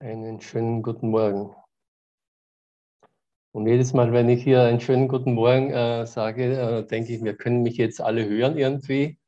Einen 0.00 0.40
schönen 0.40 0.84
guten 0.84 1.10
Morgen. 1.10 1.52
Und 3.50 3.66
jedes 3.66 3.94
Mal, 3.94 4.12
wenn 4.12 4.28
ich 4.28 4.44
hier 4.44 4.62
einen 4.62 4.80
schönen 4.80 5.08
guten 5.08 5.32
Morgen 5.32 5.72
äh, 5.72 6.06
sage, 6.06 6.56
äh, 6.56 6.86
denke 6.86 7.12
ich, 7.12 7.24
wir 7.24 7.36
können 7.36 7.64
mich 7.64 7.78
jetzt 7.78 8.00
alle 8.00 8.24
hören 8.28 8.56
irgendwie. 8.56 9.18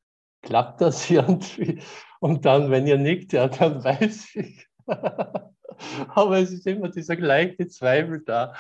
Klappt 0.42 0.81
das 0.81 1.10
irgendwie? 1.10 1.83
Und 2.21 2.45
dann, 2.45 2.71
wenn 2.71 2.87
ihr 2.87 2.99
nickt, 2.99 3.33
ja, 3.33 3.49
dann 3.49 3.83
weiß 3.85 4.37
ich. 4.37 4.69
Aber 4.87 6.38
es 6.38 6.53
ist 6.53 6.69
immer 6.69 6.88
dieser 6.88 7.17
gleiche 7.17 7.67
Zweifel 7.67 8.23
da. 8.24 8.55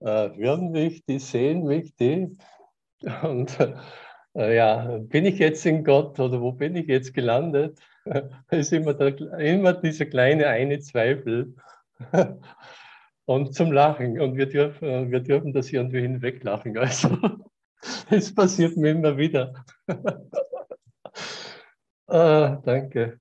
Äh, 0.00 0.30
hören 0.34 0.72
mich, 0.72 1.04
die 1.04 1.20
sehen 1.20 1.62
mich, 1.62 1.94
die. 1.94 2.36
Und 3.22 3.56
äh, 4.34 4.56
ja, 4.56 4.98
bin 4.98 5.26
ich 5.26 5.38
jetzt 5.38 5.64
in 5.64 5.84
Gott 5.84 6.18
oder 6.18 6.40
wo 6.40 6.50
bin 6.50 6.74
ich 6.74 6.88
jetzt 6.88 7.14
gelandet? 7.14 7.78
Es 8.48 8.66
ist 8.66 8.72
immer, 8.72 8.94
der, 8.94 9.18
immer 9.38 9.72
dieser 9.74 10.06
kleine 10.06 10.48
eine 10.48 10.80
Zweifel. 10.80 11.54
Und 13.24 13.54
zum 13.54 13.72
Lachen. 13.72 14.20
Und 14.20 14.36
wir 14.36 14.46
dürfen, 14.46 15.10
wir 15.10 15.20
dürfen 15.20 15.52
das 15.52 15.72
irgendwie 15.72 16.00
hinweglachen. 16.00 16.76
Also, 16.76 17.16
es 18.10 18.34
passiert 18.34 18.76
mir 18.76 18.90
immer 18.90 19.16
wieder. 19.16 19.54
ah, 22.08 22.60
danke. 22.64 23.20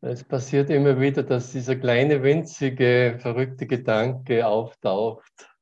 Es 0.00 0.22
passiert 0.22 0.70
immer 0.70 1.00
wieder, 1.00 1.24
dass 1.24 1.50
dieser 1.50 1.74
kleine, 1.74 2.22
winzige, 2.22 3.16
verrückte 3.20 3.66
Gedanke 3.66 4.46
auftaucht 4.46 5.57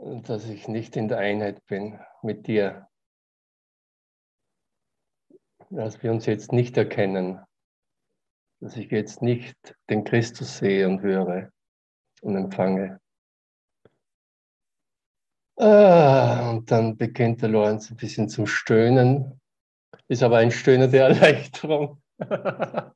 dass 0.00 0.48
ich 0.48 0.66
nicht 0.68 0.96
in 0.96 1.08
der 1.08 1.18
Einheit 1.18 1.64
bin 1.66 1.98
mit 2.22 2.46
dir. 2.46 2.88
Dass 5.68 6.02
wir 6.02 6.10
uns 6.10 6.26
jetzt 6.26 6.52
nicht 6.52 6.76
erkennen, 6.76 7.40
dass 8.60 8.76
ich 8.76 8.90
jetzt 8.90 9.22
nicht 9.22 9.56
den 9.88 10.04
Christus 10.04 10.58
sehe 10.58 10.88
und 10.88 11.02
höre 11.02 11.50
und 12.22 12.36
empfange. 12.36 13.00
Ah, 15.56 16.50
und 16.50 16.70
dann 16.70 16.96
beginnt 16.96 17.42
der 17.42 17.50
Lorenz 17.50 17.90
ein 17.90 17.96
bisschen 17.96 18.28
zum 18.30 18.46
Stöhnen, 18.46 19.38
ist 20.08 20.22
aber 20.22 20.38
ein 20.38 20.50
Stöhnen 20.50 20.90
der 20.90 21.08
Erleichterung. 21.08 22.02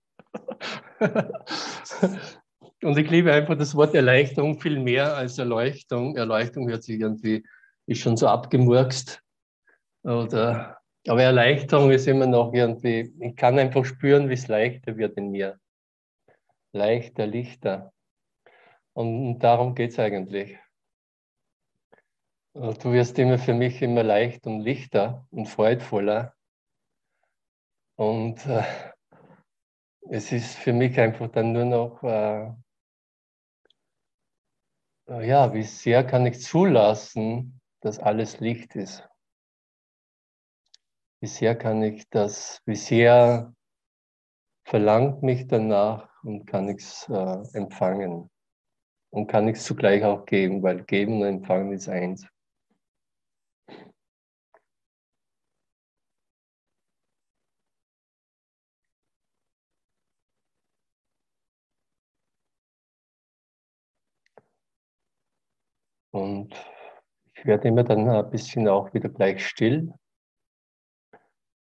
Und 2.84 2.98
ich 2.98 3.08
liebe 3.10 3.32
einfach 3.32 3.56
das 3.56 3.74
Wort 3.74 3.94
Erleichterung 3.94 4.60
viel 4.60 4.78
mehr 4.78 5.16
als 5.16 5.38
Erleuchtung. 5.38 6.16
Erleuchtung 6.18 6.68
hört 6.68 6.82
sich 6.82 7.00
irgendwie, 7.00 7.42
ist 7.86 8.02
schon 8.02 8.18
so 8.18 8.28
abgemurkst. 8.28 9.22
Oder, 10.02 10.78
aber 11.08 11.22
Erleichterung 11.22 11.90
ist 11.90 12.06
immer 12.06 12.26
noch 12.26 12.52
irgendwie, 12.52 13.10
ich 13.20 13.36
kann 13.36 13.58
einfach 13.58 13.86
spüren, 13.86 14.28
wie 14.28 14.34
es 14.34 14.48
leichter 14.48 14.98
wird 14.98 15.16
in 15.16 15.30
mir. 15.30 15.58
Leichter, 16.72 17.26
lichter. 17.26 17.90
Und 18.92 19.38
darum 19.38 19.74
geht 19.74 19.92
es 19.92 19.98
eigentlich. 19.98 20.58
Du 22.52 22.92
wirst 22.92 23.18
immer 23.18 23.38
für 23.38 23.54
mich 23.54 23.80
immer 23.80 24.02
leicht 24.02 24.46
und 24.46 24.60
lichter 24.60 25.26
und 25.30 25.46
freudvoller. 25.46 26.34
Und 27.96 28.44
äh, 28.44 28.62
es 30.10 30.32
ist 30.32 30.56
für 30.56 30.74
mich 30.74 31.00
einfach 31.00 31.30
dann 31.30 31.52
nur 31.52 31.64
noch 31.64 32.02
äh, 32.02 32.52
ja, 35.20 35.52
wie 35.52 35.62
sehr 35.62 36.04
kann 36.04 36.26
ich 36.26 36.40
zulassen, 36.40 37.60
dass 37.80 37.98
alles 37.98 38.40
Licht 38.40 38.76
ist? 38.76 39.08
Wie 41.20 41.26
sehr 41.26 41.56
kann 41.56 41.82
ich 41.82 42.08
das, 42.10 42.60
wie 42.66 42.76
sehr 42.76 43.54
verlangt 44.64 45.22
mich 45.22 45.46
danach 45.46 46.08
und 46.22 46.46
kann 46.46 46.68
ich 46.68 46.78
es 46.78 47.08
äh, 47.08 47.56
empfangen? 47.56 48.30
Und 49.10 49.28
kann 49.28 49.46
ich 49.48 49.56
es 49.56 49.64
zugleich 49.64 50.02
auch 50.04 50.26
geben, 50.26 50.62
weil 50.62 50.82
geben 50.84 51.20
und 51.20 51.28
empfangen 51.28 51.72
ist 51.72 51.88
eins. 51.88 52.26
Und 66.14 66.54
ich 67.34 67.44
werde 67.44 67.66
immer 67.66 67.82
dann 67.82 68.08
ein 68.08 68.30
bisschen 68.30 68.68
auch 68.68 68.94
wieder 68.94 69.08
gleich 69.08 69.44
still, 69.44 69.92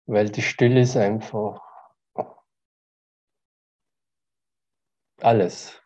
weil 0.07 0.31
die 0.31 0.41
Stille 0.41 0.81
ist 0.81 0.97
einfach 0.97 1.61
alles. 5.21 5.79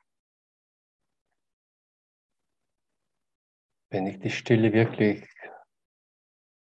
Wenn 3.90 4.08
ich 4.08 4.20
die 4.20 4.30
Stille 4.30 4.72
wirklich 4.72 5.28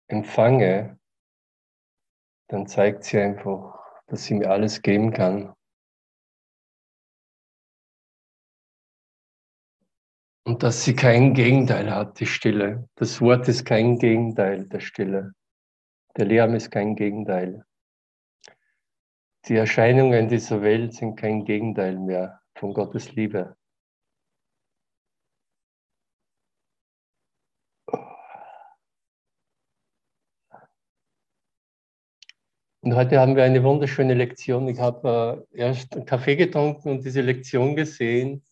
empfange, 0.08 1.00
dann 2.48 2.66
zeigt 2.66 3.04
sie 3.04 3.20
einfach, 3.20 3.80
dass 4.08 4.24
sie 4.24 4.34
mir 4.34 4.50
alles 4.50 4.82
geben 4.82 5.14
kann. 5.14 5.54
Und 10.46 10.62
dass 10.62 10.84
sie 10.84 10.94
kein 10.96 11.34
Gegenteil 11.34 11.94
hat, 11.94 12.20
die 12.20 12.26
Stille. 12.26 12.90
Das 12.96 13.22
Wort 13.22 13.48
ist 13.48 13.66
kein 13.66 13.98
Gegenteil 13.98 14.68
der 14.68 14.82
Stille. 14.82 15.34
Der 16.18 16.26
Lärm 16.26 16.54
ist 16.54 16.70
kein 16.70 16.96
Gegenteil. 16.96 17.66
Die 19.48 19.56
Erscheinungen 19.56 20.28
dieser 20.28 20.62
Welt 20.62 20.94
sind 20.94 21.16
kein 21.16 21.46
Gegenteil 21.46 21.98
mehr 21.98 22.42
von 22.56 22.74
Gottes 22.74 23.14
Liebe. 23.14 23.56
Und 32.82 32.96
heute 32.96 33.18
haben 33.18 33.38
wir 33.38 33.46
eine 33.46 33.64
wunderschöne 33.64 34.14
Lektion. 34.14 34.68
Ich 34.68 34.78
habe 34.78 35.46
äh, 35.54 35.58
erst 35.58 35.96
einen 35.96 36.06
Kaffee 36.06 36.36
getrunken 36.36 36.90
und 36.90 37.06
diese 37.06 37.22
Lektion 37.22 37.78
gesehen. 37.78 38.44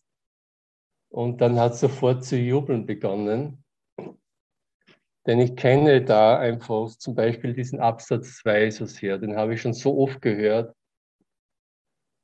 Und 1.12 1.42
dann 1.42 1.60
hat 1.60 1.76
sofort 1.76 2.24
zu 2.24 2.38
jubeln 2.38 2.86
begonnen. 2.86 3.62
Denn 5.26 5.40
ich 5.40 5.54
kenne 5.56 6.02
da 6.02 6.38
einfach 6.38 6.88
zum 6.96 7.14
Beispiel 7.14 7.52
diesen 7.52 7.80
Absatz 7.80 8.38
2 8.38 8.70
so 8.70 8.86
sehr. 8.86 9.18
Den 9.18 9.36
habe 9.36 9.52
ich 9.52 9.60
schon 9.60 9.74
so 9.74 9.98
oft 9.98 10.22
gehört 10.22 10.74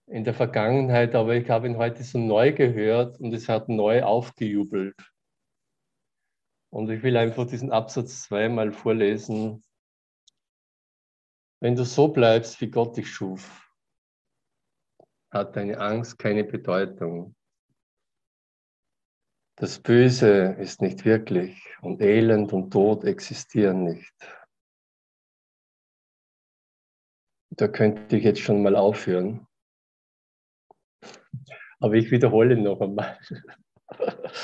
in 0.06 0.24
der 0.24 0.32
Vergangenheit, 0.32 1.14
aber 1.14 1.34
ich 1.34 1.50
habe 1.50 1.66
ihn 1.66 1.76
heute 1.76 2.02
so 2.02 2.18
neu 2.18 2.52
gehört 2.54 3.20
und 3.20 3.34
es 3.34 3.46
hat 3.50 3.68
neu 3.68 4.02
aufgejubelt. 4.02 4.96
Und 6.70 6.88
ich 6.88 7.02
will 7.02 7.18
einfach 7.18 7.46
diesen 7.46 7.70
Absatz 7.70 8.22
2 8.22 8.48
mal 8.48 8.72
vorlesen. 8.72 9.62
Wenn 11.60 11.76
du 11.76 11.84
so 11.84 12.08
bleibst, 12.08 12.58
wie 12.62 12.70
Gott 12.70 12.96
dich 12.96 13.10
schuf, 13.10 13.70
hat 15.30 15.56
deine 15.56 15.78
Angst 15.78 16.18
keine 16.18 16.44
Bedeutung. 16.44 17.34
Das 19.60 19.80
Böse 19.80 20.54
ist 20.60 20.80
nicht 20.82 21.04
wirklich 21.04 21.60
und 21.80 22.00
Elend 22.00 22.52
und 22.52 22.70
Tod 22.70 23.02
existieren 23.02 23.82
nicht. 23.82 24.14
Da 27.50 27.66
könnte 27.66 28.16
ich 28.16 28.22
jetzt 28.22 28.40
schon 28.40 28.62
mal 28.62 28.76
aufhören. 28.76 29.48
Aber 31.80 31.94
ich 31.94 32.12
wiederhole 32.12 32.56
noch 32.56 32.80
einmal. 32.80 33.18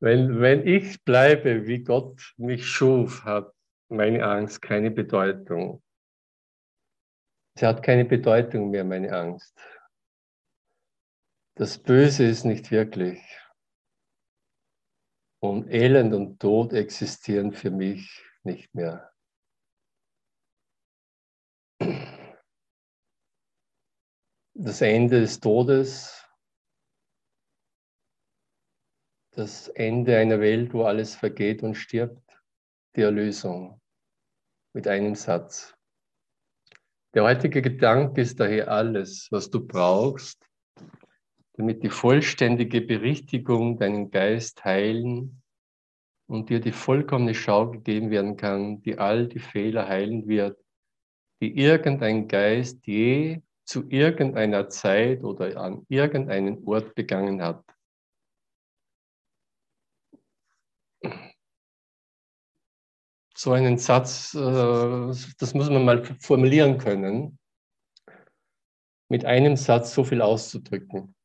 Wenn, 0.00 0.40
wenn 0.40 0.64
ich 0.64 1.02
bleibe, 1.02 1.66
wie 1.66 1.82
Gott 1.82 2.34
mich 2.36 2.64
schuf, 2.64 3.24
hat 3.24 3.52
meine 3.88 4.24
Angst 4.24 4.62
keine 4.62 4.92
Bedeutung. 4.92 5.82
Sie 7.58 7.66
hat 7.66 7.82
keine 7.82 8.04
Bedeutung 8.04 8.70
mehr, 8.70 8.84
meine 8.84 9.12
Angst. 9.12 9.58
Das 11.56 11.78
Böse 11.78 12.26
ist 12.26 12.44
nicht 12.44 12.70
wirklich. 12.70 13.20
Und 15.40 15.70
Elend 15.70 16.14
und 16.14 16.40
Tod 16.40 16.72
existieren 16.72 17.52
für 17.52 17.70
mich 17.70 18.24
nicht 18.42 18.74
mehr. 18.74 19.12
Das 24.54 24.80
Ende 24.80 25.20
des 25.20 25.38
Todes, 25.38 26.28
das 29.30 29.68
Ende 29.68 30.16
einer 30.18 30.40
Welt, 30.40 30.74
wo 30.74 30.82
alles 30.82 31.14
vergeht 31.14 31.62
und 31.62 31.76
stirbt, 31.76 32.42
die 32.96 33.02
Erlösung 33.02 33.80
mit 34.74 34.88
einem 34.88 35.14
Satz. 35.14 35.76
Der 37.14 37.22
heutige 37.22 37.62
Gedanke 37.62 38.22
ist 38.22 38.40
daher 38.40 38.68
alles, 38.68 39.28
was 39.30 39.48
du 39.48 39.64
brauchst, 39.64 40.47
damit 41.58 41.82
die 41.82 41.90
vollständige 41.90 42.80
Berichtigung 42.80 43.78
deinen 43.78 44.12
Geist 44.12 44.64
heilen 44.64 45.42
und 46.28 46.50
dir 46.50 46.60
die 46.60 46.70
vollkommene 46.70 47.34
Schau 47.34 47.72
gegeben 47.72 48.10
werden 48.10 48.36
kann, 48.36 48.80
die 48.82 48.96
all 48.96 49.26
die 49.26 49.40
Fehler 49.40 49.88
heilen 49.88 50.28
wird, 50.28 50.56
die 51.42 51.58
irgendein 51.58 52.28
Geist 52.28 52.86
je 52.86 53.42
zu 53.64 53.88
irgendeiner 53.88 54.68
Zeit 54.68 55.24
oder 55.24 55.56
an 55.56 55.84
irgendeinen 55.88 56.64
Ort 56.64 56.94
begangen 56.94 57.42
hat. 57.42 57.64
So 63.36 63.52
einen 63.52 63.78
Satz, 63.78 64.32
äh, 64.34 64.38
das 64.38 65.54
muss 65.54 65.70
man 65.70 65.84
mal 65.84 66.04
formulieren 66.20 66.78
können, 66.78 67.38
mit 69.08 69.24
einem 69.24 69.56
Satz 69.56 69.92
so 69.94 70.04
viel 70.04 70.22
auszudrücken. 70.22 71.16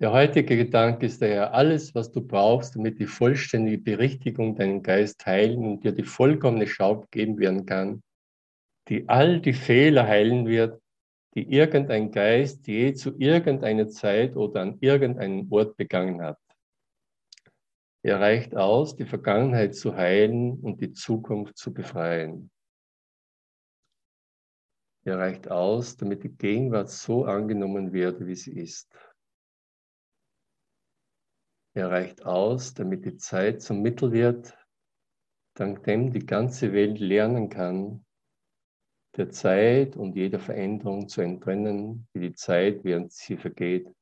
Der 0.00 0.12
heutige 0.12 0.56
Gedanke 0.56 1.06
ist 1.06 1.20
daher 1.20 1.54
alles, 1.54 1.92
was 1.92 2.12
du 2.12 2.20
brauchst, 2.20 2.76
damit 2.76 3.00
die 3.00 3.06
vollständige 3.06 3.78
Berichtigung 3.78 4.54
deinen 4.54 4.84
Geist 4.84 5.26
heilen 5.26 5.64
und 5.64 5.82
dir 5.82 5.90
die 5.90 6.04
vollkommene 6.04 6.68
Schau 6.68 7.04
geben 7.10 7.36
werden 7.38 7.66
kann, 7.66 8.04
die 8.88 9.08
all 9.08 9.40
die 9.40 9.52
Fehler 9.52 10.06
heilen 10.06 10.46
wird, 10.46 10.80
die 11.34 11.52
irgendein 11.52 12.12
Geist 12.12 12.68
je 12.68 12.94
zu 12.94 13.18
irgendeiner 13.18 13.88
Zeit 13.88 14.36
oder 14.36 14.62
an 14.62 14.78
irgendeinem 14.80 15.50
Ort 15.50 15.76
begangen 15.76 16.22
hat. 16.22 16.38
Er 18.04 18.20
reicht 18.20 18.56
aus, 18.56 18.94
die 18.94 19.04
Vergangenheit 19.04 19.74
zu 19.74 19.96
heilen 19.96 20.60
und 20.60 20.80
die 20.80 20.92
Zukunft 20.92 21.58
zu 21.58 21.74
befreien. 21.74 22.52
Er 25.04 25.18
reicht 25.18 25.50
aus, 25.50 25.96
damit 25.96 26.22
die 26.22 26.36
Gegenwart 26.36 26.88
so 26.88 27.24
angenommen 27.24 27.92
wird, 27.92 28.24
wie 28.24 28.36
sie 28.36 28.52
ist. 28.52 28.94
Er 31.78 31.92
reicht 31.92 32.26
aus, 32.26 32.74
damit 32.74 33.04
die 33.04 33.18
Zeit 33.18 33.62
zum 33.62 33.82
Mittel 33.82 34.10
wird, 34.10 34.58
dank 35.54 35.84
dem 35.84 36.12
die 36.12 36.26
ganze 36.26 36.72
Welt 36.72 36.98
lernen 36.98 37.50
kann, 37.50 38.04
der 39.16 39.30
Zeit 39.30 39.94
und 39.96 40.16
jeder 40.16 40.40
Veränderung 40.40 41.08
zu 41.08 41.20
entrennen, 41.20 42.08
die 42.12 42.18
die 42.18 42.34
Zeit, 42.34 42.82
während 42.82 43.12
sie 43.12 43.36
vergeht, 43.36 43.94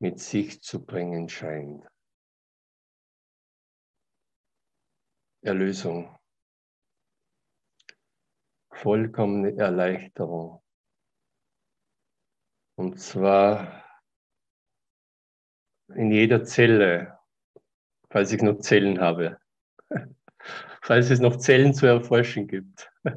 mit 0.00 0.20
sich 0.20 0.62
zu 0.62 0.86
bringen 0.86 1.28
scheint. 1.28 1.84
Erlösung, 5.42 6.16
vollkommene 8.70 9.56
Erleichterung. 9.56 10.62
Und 12.76 13.00
zwar 13.00 13.85
in 15.94 16.10
jeder 16.10 16.44
Zelle, 16.44 17.18
falls 18.10 18.32
ich 18.32 18.42
noch 18.42 18.58
Zellen 18.58 19.00
habe, 19.00 19.38
falls 20.82 21.10
es 21.10 21.20
noch 21.20 21.36
Zellen 21.36 21.74
zu 21.74 21.86
erforschen 21.86 22.48
gibt. 22.48 22.90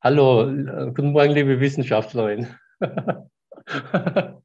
Hallo, 0.00 0.46
guten 0.94 1.12
Morgen, 1.12 1.32
liebe 1.32 1.58
Wissenschaftlerin. 1.58 2.54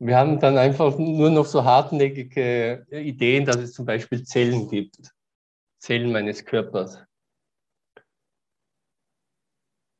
Wir 0.00 0.16
haben 0.16 0.38
dann 0.38 0.56
einfach 0.58 0.96
nur 0.96 1.30
noch 1.30 1.46
so 1.46 1.64
hartnäckige 1.64 2.86
Ideen, 2.90 3.44
dass 3.44 3.56
es 3.56 3.72
zum 3.72 3.84
Beispiel 3.84 4.22
Zellen 4.22 4.68
gibt, 4.68 5.12
Zellen 5.80 6.12
meines 6.12 6.44
Körpers. 6.44 7.04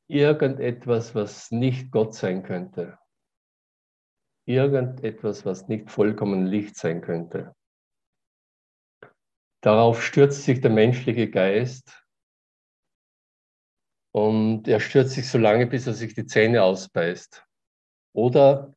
Irgendetwas, 0.08 1.16
was 1.16 1.50
nicht 1.50 1.90
Gott 1.90 2.14
sein 2.14 2.44
könnte 2.44 2.96
irgendetwas, 4.48 5.44
was 5.44 5.68
nicht 5.68 5.90
vollkommen 5.90 6.46
Licht 6.46 6.76
sein 6.76 7.02
könnte. 7.02 7.54
Darauf 9.60 10.02
stürzt 10.02 10.44
sich 10.44 10.60
der 10.60 10.70
menschliche 10.70 11.28
Geist 11.30 12.04
und 14.12 14.66
er 14.68 14.80
stürzt 14.80 15.12
sich 15.12 15.28
so 15.28 15.38
lange, 15.38 15.66
bis 15.66 15.86
er 15.86 15.94
sich 15.94 16.14
die 16.14 16.26
Zähne 16.26 16.62
ausbeißt. 16.62 17.44
Oder, 18.14 18.74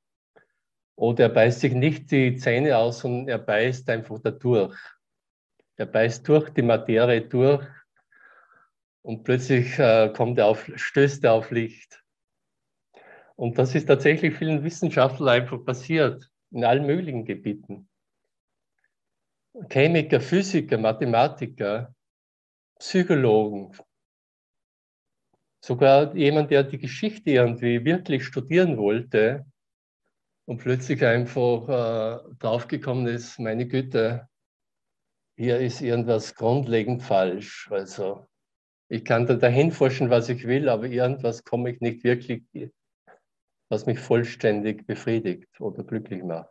oder 0.98 1.24
er 1.26 1.30
beißt 1.30 1.62
sich 1.62 1.74
nicht 1.74 2.12
die 2.12 2.36
Zähne 2.36 2.78
aus, 2.78 3.00
sondern 3.00 3.30
er 3.30 3.40
beißt 3.40 3.90
einfach 3.90 4.20
dadurch. 4.22 4.78
Er 5.78 5.86
beißt 5.86 6.28
durch 6.28 6.50
die 6.50 6.62
Materie 6.64 7.22
durch 7.22 7.66
und 9.04 9.24
plötzlich 9.24 9.80
äh, 9.80 10.12
kommt 10.16 10.38
er 10.38 10.48
auf, 10.48 10.70
stößt 10.76 11.24
er 11.24 11.34
auf 11.34 11.50
Licht. 11.52 12.04
Und 13.42 13.58
das 13.58 13.74
ist 13.74 13.88
tatsächlich 13.88 14.36
vielen 14.36 14.64
Wissenschaftlern 14.64 15.42
einfach 15.42 15.66
passiert, 15.66 16.30
in 16.52 16.64
allen 16.64 16.86
möglichen 16.86 17.26
Gebieten. 17.26 17.90
Chemiker, 19.68 20.22
Physiker, 20.22 20.78
Mathematiker, 20.78 21.92
Psychologen, 22.78 23.76
sogar 25.60 26.16
jemand, 26.16 26.52
der 26.52 26.66
die 26.66 26.78
Geschichte 26.78 27.32
irgendwie 27.32 27.84
wirklich 27.84 28.26
studieren 28.26 28.78
wollte 28.78 29.48
und 30.46 30.60
plötzlich 30.60 31.04
einfach 31.04 31.68
äh, 31.68 32.36
draufgekommen 32.38 33.08
ist, 33.08 33.40
meine 33.40 33.68
Güte, 33.68 34.30
hier 35.36 35.58
ist 35.58 35.82
irgendwas 35.82 36.36
grundlegend 36.36 37.02
falsch. 37.02 37.68
Also 37.72 38.28
ich 38.88 39.04
kann 39.04 39.26
da 39.26 39.34
dahin 39.34 39.72
forschen, 39.72 40.12
was 40.12 40.30
ich 40.30 40.46
will, 40.46 40.70
aber 40.70 40.86
irgendwas 40.86 41.44
komme 41.44 41.72
ich 41.72 41.82
nicht 41.82 42.04
wirklich 42.04 42.44
was 43.72 43.86
mich 43.86 44.00
vollständig 44.00 44.86
befriedigt 44.86 45.62
oder 45.62 45.84
glücklich 45.86 46.22
macht. 46.24 46.50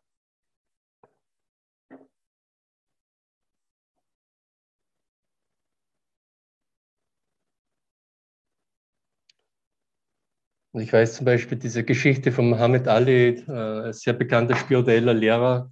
Und 10.72 10.81
ich 10.81 10.93
weiß 10.93 11.17
zum 11.17 11.26
Beispiel 11.26 11.58
diese 11.58 11.84
Geschichte 11.84 12.32
von 12.32 12.49
Muhammad 12.49 12.88
Ali, 12.88 13.34
äh, 13.34 13.93
sehr 13.93 14.14
bekannter 14.14 14.56
spiritueller 14.56 15.12
Lehrer. 15.12 15.70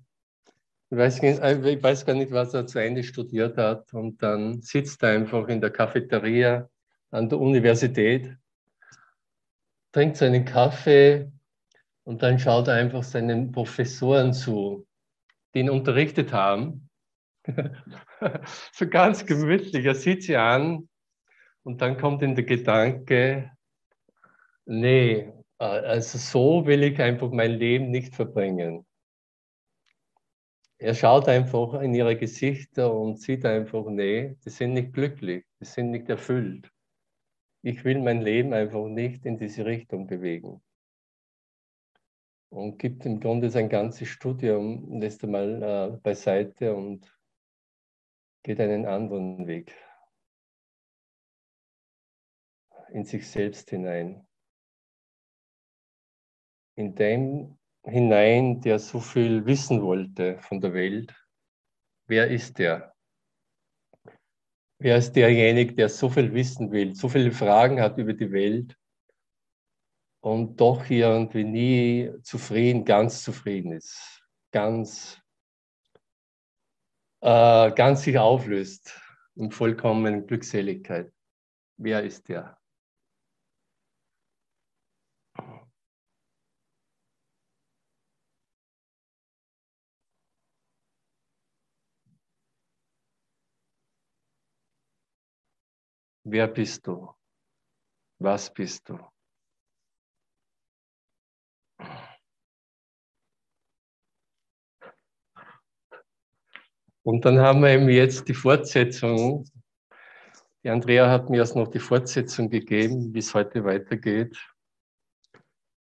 Ich 0.91 0.99
weiß, 0.99 1.21
äh, 1.21 1.71
ich 1.71 1.83
weiß, 1.83 2.05
gar 2.05 2.15
nicht, 2.15 2.33
was 2.33 2.53
er 2.53 2.67
zu 2.67 2.79
Ende 2.79 3.03
studiert 3.03 3.57
hat. 3.57 3.95
Und 3.95 4.23
dann 4.23 4.61
sitzt 4.61 5.03
er 5.03 5.11
einfach 5.11 5.49
in 5.49 5.63
der 5.63 5.71
Cafeteria 5.71 6.69
an 7.11 7.29
der 7.31 7.39
Universität, 7.39 8.37
trinkt 9.93 10.19
seinen 10.19 10.45
Kaffee 10.45 11.33
und 12.09 12.23
dann 12.23 12.39
schaut 12.39 12.69
er 12.69 12.75
einfach 12.77 13.03
seinen 13.03 13.53
Professoren 13.53 14.33
zu, 14.33 14.87
die 15.53 15.59
ihn 15.59 15.69
unterrichtet 15.69 16.33
haben. 16.33 16.89
so 18.73 18.89
ganz 18.89 19.27
gemütlich. 19.27 19.85
Er 19.85 19.95
sieht 19.95 20.23
sie 20.23 20.39
an 20.39 20.89
und 21.65 21.83
dann 21.83 21.99
kommt 21.99 22.23
ihm 22.23 22.35
der 22.35 22.45
Gedanke, 22.45 23.53
nee, 24.65 25.31
also 25.59 26.17
so 26.17 26.67
will 26.67 26.83
ich 26.83 26.99
einfach 26.99 27.31
mein 27.31 27.51
Leben 27.51 27.91
nicht 27.91 28.15
verbringen. 28.15 28.87
Er 30.79 30.95
schaut 30.95 31.29
einfach 31.29 31.75
in 31.83 31.93
ihre 31.93 32.17
Gesichter 32.17 32.91
und 32.91 33.21
sieht 33.21 33.45
einfach, 33.45 33.85
nee, 33.85 34.35
die 34.47 34.51
sind 34.51 34.73
nicht 34.73 34.95
glücklich, 34.95 35.45
die 35.61 35.67
sind 35.67 35.91
nicht 35.91 36.09
erfüllt. 36.09 36.71
Ich 37.61 37.85
will 37.85 37.99
mein 37.99 38.23
Leben 38.23 38.55
einfach 38.55 38.87
nicht 38.87 39.27
in 39.27 39.37
diese 39.37 39.67
Richtung 39.67 40.07
bewegen 40.07 40.63
und 42.51 42.79
gibt 42.79 43.05
im 43.05 43.21
Grunde 43.21 43.51
sein 43.51 43.69
ganzes 43.69 44.09
Studium, 44.09 45.01
lässt 45.01 45.23
einmal 45.25 45.63
äh, 45.63 45.97
beiseite 45.99 46.75
und 46.75 47.15
geht 48.43 48.61
einen 48.61 48.87
anderen 48.87 49.47
Weg 49.47 49.75
in 52.91 53.05
sich 53.05 53.29
selbst 53.29 53.71
hinein. 53.71 54.27
In 56.77 56.95
dem 56.95 57.59
hinein, 57.85 58.61
der 58.61 58.79
so 58.79 59.01
viel 59.01 59.45
wissen 59.47 59.83
wollte 59.83 60.39
von 60.39 60.61
der 60.61 60.73
Welt. 60.73 61.15
Wer 62.07 62.31
ist 62.31 62.59
der? 62.59 62.95
Wer 64.79 64.97
ist 64.97 65.13
derjenige, 65.13 65.75
der 65.75 65.89
so 65.89 66.09
viel 66.09 66.33
wissen 66.33 66.71
will, 66.71 66.95
so 66.95 67.09
viele 67.09 67.33
Fragen 67.33 67.81
hat 67.81 67.99
über 67.99 68.15
die 68.15 68.31
Welt 68.31 68.79
und 70.21 70.57
doch 70.61 70.89
irgendwie 70.91 71.45
nie 71.45 72.13
zufrieden, 72.23 72.85
ganz 72.85 73.23
zufrieden 73.23 73.73
ist, 73.73 74.23
ganz, 74.53 75.21
äh, 77.21 77.73
ganz 77.73 78.03
sich 78.03 78.19
auflöst 78.19 79.01
in 79.37 79.51
vollkommenen 79.51 80.27
Glückseligkeit. 80.27 81.13
Wer 81.77 82.03
ist 82.03 82.29
der? 82.29 82.59
Wer 96.25 96.47
bist 96.49 96.87
du? 96.87 97.15
Was 98.19 98.53
bist 98.53 98.89
du? 98.89 98.99
Und 107.09 107.25
dann 107.25 107.39
haben 107.41 107.63
wir 107.63 107.71
eben 107.71 107.89
jetzt 107.89 108.29
die 108.29 108.35
Fortsetzung. 108.35 109.47
Die 110.63 110.69
Andrea 110.69 111.09
hat 111.09 111.31
mir 111.31 111.39
erst 111.39 111.57
noch 111.57 111.69
die 111.69 111.79
Fortsetzung 111.79 112.51
gegeben, 112.51 113.15
wie 113.15 113.21
es 113.21 113.33
heute 113.33 113.65
weitergeht. 113.65 114.37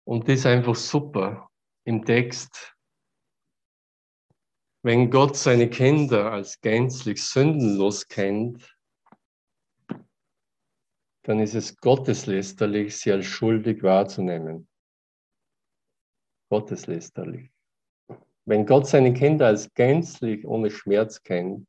Und 0.04 0.28
das 0.28 0.42
ist 0.42 0.46
einfach 0.46 0.76
super 0.76 1.50
im 1.86 2.06
Text. 2.06 2.78
Wenn 4.84 5.10
Gott 5.10 5.36
seine 5.36 5.72
Kinder 5.72 6.32
als 6.34 6.62
gänzlich 6.62 7.26
sündenlos 7.26 8.08
kennt, 8.08 8.78
dann 11.24 11.40
ist 11.40 11.56
es 11.56 11.78
gotteslästerlich, 11.78 12.96
sie 12.96 13.12
als 13.12 13.26
schuldig 13.26 13.82
wahrzunehmen. 13.82 14.70
Gotteslästerlich. 16.52 17.57
Wenn 18.48 18.66
Gott 18.66 18.88
seine 18.88 19.14
Kinder 19.14 19.48
als 19.48 19.74
gänzlich 19.74 20.48
ohne 20.48 20.72
Schmerz 20.72 21.22
kennt, 21.22 21.68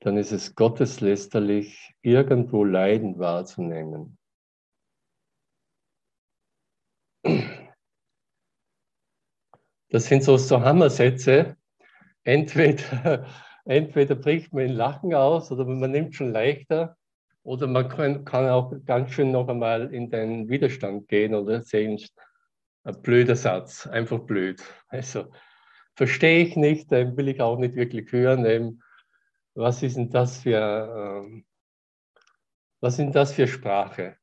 dann 0.00 0.16
ist 0.16 0.32
es 0.32 0.54
gotteslästerlich, 0.54 1.92
irgendwo 2.00 2.64
Leiden 2.64 3.18
wahrzunehmen. 3.18 4.16
Das 9.90 10.06
sind 10.06 10.24
so, 10.24 10.38
so 10.38 10.62
Hammersätze. 10.62 11.58
Entweder, 12.24 13.26
entweder 13.66 14.14
bricht 14.14 14.54
man 14.54 14.64
in 14.64 14.72
Lachen 14.72 15.12
aus 15.12 15.52
oder 15.52 15.66
man 15.66 15.90
nimmt 15.90 16.14
schon 16.14 16.32
leichter 16.32 16.96
oder 17.42 17.66
man 17.66 17.90
kann, 17.90 18.24
kann 18.24 18.48
auch 18.48 18.72
ganz 18.86 19.10
schön 19.10 19.32
noch 19.32 19.48
einmal 19.48 19.92
in 19.92 20.08
den 20.10 20.48
Widerstand 20.48 21.08
gehen 21.08 21.34
oder 21.34 21.60
sehen, 21.60 21.98
ein 22.86 23.02
blöder 23.02 23.34
Satz, 23.34 23.86
einfach 23.86 24.20
blöd. 24.20 24.62
Also 24.88 25.26
verstehe 25.96 26.44
ich 26.44 26.56
nicht, 26.56 26.90
den 26.92 27.16
will 27.16 27.28
ich 27.28 27.40
auch 27.40 27.58
nicht 27.58 27.74
wirklich 27.74 28.10
hören. 28.12 28.46
Eben, 28.46 28.82
was 29.54 29.82
ist 29.82 29.96
denn 29.96 30.10
das 30.10 30.42
für, 30.42 31.24
ähm, 31.26 31.44
was 32.80 32.96
denn 32.96 33.12
das 33.12 33.32
für 33.32 33.48
Sprache? 33.48 34.16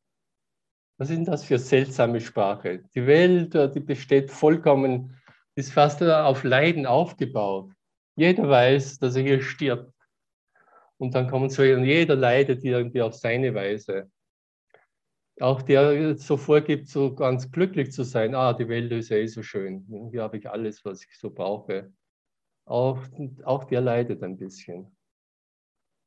Was 0.98 1.10
denn 1.10 1.26
das 1.26 1.44
für 1.44 1.60
seltsame 1.60 2.22
Sprache? 2.22 2.84
Die 2.96 3.06
Welt, 3.06 3.54
die 3.54 3.80
besteht 3.82 4.32
vollkommen, 4.32 5.20
ist 5.56 5.74
fast 5.74 6.02
auf 6.02 6.44
Leiden 6.44 6.86
aufgebaut. 6.86 7.72
Jeder 8.16 8.48
weiß, 8.48 9.00
dass 9.00 9.16
er 9.16 9.24
hier 9.24 9.42
stirbt. 9.42 9.92
Und 10.98 11.16
dann 11.16 11.30
kommen 11.30 11.50
so, 11.50 11.64
jeder 11.64 12.16
leidet 12.16 12.64
irgendwie 12.64 13.02
auf 13.02 13.16
seine 13.16 13.54
Weise. 13.54 14.10
Auch 15.40 15.62
der 15.64 16.16
so 16.18 16.38
vorgibt, 16.38 16.88
so 16.88 17.16
ganz 17.16 17.52
glücklich 17.52 17.92
zu 17.92 18.04
sein, 18.04 18.36
ah, 18.36 18.54
die 18.54 18.68
Welt 18.68 18.92
ist 18.92 19.12
eh 19.12 19.26
so 19.26 19.42
schön, 19.42 19.86
hier 20.12 20.22
habe 20.22 20.38
ich 20.38 20.50
alles, 20.50 20.86
was 20.86 21.04
ich 21.04 21.18
so 21.18 21.32
brauche. 21.32 21.92
Auch, 22.66 23.00
auch 23.44 23.64
der 23.64 23.82
leidet 23.82 24.22
ein 24.24 24.38
bisschen. 24.38 24.96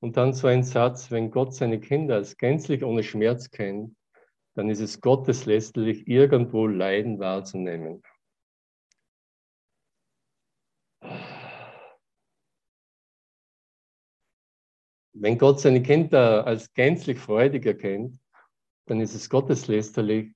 Und 0.00 0.16
dann 0.16 0.33
so 0.33 0.47
ein 0.47 0.62
Satz, 0.62 1.11
wenn 1.11 1.30
Gott 1.30 1.54
seine 1.54 1.80
Kinder 1.80 2.14
als 2.16 2.37
gänzlich 2.37 2.85
ohne 2.85 3.02
Schmerz 3.02 3.50
kennt, 3.50 3.97
dann 4.54 4.71
ist 4.71 4.80
es 4.80 5.00
gotteslästerlich, 5.00 6.06
irgendwo 6.06 6.66
Leiden 6.66 7.18
wahrzunehmen. 7.18 8.02
Wenn 15.12 15.38
Gott 15.38 15.61
seine 15.61 15.83
Kinder 15.83 16.47
als 16.47 16.73
gänzlich 16.75 17.18
freudig 17.18 17.64
erkennt, 17.66 18.18
dann 18.87 19.00
ist 19.00 19.14
es 19.14 19.28
gotteslästerlich, 19.28 20.33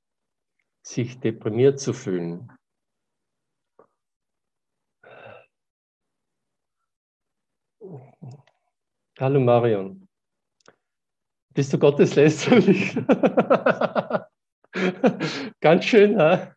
sich 0.84 1.18
deprimiert 1.20 1.78
zu 1.78 1.92
fühlen. 1.92 2.50
Hallo 9.18 9.40
Marion. 9.40 10.08
Bist 11.54 11.72
du 11.72 11.78
gotteslästerlich? 11.78 12.94
Ganz 15.60 15.84
schön, 15.84 16.18
ha? 16.18 16.54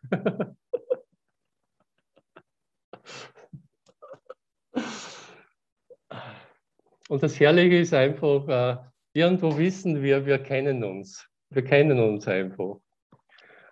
Und 7.08 7.22
das 7.22 7.38
Herrliche 7.38 7.78
ist 7.78 7.92
einfach, 7.92 8.48
äh, 8.48 8.78
irgendwo 9.12 9.58
wissen 9.58 10.02
wir, 10.02 10.24
wir 10.24 10.38
kennen 10.42 10.82
uns. 10.82 11.28
Wir 11.54 11.64
kennen 11.64 12.00
uns 12.00 12.26
einfach. 12.26 12.76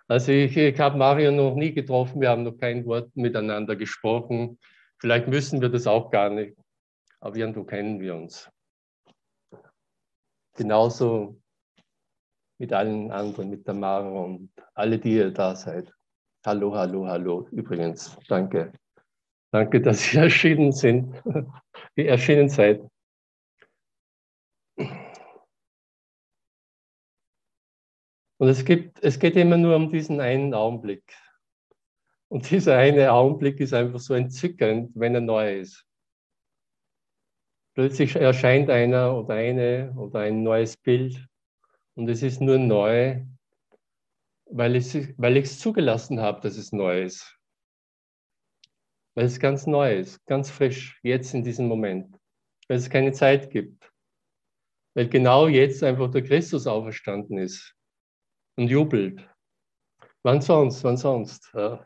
Also 0.07 0.31
ich, 0.31 0.55
ich 0.55 0.79
habe 0.79 0.97
Mario 0.97 1.31
noch 1.31 1.55
nie 1.55 1.73
getroffen, 1.73 2.21
wir 2.21 2.29
haben 2.29 2.43
noch 2.43 2.57
kein 2.57 2.85
Wort 2.85 3.15
miteinander 3.15 3.75
gesprochen. 3.75 4.59
Vielleicht 4.99 5.27
müssen 5.27 5.61
wir 5.61 5.69
das 5.69 5.87
auch 5.87 6.11
gar 6.11 6.29
nicht, 6.29 6.55
aber 7.19 7.35
irgendwo 7.35 7.63
kennen 7.63 7.99
wir 7.99 8.15
uns. 8.15 8.49
Genauso 10.55 11.41
mit 12.59 12.71
allen 12.71 13.11
anderen, 13.11 13.49
mit 13.49 13.67
der 13.67 13.73
Mara 13.73 14.07
und 14.07 14.49
alle, 14.75 14.99
die 14.99 15.15
ihr 15.15 15.31
da 15.31 15.55
seid. 15.55 15.91
Hallo, 16.45 16.73
hallo, 16.75 17.07
hallo. 17.07 17.47
Übrigens, 17.51 18.17
danke. 18.27 18.71
Danke, 19.51 19.81
dass 19.81 20.13
ihr 20.13 20.21
erschienen 20.23 20.71
sind, 20.71 21.21
erschienen 21.95 22.49
seid. 22.49 22.81
Und 28.43 28.49
es, 28.49 28.65
gibt, 28.65 29.01
es 29.01 29.19
geht 29.19 29.37
immer 29.37 29.55
nur 29.55 29.73
um 29.73 29.89
diesen 29.89 30.19
einen 30.19 30.53
Augenblick. 30.53 31.15
Und 32.27 32.49
dieser 32.51 32.77
eine 32.77 33.13
Augenblick 33.13 33.61
ist 33.61 33.73
einfach 33.73 34.01
so 34.01 34.15
entzückend, 34.15 34.91
wenn 34.95 35.15
er 35.15 35.21
neu 35.21 35.59
ist. 35.59 35.87
Plötzlich 37.73 38.17
erscheint 38.17 38.69
einer 38.69 39.15
oder 39.15 39.35
eine 39.35 39.93
oder 39.95 40.19
ein 40.19 40.43
neues 40.43 40.75
Bild 40.75 41.25
und 41.95 42.09
es 42.09 42.21
ist 42.21 42.41
nur 42.41 42.57
neu, 42.57 43.23
weil 44.47 44.75
ich 44.75 44.93
es 44.93 45.13
weil 45.17 45.45
zugelassen 45.45 46.19
habe, 46.19 46.41
dass 46.41 46.57
es 46.57 46.73
neu 46.73 47.03
ist. 47.03 47.39
Weil 49.15 49.27
es 49.27 49.39
ganz 49.39 49.67
neu 49.67 49.99
ist, 49.99 50.21
ganz 50.25 50.51
frisch, 50.51 50.99
jetzt 51.01 51.33
in 51.33 51.45
diesem 51.45 51.69
Moment. 51.69 52.19
Weil 52.67 52.75
es 52.75 52.89
keine 52.89 53.13
Zeit 53.13 53.51
gibt. 53.51 53.89
Weil 54.95 55.07
genau 55.07 55.47
jetzt 55.47 55.81
einfach 55.81 56.11
der 56.11 56.23
Christus 56.23 56.67
auferstanden 56.67 57.37
ist 57.37 57.73
und 58.55 58.67
jubelt. 58.67 59.27
Wann 60.23 60.41
sonst, 60.41 60.83
wann 60.83 60.97
sonst? 60.97 61.51
Ja. 61.53 61.85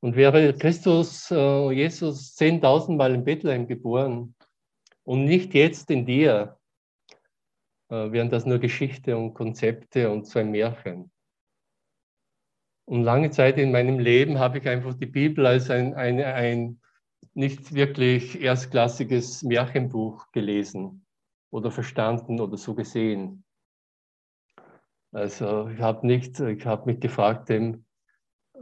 Und 0.00 0.16
wäre 0.16 0.52
Christus, 0.54 1.30
äh, 1.30 1.70
Jesus, 1.70 2.36
10.000 2.36 2.96
Mal 2.96 3.14
in 3.14 3.24
Bethlehem 3.24 3.66
geboren 3.66 4.34
und 5.04 5.24
nicht 5.24 5.54
jetzt 5.54 5.90
in 5.90 6.04
dir, 6.04 6.58
äh, 7.88 8.10
wären 8.10 8.30
das 8.30 8.44
nur 8.44 8.58
Geschichte 8.58 9.16
und 9.16 9.34
Konzepte 9.34 10.10
und 10.10 10.34
ein 10.36 10.50
Märchen. 10.50 11.10
Und 12.84 13.04
lange 13.04 13.30
Zeit 13.30 13.58
in 13.58 13.70
meinem 13.70 13.98
Leben 13.98 14.38
habe 14.38 14.58
ich 14.58 14.68
einfach 14.68 14.94
die 14.94 15.06
Bibel 15.06 15.46
als 15.46 15.70
ein, 15.70 15.94
ein, 15.94 16.20
ein 16.20 16.80
nicht 17.34 17.72
wirklich 17.72 18.40
erstklassiges 18.40 19.42
Märchenbuch 19.42 20.30
gelesen 20.32 21.06
oder 21.50 21.70
verstanden 21.70 22.40
oder 22.40 22.56
so 22.56 22.74
gesehen. 22.74 23.44
Also 25.12 25.68
ich 25.68 25.80
habe 25.80 26.06
nicht, 26.06 26.40
ich 26.40 26.64
habe 26.64 26.90
mich 26.90 27.00
gefragt, 27.00 27.50
dem, 27.50 27.84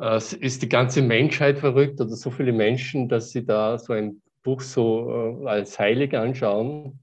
äh, 0.00 0.16
ist 0.16 0.62
die 0.62 0.68
ganze 0.68 1.00
Menschheit 1.00 1.58
verrückt 1.58 2.00
oder 2.00 2.16
so 2.16 2.30
viele 2.30 2.52
Menschen, 2.52 3.08
dass 3.08 3.30
sie 3.30 3.46
da 3.46 3.78
so 3.78 3.92
ein 3.92 4.20
Buch 4.42 4.60
so 4.60 5.42
äh, 5.44 5.48
als 5.48 5.78
heilig 5.78 6.16
anschauen? 6.16 6.98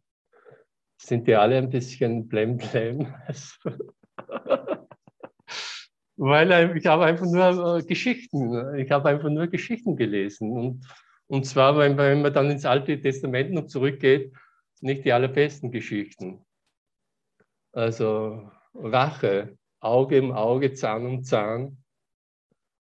Sind 1.00 1.28
die 1.28 1.36
alle 1.36 1.58
ein 1.58 1.70
bisschen 1.70 2.28
blem 2.28 2.58
blem? 2.58 3.08
Weil 6.18 6.76
ich 6.76 6.86
habe 6.88 7.06
einfach 7.06 7.28
nur 7.28 7.78
äh, 7.78 7.84
Geschichten, 7.84 8.76
ich 8.76 8.92
habe 8.92 9.10
einfach 9.10 9.30
nur 9.30 9.48
Geschichten 9.48 9.96
gelesen. 9.96 10.52
Und, 10.52 10.86
und 11.28 11.46
zwar, 11.46 11.78
wenn 11.78 11.96
man 12.22 12.34
dann 12.34 12.50
ins 12.50 12.66
Alte 12.66 13.00
Testament 13.00 13.52
noch 13.52 13.68
zurückgeht, 13.68 14.34
nicht 14.82 15.06
die 15.06 15.14
allerbesten 15.14 15.72
Geschichten. 15.72 16.44
Also 17.72 18.50
Rache, 18.78 19.58
Auge 19.80 20.18
im 20.18 20.32
Auge, 20.32 20.74
Zahn 20.74 21.06
um 21.06 21.24
Zahn. 21.24 21.84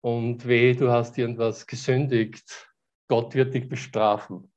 Und 0.01 0.48
weh, 0.48 0.74
du 0.74 0.92
hast 0.92 1.18
irgendwas 1.18 1.65
gesündigt, 1.65 2.72
Gott 3.08 3.34
wird 3.36 3.54
dich 3.54 3.68
bestrafen. 3.68 4.51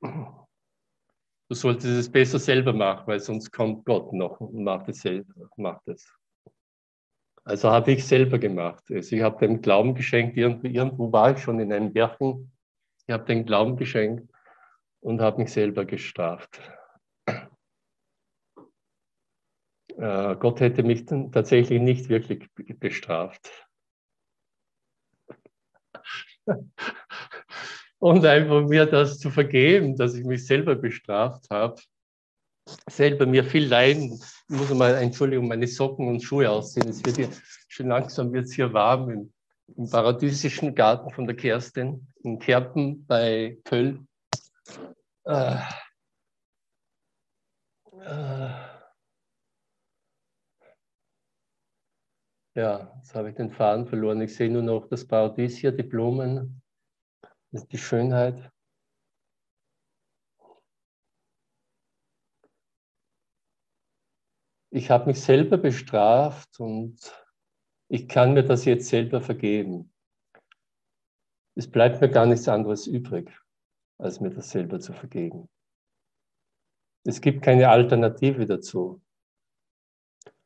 Du 0.00 1.54
solltest 1.54 1.86
es 1.86 2.10
besser 2.10 2.38
selber 2.38 2.72
machen, 2.72 3.06
weil 3.06 3.20
sonst 3.20 3.50
kommt 3.50 3.84
Gott 3.84 4.12
noch 4.12 4.40
und 4.40 4.64
macht 4.64 4.88
es 4.88 5.00
selber. 5.02 5.34
Macht 5.56 5.86
es. 5.88 6.10
Also 7.44 7.70
habe 7.70 7.92
ich 7.92 8.06
selber 8.06 8.38
gemacht. 8.38 8.84
Also 8.90 9.16
ich 9.16 9.22
habe 9.22 9.46
dem 9.46 9.60
Glauben 9.60 9.94
geschenkt, 9.94 10.36
irgendwo, 10.36 10.66
irgendwo 10.66 11.12
war 11.12 11.32
ich 11.32 11.42
schon 11.42 11.58
in 11.60 11.72
einem 11.72 11.92
Märchen. 11.92 12.52
Ich 13.06 13.12
habe 13.12 13.24
den 13.24 13.44
Glauben 13.44 13.76
geschenkt 13.76 14.32
und 15.00 15.20
habe 15.20 15.42
mich 15.42 15.52
selber 15.52 15.84
gestraft. 15.84 16.60
Äh, 20.02 20.34
Gott 20.34 20.58
hätte 20.58 20.82
mich 20.82 21.06
tatsächlich 21.06 21.80
nicht 21.80 22.08
wirklich 22.08 22.50
bestraft. 22.80 23.48
und 28.00 28.26
einfach 28.26 28.66
mir 28.66 28.86
das 28.86 29.20
zu 29.20 29.30
vergeben, 29.30 29.96
dass 29.96 30.14
ich 30.14 30.24
mich 30.24 30.44
selber 30.44 30.74
bestraft 30.74 31.48
habe. 31.50 31.80
Selber 32.90 33.26
mir 33.26 33.44
viel 33.44 33.68
leiden. 33.68 34.20
Ich 34.48 34.56
muss 34.56 34.74
mal, 34.74 34.96
Entschuldigung, 34.96 35.46
meine 35.46 35.68
Socken 35.68 36.08
und 36.08 36.20
Schuhe 36.20 36.50
ausziehen. 36.50 36.88
Es 36.88 37.04
wird 37.04 37.16
hier, 37.18 37.28
schon 37.68 37.86
langsam 37.86 38.32
wird 38.32 38.46
es 38.46 38.54
hier 38.54 38.72
warm 38.72 39.08
im, 39.08 39.32
im 39.76 39.88
paradiesischen 39.88 40.74
Garten 40.74 41.12
von 41.12 41.28
der 41.28 41.36
Kerstin 41.36 42.08
in 42.24 42.40
Kerpen 42.40 43.06
bei 43.06 43.56
Köln. 43.62 44.08
Äh, 45.26 45.58
äh, 48.00 48.71
ja, 52.54 52.92
jetzt 52.98 53.14
habe 53.14 53.30
ich 53.30 53.36
den 53.36 53.50
Faden 53.50 53.86
verloren. 53.86 54.20
Ich 54.20 54.34
sehe 54.34 54.50
nur 54.50 54.62
noch 54.62 54.86
das 54.88 55.06
Paradies 55.06 55.56
hier, 55.56 55.72
die 55.72 55.82
Blumen, 55.82 56.62
die 57.50 57.78
Schönheit. 57.78 58.50
Ich 64.70 64.90
habe 64.90 65.06
mich 65.06 65.20
selber 65.20 65.58
bestraft 65.58 66.58
und 66.58 66.98
ich 67.88 68.08
kann 68.08 68.32
mir 68.32 68.42
das 68.42 68.64
jetzt 68.64 68.88
selber 68.88 69.20
vergeben. 69.20 69.92
Es 71.54 71.70
bleibt 71.70 72.00
mir 72.00 72.08
gar 72.08 72.24
nichts 72.24 72.48
anderes 72.48 72.86
übrig, 72.86 73.30
als 73.98 74.20
mir 74.20 74.30
das 74.30 74.48
selber 74.48 74.80
zu 74.80 74.94
vergeben. 74.94 75.50
Es 77.04 77.20
gibt 77.20 77.42
keine 77.42 77.68
Alternative 77.68 78.46
dazu. 78.46 79.02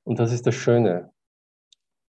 Und 0.02 0.18
das 0.18 0.32
ist 0.32 0.46
das 0.46 0.54
Schöne. 0.54 1.12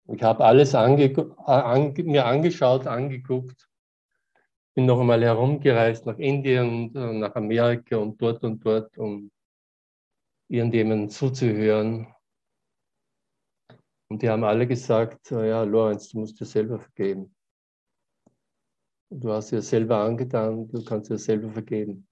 Ich 0.08 0.22
habe 0.22 0.44
alles 0.44 0.74
ange 0.74 1.34
an 1.46 1.92
mir 2.04 2.26
angeschaut, 2.26 2.86
angeguckt, 2.86 3.68
bin 4.74 4.86
noch 4.86 5.00
einmal 5.00 5.22
herumgereist 5.24 6.06
nach 6.06 6.18
Indien 6.18 6.68
und 6.68 6.96
äh, 6.96 7.12
nach 7.12 7.34
Amerika 7.34 7.96
und 7.96 8.20
dort 8.20 8.44
und 8.44 8.64
dort, 8.64 8.96
um 8.98 9.30
irgendjemandem 10.48 11.08
zuzuhören. 11.08 12.06
Und 14.08 14.22
die 14.22 14.28
haben 14.28 14.44
alle 14.44 14.66
gesagt, 14.66 15.32
äh, 15.32 15.48
ja, 15.48 15.62
Lorenz, 15.64 16.10
du 16.10 16.20
musst 16.20 16.38
dir 16.38 16.44
selber 16.44 16.78
vergeben. 16.78 17.34
Du 19.10 19.30
hast 19.32 19.50
dir 19.50 19.62
selber 19.62 19.98
angetan, 19.98 20.68
du 20.68 20.84
kannst 20.84 21.10
dir 21.10 21.18
selber 21.18 21.50
vergeben. 21.50 22.05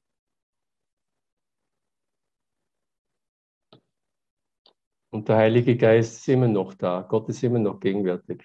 Und 5.15 5.29
der 5.29 5.37
Heilige 5.37 5.77
Geist 5.77 6.17
ist 6.17 6.29
immer 6.29 6.49
noch 6.49 6.75
da. 6.75 7.03
Gott 7.03 7.29
ist 7.29 7.45
immer 7.45 7.61
noch 7.61 7.79
gegenwärtig. 7.79 8.45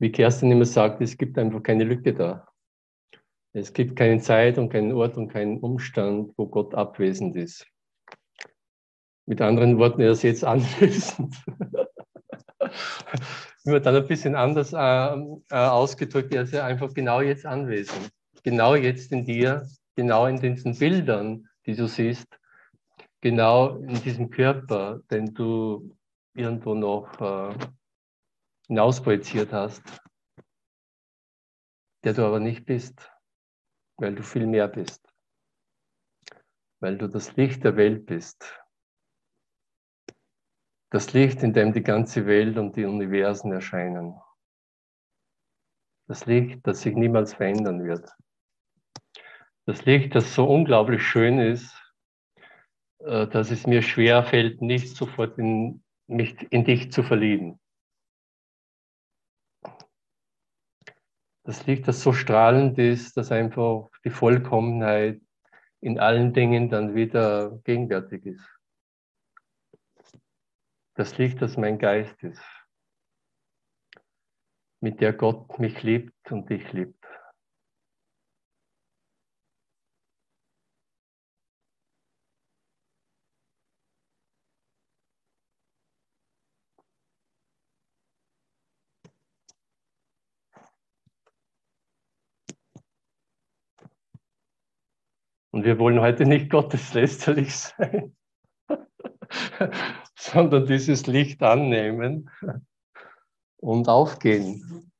Wie 0.00 0.10
Kerstin 0.10 0.50
immer 0.50 0.64
sagt, 0.64 1.00
es 1.00 1.16
gibt 1.16 1.38
einfach 1.38 1.62
keine 1.62 1.84
Lücke 1.84 2.12
da. 2.12 2.48
Es 3.52 3.72
gibt 3.72 3.94
keine 3.94 4.18
Zeit 4.20 4.58
und 4.58 4.70
keinen 4.70 4.90
Ort 4.90 5.16
und 5.16 5.28
keinen 5.28 5.60
Umstand, 5.60 6.32
wo 6.36 6.48
Gott 6.48 6.74
abwesend 6.74 7.36
ist. 7.36 7.64
Mit 9.26 9.40
anderen 9.40 9.78
Worten, 9.78 10.00
er 10.00 10.10
ist 10.10 10.24
jetzt 10.24 10.42
anwesend. 10.44 11.40
Nur 13.64 13.78
dann 13.78 13.94
ein 13.94 14.08
bisschen 14.08 14.34
anders 14.34 14.72
äh, 14.72 14.76
äh, 14.76 15.68
ausgedrückt, 15.68 16.34
er 16.34 16.42
ist 16.42 16.54
ja 16.54 16.66
einfach 16.66 16.92
genau 16.92 17.20
jetzt 17.20 17.46
anwesend. 17.46 18.10
Genau 18.42 18.74
jetzt 18.74 19.12
in 19.12 19.24
dir, 19.24 19.64
genau 19.94 20.26
in 20.26 20.40
diesen 20.40 20.76
Bildern, 20.76 21.48
die 21.66 21.76
du 21.76 21.86
siehst, 21.86 22.37
genau 23.20 23.76
in 23.76 24.00
diesem 24.02 24.30
Körper, 24.30 25.00
den 25.10 25.34
du 25.34 25.96
irgendwo 26.34 26.74
noch 26.74 27.20
äh, 27.20 27.58
hinausprojiziert 28.68 29.52
hast, 29.52 29.82
der 32.04 32.12
du 32.12 32.24
aber 32.24 32.40
nicht 32.40 32.64
bist, 32.64 33.10
weil 33.96 34.14
du 34.14 34.22
viel 34.22 34.46
mehr 34.46 34.68
bist, 34.68 35.04
weil 36.80 36.96
du 36.96 37.08
das 37.08 37.34
Licht 37.36 37.64
der 37.64 37.76
Welt 37.76 38.06
bist. 38.06 38.62
Das 40.90 41.12
Licht, 41.12 41.42
in 41.42 41.52
dem 41.52 41.72
die 41.72 41.82
ganze 41.82 42.24
Welt 42.26 42.56
und 42.56 42.76
die 42.76 42.86
Universen 42.86 43.52
erscheinen. 43.52 44.18
Das 46.06 46.24
Licht, 46.24 46.66
das 46.66 46.80
sich 46.80 46.94
niemals 46.94 47.34
verändern 47.34 47.84
wird. 47.84 48.10
Das 49.66 49.84
Licht, 49.84 50.14
das 50.14 50.34
so 50.34 50.48
unglaublich 50.48 51.02
schön 51.02 51.38
ist, 51.38 51.74
dass 52.98 53.50
es 53.50 53.66
mir 53.66 53.82
schwer 53.82 54.24
fällt, 54.24 54.60
nicht 54.60 54.96
sofort 54.96 55.38
in, 55.38 55.82
mich 56.06 56.36
in 56.50 56.64
dich 56.64 56.90
zu 56.92 57.02
verlieben. 57.02 57.60
Das 61.44 61.66
Licht, 61.66 61.88
das 61.88 62.02
so 62.02 62.12
strahlend 62.12 62.78
ist, 62.78 63.16
dass 63.16 63.32
einfach 63.32 63.88
die 64.04 64.10
Vollkommenheit 64.10 65.20
in 65.80 65.98
allen 65.98 66.34
Dingen 66.34 66.68
dann 66.68 66.94
wieder 66.94 67.58
gegenwärtig 67.64 68.26
ist. 68.26 68.46
Das 70.94 71.16
Licht, 71.16 71.40
das 71.40 71.56
mein 71.56 71.78
Geist 71.78 72.22
ist, 72.22 72.42
mit 74.80 75.00
der 75.00 75.12
Gott 75.12 75.58
mich 75.58 75.82
liebt 75.82 76.32
und 76.32 76.50
dich 76.50 76.72
liebt. 76.72 76.97
Und 95.58 95.64
wir 95.64 95.80
wollen 95.80 96.00
heute 96.00 96.24
nicht 96.24 96.50
gotteslästerlich 96.50 97.52
sein, 97.52 98.16
sondern 100.14 100.66
dieses 100.66 101.08
Licht 101.08 101.42
annehmen 101.42 102.30
und 103.56 103.88
aufgehen. 103.88 104.92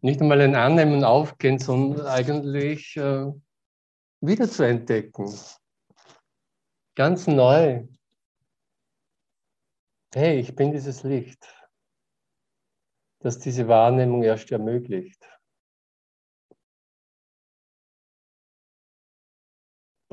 Nicht 0.00 0.20
einmal 0.20 0.40
ein 0.40 0.56
Annehmen 0.56 1.04
Aufgehen, 1.04 1.60
sondern 1.60 2.08
eigentlich 2.08 2.96
äh, 2.96 3.30
wieder 4.20 4.50
zu 4.50 4.64
entdecken. 4.64 5.32
Ganz 6.96 7.28
neu. 7.28 7.86
Hey, 10.12 10.40
ich 10.40 10.56
bin 10.56 10.72
dieses 10.72 11.04
Licht, 11.04 11.46
das 13.20 13.38
diese 13.38 13.68
Wahrnehmung 13.68 14.24
erst 14.24 14.50
ermöglicht. 14.50 15.24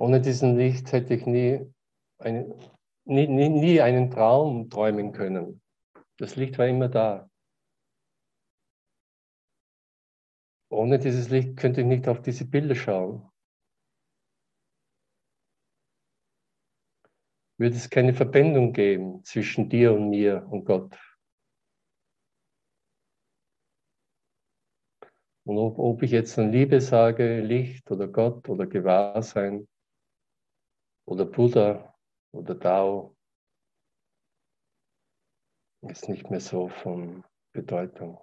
Ohne 0.01 0.19
diesen 0.19 0.57
Licht 0.57 0.91
hätte 0.93 1.13
ich 1.13 1.27
nie, 1.27 1.63
eine, 2.17 2.57
nie, 3.05 3.27
nie, 3.27 3.49
nie 3.49 3.81
einen 3.81 4.09
Traum 4.09 4.67
träumen 4.67 5.11
können. 5.11 5.61
Das 6.17 6.35
Licht 6.35 6.57
war 6.57 6.65
immer 6.65 6.89
da. 6.89 7.29
Ohne 10.71 10.97
dieses 10.97 11.29
Licht 11.29 11.55
könnte 11.55 11.81
ich 11.81 11.87
nicht 11.87 12.07
auf 12.07 12.19
diese 12.23 12.45
Bilder 12.45 12.73
schauen. 12.73 13.29
Würde 17.59 17.75
es 17.75 17.87
keine 17.87 18.15
Verbindung 18.15 18.73
geben 18.73 19.23
zwischen 19.23 19.69
dir 19.69 19.93
und 19.93 20.09
mir 20.09 20.47
und 20.49 20.65
Gott. 20.65 20.97
Und 25.43 25.59
ob, 25.59 25.77
ob 25.77 26.01
ich 26.01 26.09
jetzt 26.09 26.39
an 26.39 26.51
Liebe 26.51 26.81
sage, 26.81 27.41
Licht 27.41 27.91
oder 27.91 28.07
Gott 28.07 28.49
oder 28.49 28.65
Gewahrsein, 28.65 29.67
oder 31.11 31.25
Buddha 31.25 31.93
oder 32.33 32.57
Tao 32.57 33.17
ist 35.81 36.07
nicht 36.07 36.29
mehr 36.29 36.39
so 36.39 36.69
von 36.69 37.25
Bedeutung. 37.53 38.17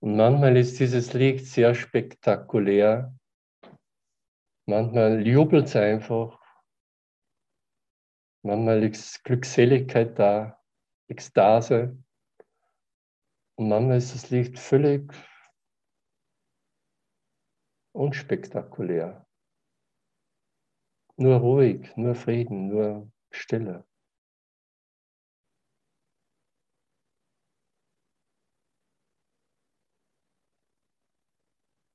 Und 0.00 0.16
manchmal 0.16 0.58
ist 0.58 0.78
dieses 0.78 1.14
Licht 1.14 1.46
sehr 1.46 1.74
spektakulär. 1.74 3.16
Manchmal 4.66 5.26
jubelt 5.26 5.68
es 5.68 5.76
einfach. 5.76 6.38
Manchmal 8.42 8.84
ist 8.84 9.24
Glückseligkeit 9.24 10.18
da, 10.18 10.62
Ekstase. 11.08 11.96
Und 13.58 13.70
manchmal 13.70 13.98
ist 13.98 14.14
das 14.14 14.30
Licht 14.30 14.56
völlig 14.56 15.12
unspektakulär. 17.92 19.26
Nur 21.16 21.38
ruhig, 21.38 21.90
nur 21.96 22.14
Frieden, 22.14 22.68
nur 22.68 23.10
Stille. 23.32 23.84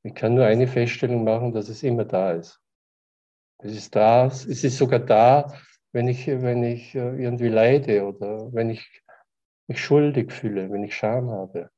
Ich 0.05 0.13
kann 0.13 0.35
nur 0.35 0.45
eine 0.45 0.67
Feststellung 0.67 1.23
machen, 1.23 1.53
dass 1.53 1.69
es 1.69 1.81
immer 1.81 2.03
da 2.03 2.33
ist. 2.33 2.61
Es 3.59 3.73
ist 3.73 3.95
da, 3.95 4.25
es 4.25 4.45
ist 4.45 4.77
sogar 4.77 4.99
da, 4.99 5.57
wenn 5.93 6.09
ich, 6.09 6.27
wenn 6.27 6.61
ich 6.63 6.93
äh, 6.93 7.23
irgendwie 7.23 7.47
leide 7.47 8.05
oder 8.05 8.51
wenn 8.51 8.69
ich 8.69 9.02
mich 9.67 9.83
schuldig 9.83 10.31
fühle, 10.31 10.71
wenn 10.71 10.83
ich 10.83 10.95
Scham 10.95 11.29
habe. 11.29 11.69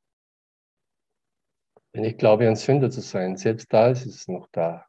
Wenn 1.94 2.04
ich 2.04 2.18
glaube, 2.18 2.48
ein 2.48 2.56
Sünder 2.56 2.92
zu 2.92 3.02
sein, 3.02 3.38
selbst 3.38 3.72
da 3.74 3.88
ist 3.90 4.06
es 4.06 4.28
noch 4.28 4.48
da. 4.52 4.86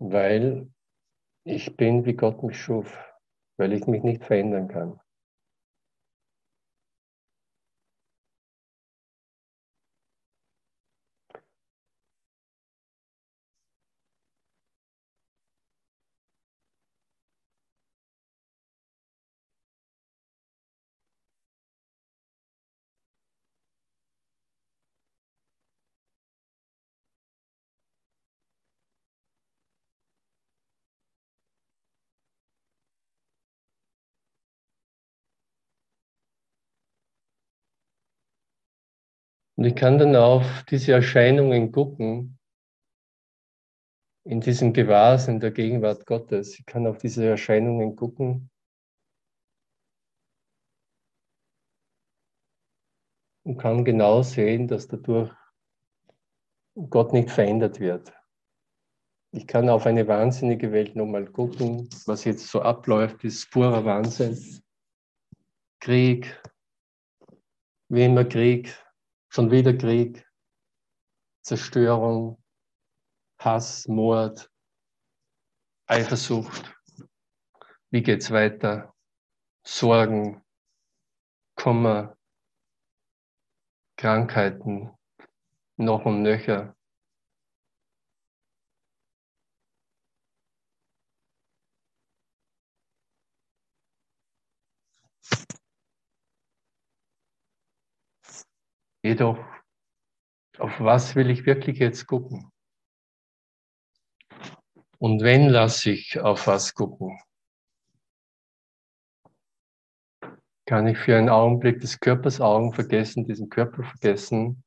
Weil 0.00 0.68
ich 1.44 1.76
bin, 1.76 2.04
wie 2.06 2.14
Gott 2.14 2.42
mich 2.42 2.60
schuf, 2.60 2.98
weil 3.58 3.72
ich 3.72 3.86
mich 3.86 4.02
nicht 4.02 4.24
verändern 4.24 4.68
kann. 4.68 5.00
Und 39.62 39.68
ich 39.68 39.76
kann 39.76 39.96
dann 39.96 40.16
auf 40.16 40.64
diese 40.68 40.90
Erscheinungen 40.90 41.70
gucken, 41.70 42.36
in 44.24 44.40
diesem 44.40 44.72
Gewahrsinn 44.72 45.38
der 45.38 45.52
Gegenwart 45.52 46.04
Gottes. 46.04 46.58
Ich 46.58 46.66
kann 46.66 46.84
auf 46.84 46.98
diese 46.98 47.24
Erscheinungen 47.24 47.94
gucken 47.94 48.50
und 53.44 53.56
kann 53.56 53.84
genau 53.84 54.24
sehen, 54.24 54.66
dass 54.66 54.88
dadurch 54.88 55.32
Gott 56.90 57.12
nicht 57.12 57.30
verändert 57.30 57.78
wird. 57.78 58.12
Ich 59.30 59.46
kann 59.46 59.68
auf 59.68 59.86
eine 59.86 60.08
wahnsinnige 60.08 60.72
Welt 60.72 60.96
nochmal 60.96 61.26
gucken, 61.26 61.88
was 62.06 62.24
jetzt 62.24 62.48
so 62.48 62.62
abläuft, 62.62 63.22
ist 63.22 63.48
purer 63.52 63.84
Wahnsinn. 63.84 64.36
Krieg, 65.78 66.42
wie 67.88 68.06
immer 68.06 68.24
Krieg, 68.24 68.76
Schon 69.34 69.50
wieder 69.50 69.72
Krieg, 69.72 70.28
Zerstörung, 71.40 72.36
Hass, 73.38 73.88
Mord, 73.88 74.50
Eifersucht. 75.86 76.74
Wie 77.88 78.02
geht's 78.02 78.30
weiter? 78.30 78.94
Sorgen, 79.66 80.44
Kummer, 81.56 82.14
Krankheiten, 83.96 84.90
noch 85.78 86.04
und 86.04 86.20
nöcher. 86.20 86.76
Jedoch, 99.04 99.38
auf 100.58 100.78
was 100.78 101.16
will 101.16 101.28
ich 101.30 101.44
wirklich 101.44 101.78
jetzt 101.78 102.06
gucken? 102.06 102.52
Und 104.98 105.22
wenn 105.22 105.48
lasse 105.48 105.90
ich 105.90 106.20
auf 106.20 106.46
was 106.46 106.74
gucken? 106.74 107.20
Kann 110.66 110.86
ich 110.86 110.96
für 110.98 111.18
einen 111.18 111.28
Augenblick 111.28 111.80
des 111.80 111.98
Körpers 111.98 112.40
Augen 112.40 112.72
vergessen, 112.72 113.24
diesen 113.24 113.48
Körper 113.48 113.82
vergessen 113.82 114.62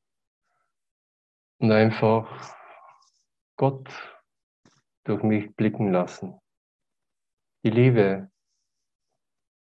und 1.58 1.72
einfach 1.72 2.54
Gott 3.56 3.88
durch 5.04 5.22
mich 5.22 5.56
blicken 5.56 5.90
lassen? 5.92 6.38
Die 7.64 7.70
Liebe 7.70 8.30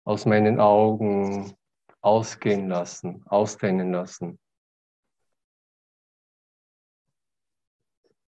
aus 0.05 0.27
meinen 0.27 0.61
Augen 0.61 1.57
ausgehen 2.01 2.69
lassen, 2.69 3.27
ausdehnen 3.27 3.91
lassen. 3.91 4.39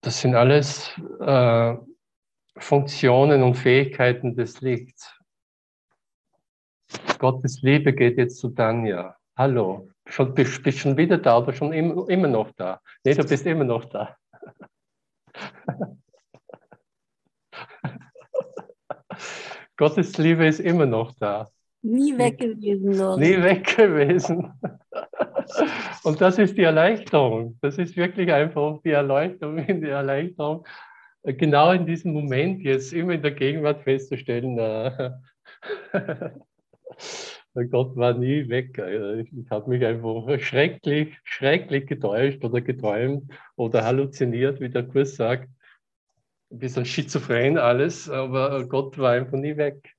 Das 0.03 0.19
sind 0.19 0.35
alles 0.35 0.91
äh, 1.21 1.75
Funktionen 2.57 3.41
und 3.41 3.55
Fähigkeiten 3.55 4.35
des 4.35 4.59
Lichts. 4.59 5.17
Gottes 7.19 7.61
Liebe 7.61 7.93
geht 7.93 8.17
jetzt 8.17 8.37
zu 8.39 8.49
Danja. 8.49 9.15
Hallo, 9.37 9.89
schon, 10.05 10.33
bist, 10.33 10.61
bist 10.61 10.79
schon 10.79 10.97
wieder 10.97 11.17
da 11.17 11.37
oder 11.37 11.53
schon 11.53 11.71
im, 11.71 12.05
immer 12.09 12.27
noch 12.27 12.51
da? 12.51 12.81
Nee, 13.05 13.13
du 13.13 13.23
bist 13.23 13.45
immer 13.45 13.63
noch 13.63 13.85
da. 13.85 14.17
Gottes 19.77 20.17
Liebe 20.17 20.45
ist 20.47 20.59
immer 20.59 20.85
noch 20.85 21.13
da. 21.13 21.47
Nie 21.81 22.17
weg 22.17 22.39
gewesen, 22.39 22.91
Lorenz. 22.93 23.21
Nie 23.25 23.41
weg 23.41 23.77
gewesen. 23.77 24.51
Und 26.03 26.21
das 26.21 26.37
ist 26.37 26.57
die 26.57 26.63
Erleichterung. 26.63 27.57
Das 27.61 27.77
ist 27.77 27.95
wirklich 27.95 28.31
einfach 28.31 28.81
die 28.83 28.91
Erleuchtung 28.91 29.65
die 29.67 29.89
Erleichterung. 29.89 30.65
Genau 31.23 31.71
in 31.71 31.85
diesem 31.85 32.11
Moment 32.11 32.61
jetzt 32.61 32.91
immer 32.91 33.13
in 33.13 33.21
der 33.21 33.31
Gegenwart 33.31 33.81
festzustellen, 33.83 34.57
äh, 34.57 35.11
Gott 37.69 37.95
war 37.95 38.13
nie 38.15 38.49
weg. 38.49 38.77
Ich 38.77 39.49
habe 39.49 39.69
mich 39.69 39.85
einfach 39.85 40.39
schrecklich, 40.39 41.15
schrecklich 41.23 41.87
getäuscht 41.87 42.43
oder 42.43 42.61
geträumt 42.61 43.31
oder 43.55 43.85
halluziniert, 43.85 44.59
wie 44.59 44.69
der 44.69 44.83
Kurs 44.83 45.15
sagt. 45.15 45.49
Ein 46.51 46.59
bisschen 46.59 46.85
schizophren 46.85 47.57
alles, 47.57 48.09
aber 48.09 48.67
Gott 48.67 48.97
war 48.97 49.11
einfach 49.13 49.37
nie 49.37 49.55
weg. 49.55 49.95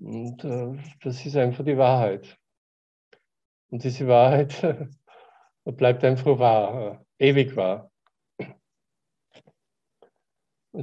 Und 0.00 0.44
äh, 0.44 0.76
das 1.02 1.24
ist 1.24 1.36
einfach 1.36 1.64
die 1.64 1.78
Wahrheit. 1.78 2.38
Und 3.72 3.82
diese 3.84 4.06
Wahrheit 4.06 4.60
bleibt 5.64 6.04
einfach 6.04 6.38
wahr, 6.38 7.02
äh, 7.18 7.30
ewig 7.30 7.56
wahr. 7.56 7.90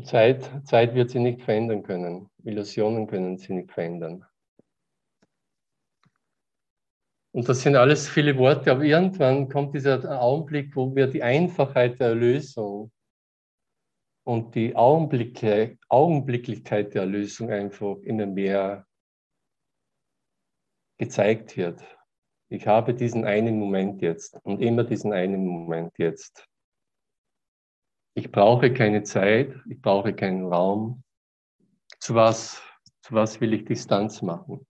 Zeit, 0.03 0.67
Zeit 0.67 0.95
wird 0.95 1.11
sie 1.11 1.19
nicht 1.19 1.43
verändern 1.43 1.83
können. 1.83 2.31
Illusionen 2.43 3.05
können 3.05 3.37
sie 3.37 3.53
nicht 3.53 3.71
verändern. 3.71 4.25
Und 7.31 7.47
das 7.47 7.61
sind 7.61 7.75
alles 7.75 8.09
viele 8.09 8.35
Worte, 8.39 8.71
aber 8.71 8.83
irgendwann 8.83 9.49
kommt 9.49 9.75
dieser 9.75 10.19
Augenblick, 10.19 10.75
wo 10.75 10.95
wir 10.95 11.05
die 11.05 11.21
Einfachheit 11.21 11.99
der 11.99 12.07
Erlösung 12.07 12.91
und 14.23 14.55
die 14.55 14.75
Augenblicklichkeit 14.75 16.95
der 16.95 17.03
Erlösung 17.03 17.51
einfach 17.51 17.97
immer 17.97 18.25
mehr 18.25 18.87
gezeigt 20.97 21.55
wird. 21.55 21.98
Ich 22.51 22.65
habe 22.65 22.95
diesen 22.95 23.25
einen 23.25 23.59
Moment 23.59 24.01
jetzt 24.01 24.35
und 24.43 24.59
immer 24.59 24.83
diesen 24.83 25.13
einen 25.13 25.45
Moment 25.45 25.93
jetzt. 25.99 26.47
Ich 28.15 28.31
brauche 28.31 28.73
keine 28.73 29.03
Zeit, 29.03 29.55
ich 29.69 29.79
brauche 29.79 30.15
keinen 30.15 30.51
Raum. 30.51 31.03
Zu 31.99 32.15
was, 32.15 32.63
zu 33.01 33.13
was 33.13 33.39
will 33.39 33.53
ich 33.53 33.65
Distanz 33.65 34.23
machen? 34.23 34.65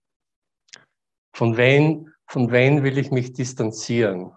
Von 1.34 1.56
wen, 1.56 2.12
von 2.26 2.50
wen 2.52 2.82
will 2.82 2.98
ich 2.98 3.10
mich 3.10 3.32
distanzieren? 3.32 4.32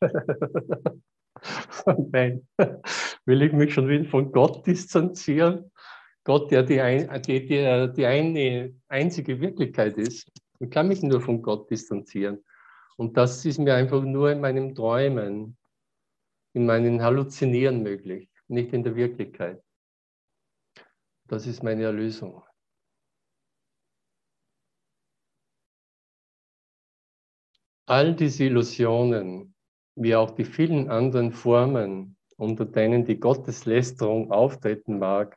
von 1.40 2.12
wen? 2.12 2.46
Will 3.24 3.42
ich 3.42 3.52
mich 3.52 3.72
schon 3.72 3.88
wieder 3.88 4.04
von 4.10 4.30
Gott 4.30 4.66
distanzieren? 4.66 5.72
Gott, 6.24 6.50
der 6.50 6.62
die, 6.62 6.76
die, 7.26 7.46
die, 7.46 7.92
die 7.96 8.06
eine 8.06 8.74
einzige 8.88 9.40
Wirklichkeit 9.40 9.96
ist. 9.98 10.28
Ich 10.60 10.70
kann 10.70 10.88
mich 10.88 11.02
nur 11.02 11.20
von 11.20 11.42
Gott 11.42 11.68
distanzieren. 11.70 12.44
Und 12.96 13.16
das 13.16 13.44
ist 13.44 13.58
mir 13.58 13.74
einfach 13.74 14.02
nur 14.02 14.30
in 14.30 14.40
meinem 14.40 14.74
Träumen, 14.74 15.56
in 16.52 16.66
meinen 16.66 17.02
Halluzinieren 17.02 17.82
möglich, 17.82 18.28
nicht 18.46 18.72
in 18.72 18.84
der 18.84 18.94
Wirklichkeit. 18.94 19.62
Das 21.26 21.46
ist 21.46 21.62
meine 21.62 21.84
Erlösung. 21.84 22.44
All 27.86 28.14
diese 28.14 28.44
Illusionen, 28.44 29.54
wie 29.96 30.14
auch 30.14 30.30
die 30.30 30.44
vielen 30.44 30.88
anderen 30.88 31.32
Formen, 31.32 32.16
unter 32.36 32.64
denen 32.64 33.04
die 33.04 33.18
Gotteslästerung 33.18 34.30
auftreten 34.30 34.98
mag, 34.98 35.36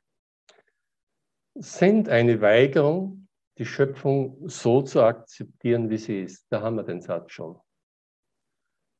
sind 1.55 2.09
eine 2.09 2.41
Weigerung, 2.41 3.27
die 3.57 3.65
Schöpfung 3.65 4.47
so 4.47 4.81
zu 4.81 5.01
akzeptieren, 5.01 5.89
wie 5.89 5.97
sie 5.97 6.21
ist. 6.21 6.45
Da 6.49 6.61
haben 6.61 6.75
wir 6.75 6.83
den 6.83 7.01
Satz 7.01 7.31
schon. 7.31 7.59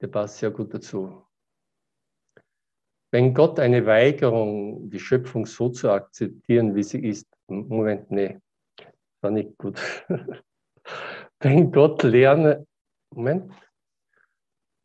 Der 0.02 0.08
passt 0.08 0.38
sehr 0.38 0.52
gut 0.52 0.74
dazu. 0.74 1.26
Wenn 3.12 3.34
Gott 3.34 3.60
eine 3.60 3.86
Weigerung, 3.86 4.90
die 4.90 5.00
Schöpfung 5.00 5.46
so 5.46 5.70
zu 5.70 5.90
akzeptieren, 5.90 6.76
wie 6.76 6.84
sie 6.84 7.06
ist, 7.06 7.28
Moment, 7.48 8.10
nee, 8.12 8.40
war 9.22 9.32
nicht 9.32 9.58
gut. 9.58 9.80
Wenn 11.40 11.72
Gott 11.72 12.04
lerne, 12.04 12.66
Moment, 13.14 13.54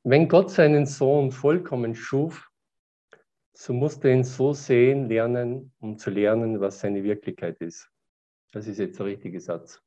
wenn 0.05 0.29
Gott 0.29 0.51
seinen 0.51 0.87
Sohn 0.87 1.31
vollkommen 1.31 1.95
schuf, 1.95 2.50
so 3.61 3.75
musste 3.75 4.09
er 4.09 4.15
ihn 4.15 4.25
so 4.25 4.55
sehen, 4.55 5.07
lernen, 5.07 5.71
um 5.81 5.99
zu 5.99 6.09
lernen, 6.09 6.61
was 6.61 6.81
seine 6.81 7.05
Wirklichkeit 7.05 7.61
ist. 7.61 7.91
Das 8.53 8.67
ist 8.67 8.79
jetzt 8.79 8.99
der 8.99 9.05
richtige 9.05 9.39
Satz. 9.39 9.83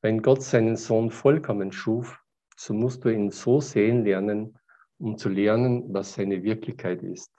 Wenn 0.00 0.22
Gott 0.22 0.42
seinen 0.42 0.74
Sohn 0.74 1.12
vollkommen 1.12 1.70
schuf, 1.70 2.20
so 2.56 2.74
musst 2.74 3.04
du 3.04 3.10
ihn 3.10 3.30
so 3.30 3.60
sehen 3.60 4.04
lernen, 4.04 4.58
um 4.98 5.16
zu 5.16 5.28
lernen, 5.28 5.94
was 5.94 6.14
seine 6.14 6.42
Wirklichkeit 6.42 7.04
ist. 7.04 7.32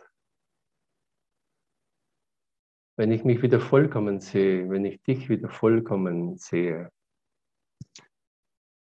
Wenn 2.95 3.11
ich 3.11 3.25
mich 3.25 3.41
wieder 3.41 3.59
vollkommen 3.59 4.21
sehe, 4.21 4.69
wenn 4.69 4.85
ich 4.85 5.03
dich 5.03 5.27
wieder 5.27 5.49
vollkommen 5.49 6.37
sehe, 6.37 6.89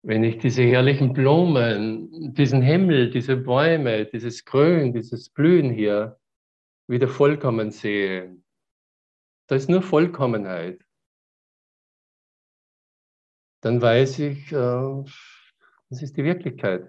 wenn 0.03 0.25
ich 0.25 0.39
diese 0.39 0.63
herrlichen 0.63 1.13
Blumen, 1.13 2.35
diesen 2.35 2.61
Himmel, 2.61 3.11
diese 3.11 3.37
Bäume, 3.37 4.05
dieses 4.07 4.45
Grün, 4.45 4.93
dieses 4.93 5.31
Blühen 5.31 5.71
hier 5.71 6.19
wieder 6.89 7.09
vollkommen 7.09 7.71
sehe, 7.71 8.37
da 9.47 9.55
ist 9.55 9.69
nur 9.69 9.83
Vollkommenheit. 9.83 10.85
Dann 13.61 13.81
weiß 13.81 14.19
ich, 14.19 14.51
äh, 14.51 15.05
das 15.89 16.03
ist 16.03 16.17
die 16.17 16.25
Wirklichkeit. 16.25 16.89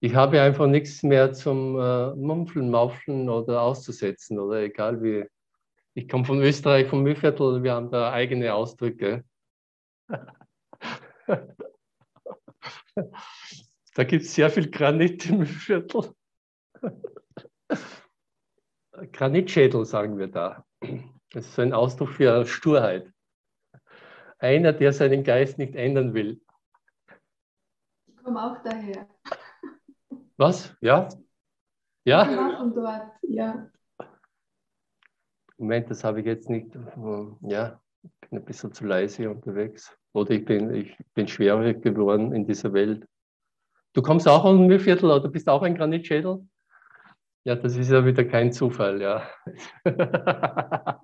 Ich 0.00 0.14
habe 0.14 0.40
einfach 0.40 0.66
nichts 0.66 1.02
mehr 1.04 1.32
zum 1.32 1.78
äh, 1.78 2.14
Mumpfeln, 2.16 2.70
Maufeln 2.70 3.28
oder 3.28 3.62
auszusetzen 3.62 4.38
oder 4.38 4.62
egal 4.62 5.02
wie. 5.02 5.26
Ich 5.94 6.08
komme 6.08 6.24
von 6.24 6.40
Österreich, 6.40 6.88
vom 6.88 7.02
Mühlviertel, 7.02 7.62
wir 7.62 7.74
haben 7.74 7.90
da 7.90 8.10
eigene 8.12 8.54
Ausdrücke. 8.54 9.24
da 13.94 14.04
gibt 14.04 14.24
es 14.24 14.34
sehr 14.34 14.50
viel 14.50 14.70
Granit 14.70 15.26
im 15.26 15.38
Mühlviertel. 15.38 16.14
Granitschädel 19.12 19.84
sagen 19.84 20.18
wir 20.18 20.28
da. 20.28 20.64
Das 21.30 21.46
ist 21.46 21.54
so 21.54 21.62
ein 21.62 21.72
Ausdruck 21.72 22.10
für 22.10 22.44
Sturheit. 22.46 23.12
Einer, 24.38 24.72
der 24.72 24.92
seinen 24.92 25.22
Geist 25.22 25.58
nicht 25.58 25.74
ändern 25.74 26.14
will. 26.14 26.40
Ich 28.06 28.16
komme 28.16 28.42
auch 28.42 28.62
daher. 28.62 29.08
Was? 30.36 30.74
Ja? 30.80 31.08
Ja? 32.04 32.56
Von 32.56 32.74
dort, 32.74 33.12
ja. 33.22 33.70
Moment, 35.58 35.90
das 35.90 36.02
habe 36.04 36.20
ich 36.20 36.26
jetzt 36.26 36.48
nicht. 36.48 36.74
Ja, 37.42 37.80
ich 38.02 38.10
bin 38.28 38.38
ein 38.38 38.44
bisschen 38.44 38.72
zu 38.72 38.86
leise 38.86 39.28
unterwegs. 39.30 39.94
Oder 40.12 40.30
ich 40.32 40.44
bin, 40.44 40.74
ich 40.74 40.96
bin 41.14 41.28
schwerhörig 41.28 41.82
geworden 41.82 42.32
in 42.32 42.44
dieser 42.46 42.72
Welt. 42.72 43.06
Du 43.92 44.02
kommst 44.02 44.26
auch 44.28 44.44
aus 44.44 44.56
dem 44.56 44.66
Müllviertel 44.66 45.10
oder 45.10 45.28
bist 45.28 45.48
auch 45.48 45.62
ein 45.62 45.74
Granitschädel? 45.74 46.46
Ja, 47.44 47.56
das 47.56 47.76
ist 47.76 47.90
ja 47.90 48.04
wieder 48.04 48.24
kein 48.24 48.52
Zufall, 48.52 49.00
ja. 49.00 49.26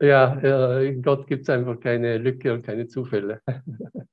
ja, 0.00 0.80
in 0.80 1.02
Gott 1.02 1.26
gibt 1.26 1.42
es 1.42 1.48
einfach 1.48 1.80
keine 1.80 2.18
Lücke 2.18 2.52
und 2.52 2.62
keine 2.62 2.86
Zufälle. 2.86 3.40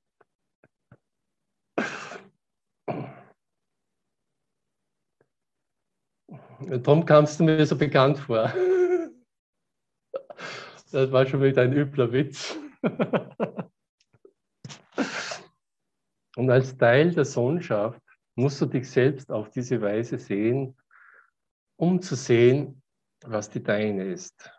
Darum 6.68 7.06
kamst 7.06 7.40
du 7.40 7.44
mir 7.46 7.66
so 7.66 7.78
bekannt 7.78 8.20
vor. 8.20 8.54
Das 10.92 11.12
war 11.12 11.26
schon 11.28 11.44
wieder 11.44 11.62
ein 11.62 11.74
übler 11.74 12.12
Witz. 12.12 12.58
Und 16.36 16.50
als 16.50 16.78
Teil 16.78 17.12
der 17.12 17.26
Sohnschaft 17.26 18.02
musst 18.36 18.60
du 18.62 18.66
dich 18.66 18.90
selbst 18.90 19.32
auf 19.32 19.52
diese 19.52 19.82
Weise 19.82 20.18
sehen, 20.18 20.76
um 21.78 22.02
zu 22.02 22.16
sehen, 22.16 22.82
was 23.26 23.50
die 23.50 23.62
deine 23.62 24.06
ist. 24.06 24.52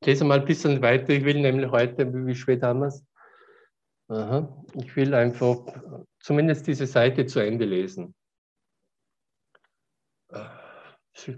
Ich 0.00 0.06
lese 0.06 0.24
mal 0.24 0.40
ein 0.40 0.46
bisschen 0.46 0.80
weiter. 0.82 1.10
Ich 1.10 1.24
will 1.24 1.40
nämlich 1.40 1.70
heute, 1.70 2.12
wie 2.26 2.34
spät 2.34 2.62
haben 2.62 2.80
wir 2.80 2.88
es? 2.88 3.04
Ich 4.74 4.96
will 4.96 5.14
einfach 5.14 5.58
zumindest 6.20 6.66
diese 6.66 6.86
Seite 6.86 7.26
zu 7.26 7.40
Ende 7.40 7.64
lesen. 7.64 8.14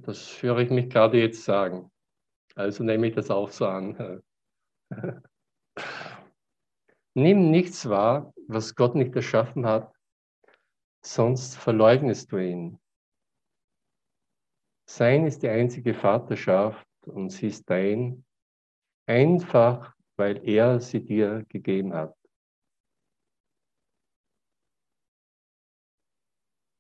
Das 0.03 0.43
höre 0.43 0.59
ich 0.59 0.71
mich 0.71 0.91
gerade 0.91 1.19
jetzt 1.19 1.45
sagen. 1.45 1.91
Also 2.55 2.83
nehme 2.83 3.07
ich 3.07 3.15
das 3.15 3.31
auch 3.31 3.51
so 3.51 3.67
an. 3.67 4.23
Nimm 7.15 7.51
nichts 7.51 7.89
wahr, 7.89 8.33
was 8.49 8.75
Gott 8.75 8.95
nicht 8.95 9.15
erschaffen 9.15 9.67
hat, 9.67 9.93
sonst 11.05 11.57
verleugnest 11.57 12.33
du 12.33 12.39
ihn. 12.39 12.81
Sein 14.89 15.27
ist 15.27 15.43
die 15.43 15.49
einzige 15.49 15.95
Vaterschaft 15.95 16.87
und 17.07 17.31
sie 17.31 17.47
ist 17.49 17.69
dein, 17.71 18.25
einfach 19.07 19.95
weil 20.17 20.47
er 20.49 20.81
sie 20.81 21.05
dir 21.05 21.45
gegeben 21.49 21.95
hat. 21.95 22.18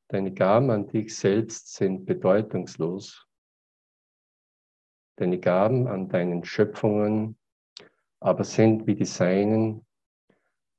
Deine 0.08 0.32
Gaben 0.32 0.70
an 0.70 0.86
dich 0.86 1.16
selbst 1.16 1.74
sind 1.74 2.06
bedeutungslos. 2.06 3.26
Deine 5.16 5.38
Gaben 5.38 5.86
an 5.86 6.08
deinen 6.08 6.44
Schöpfungen 6.44 7.38
aber 8.20 8.44
sind 8.44 8.86
wie 8.86 8.94
die 8.94 9.04
Seinen, 9.04 9.86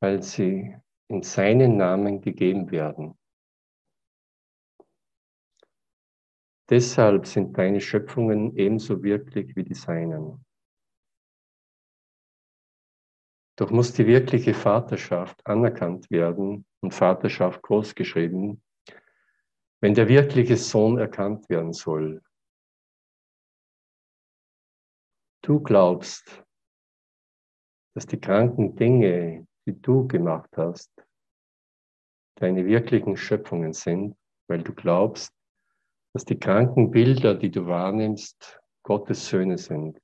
weil 0.02 0.22
sie 0.24 0.76
in 1.08 1.24
seinen 1.24 1.78
Namen 1.78 2.22
gegeben 2.22 2.72
werden. 2.72 3.18
Deshalb 6.70 7.26
sind 7.26 7.58
deine 7.58 7.82
Schöpfungen 7.82 8.56
ebenso 8.56 9.02
wirklich 9.02 9.56
wie 9.56 9.64
die 9.64 9.74
Seinen. 9.74 10.46
Doch 13.56 13.72
muss 13.72 13.92
die 13.92 14.06
wirkliche 14.06 14.54
Vaterschaft 14.54 15.46
anerkannt 15.46 16.10
werden 16.12 16.66
und 16.82 16.94
Vaterschaft 16.94 17.62
großgeschrieben, 17.64 18.62
wenn 19.82 19.94
der 19.94 20.08
wirkliche 20.08 20.58
Sohn 20.58 20.98
erkannt 20.98 21.50
werden 21.50 21.74
soll. 21.74 22.22
Du 25.42 25.62
glaubst, 25.62 26.44
dass 27.96 28.06
die 28.06 28.20
kranken 28.20 28.76
Dinge, 28.76 29.48
die 29.66 29.82
du 29.82 30.08
gemacht 30.08 30.50
hast, 30.58 30.92
deine 32.36 32.66
wirklichen 32.66 33.18
Schöpfungen 33.18 33.74
sind, 33.74 34.16
weil 34.48 34.64
du 34.64 34.74
glaubst, 34.74 35.34
dass 36.14 36.26
die 36.26 36.40
kranken 36.40 36.92
Bilder, 36.92 37.36
die 37.36 37.52
du 37.52 37.66
wahrnimmst, 37.68 38.60
Gottes 38.84 39.28
Söhne 39.28 39.58
sind. 39.58 40.00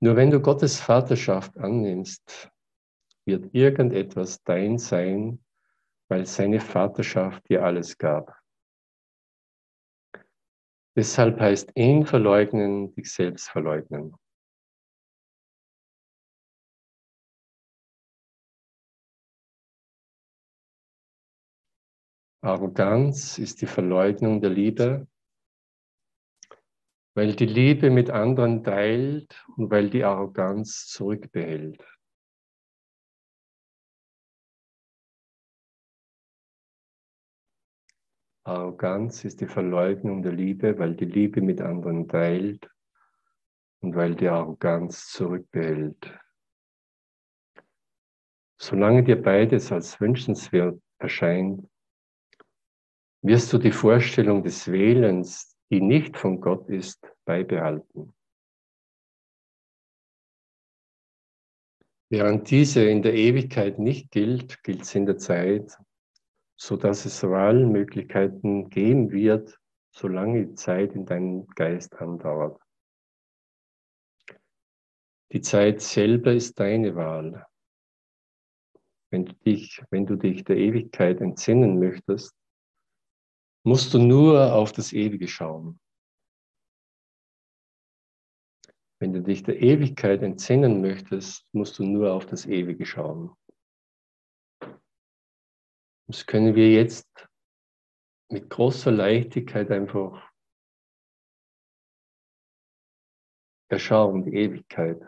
Nur 0.00 0.16
wenn 0.16 0.30
du 0.30 0.40
Gottes 0.40 0.80
Vaterschaft 0.80 1.56
annimmst, 1.56 2.50
wird 3.26 3.54
irgendetwas 3.54 4.42
dein 4.42 4.78
sein, 4.78 5.43
weil 6.14 6.26
seine 6.26 6.60
Vaterschaft 6.60 7.48
dir 7.48 7.64
alles 7.64 7.98
gab. 7.98 8.40
Deshalb 10.96 11.40
heißt 11.40 11.72
ihn 11.74 12.06
verleugnen, 12.06 12.94
dich 12.94 13.12
selbst 13.12 13.50
verleugnen. 13.50 14.14
Arroganz 22.42 23.38
ist 23.38 23.60
die 23.60 23.66
Verleugnung 23.66 24.40
der 24.40 24.50
Liebe, 24.50 25.08
weil 27.16 27.34
die 27.34 27.46
Liebe 27.46 27.90
mit 27.90 28.10
anderen 28.10 28.62
teilt 28.62 29.44
und 29.56 29.68
weil 29.68 29.90
die 29.90 30.04
Arroganz 30.04 30.86
zurückbehält. 30.86 31.84
Arroganz 38.44 39.24
ist 39.24 39.40
die 39.40 39.46
Verleugnung 39.46 40.22
der 40.22 40.32
Liebe, 40.32 40.78
weil 40.78 40.94
die 40.94 41.06
Liebe 41.06 41.40
mit 41.40 41.62
anderen 41.62 42.08
teilt 42.08 42.70
und 43.80 43.96
weil 43.96 44.14
die 44.14 44.28
Arroganz 44.28 45.08
zurückbehält. 45.08 46.12
Solange 48.60 49.02
dir 49.02 49.20
beides 49.20 49.72
als 49.72 49.98
wünschenswert 50.00 50.80
erscheint, 50.98 51.66
wirst 53.22 53.50
du 53.52 53.58
die 53.58 53.72
Vorstellung 53.72 54.42
des 54.42 54.70
Wählens, 54.70 55.56
die 55.70 55.80
nicht 55.80 56.16
von 56.16 56.40
Gott 56.40 56.68
ist, 56.68 57.00
beibehalten. 57.24 58.14
Während 62.10 62.50
diese 62.50 62.84
in 62.84 63.02
der 63.02 63.14
Ewigkeit 63.14 63.78
nicht 63.78 64.10
gilt, 64.10 64.62
gilt 64.62 64.84
sie 64.84 64.98
in 64.98 65.06
der 65.06 65.16
Zeit, 65.16 65.78
so 66.56 66.76
dass 66.76 67.04
es 67.04 67.22
Wahlmöglichkeiten 67.22 68.70
geben 68.70 69.10
wird, 69.10 69.58
solange 69.90 70.46
die 70.46 70.54
Zeit 70.54 70.94
in 70.94 71.06
deinem 71.06 71.46
Geist 71.54 71.94
andauert. 71.96 72.60
Die 75.32 75.40
Zeit 75.40 75.80
selber 75.80 76.32
ist 76.32 76.58
deine 76.60 76.94
Wahl. 76.94 77.46
Wenn 79.10 79.26
du 79.26 79.32
dich, 79.32 79.82
wenn 79.90 80.06
du 80.06 80.16
dich 80.16 80.44
der 80.44 80.56
Ewigkeit 80.56 81.20
entsinnen 81.20 81.78
möchtest, 81.78 82.34
musst 83.64 83.94
du 83.94 83.98
nur 83.98 84.52
auf 84.54 84.72
das 84.72 84.92
Ewige 84.92 85.28
schauen. 85.28 85.80
Wenn 89.00 89.12
du 89.12 89.22
dich 89.22 89.42
der 89.42 89.60
Ewigkeit 89.60 90.22
entsinnen 90.22 90.80
möchtest, 90.80 91.46
musst 91.52 91.78
du 91.78 91.84
nur 91.84 92.12
auf 92.12 92.26
das 92.26 92.46
Ewige 92.46 92.86
schauen. 92.86 93.32
Das 96.06 96.26
können 96.26 96.54
wir 96.54 96.70
jetzt 96.70 97.08
mit 98.30 98.50
großer 98.50 98.90
Leichtigkeit 98.90 99.70
einfach 99.70 100.30
erschauen, 103.70 104.24
die 104.24 104.34
Ewigkeit. 104.34 105.00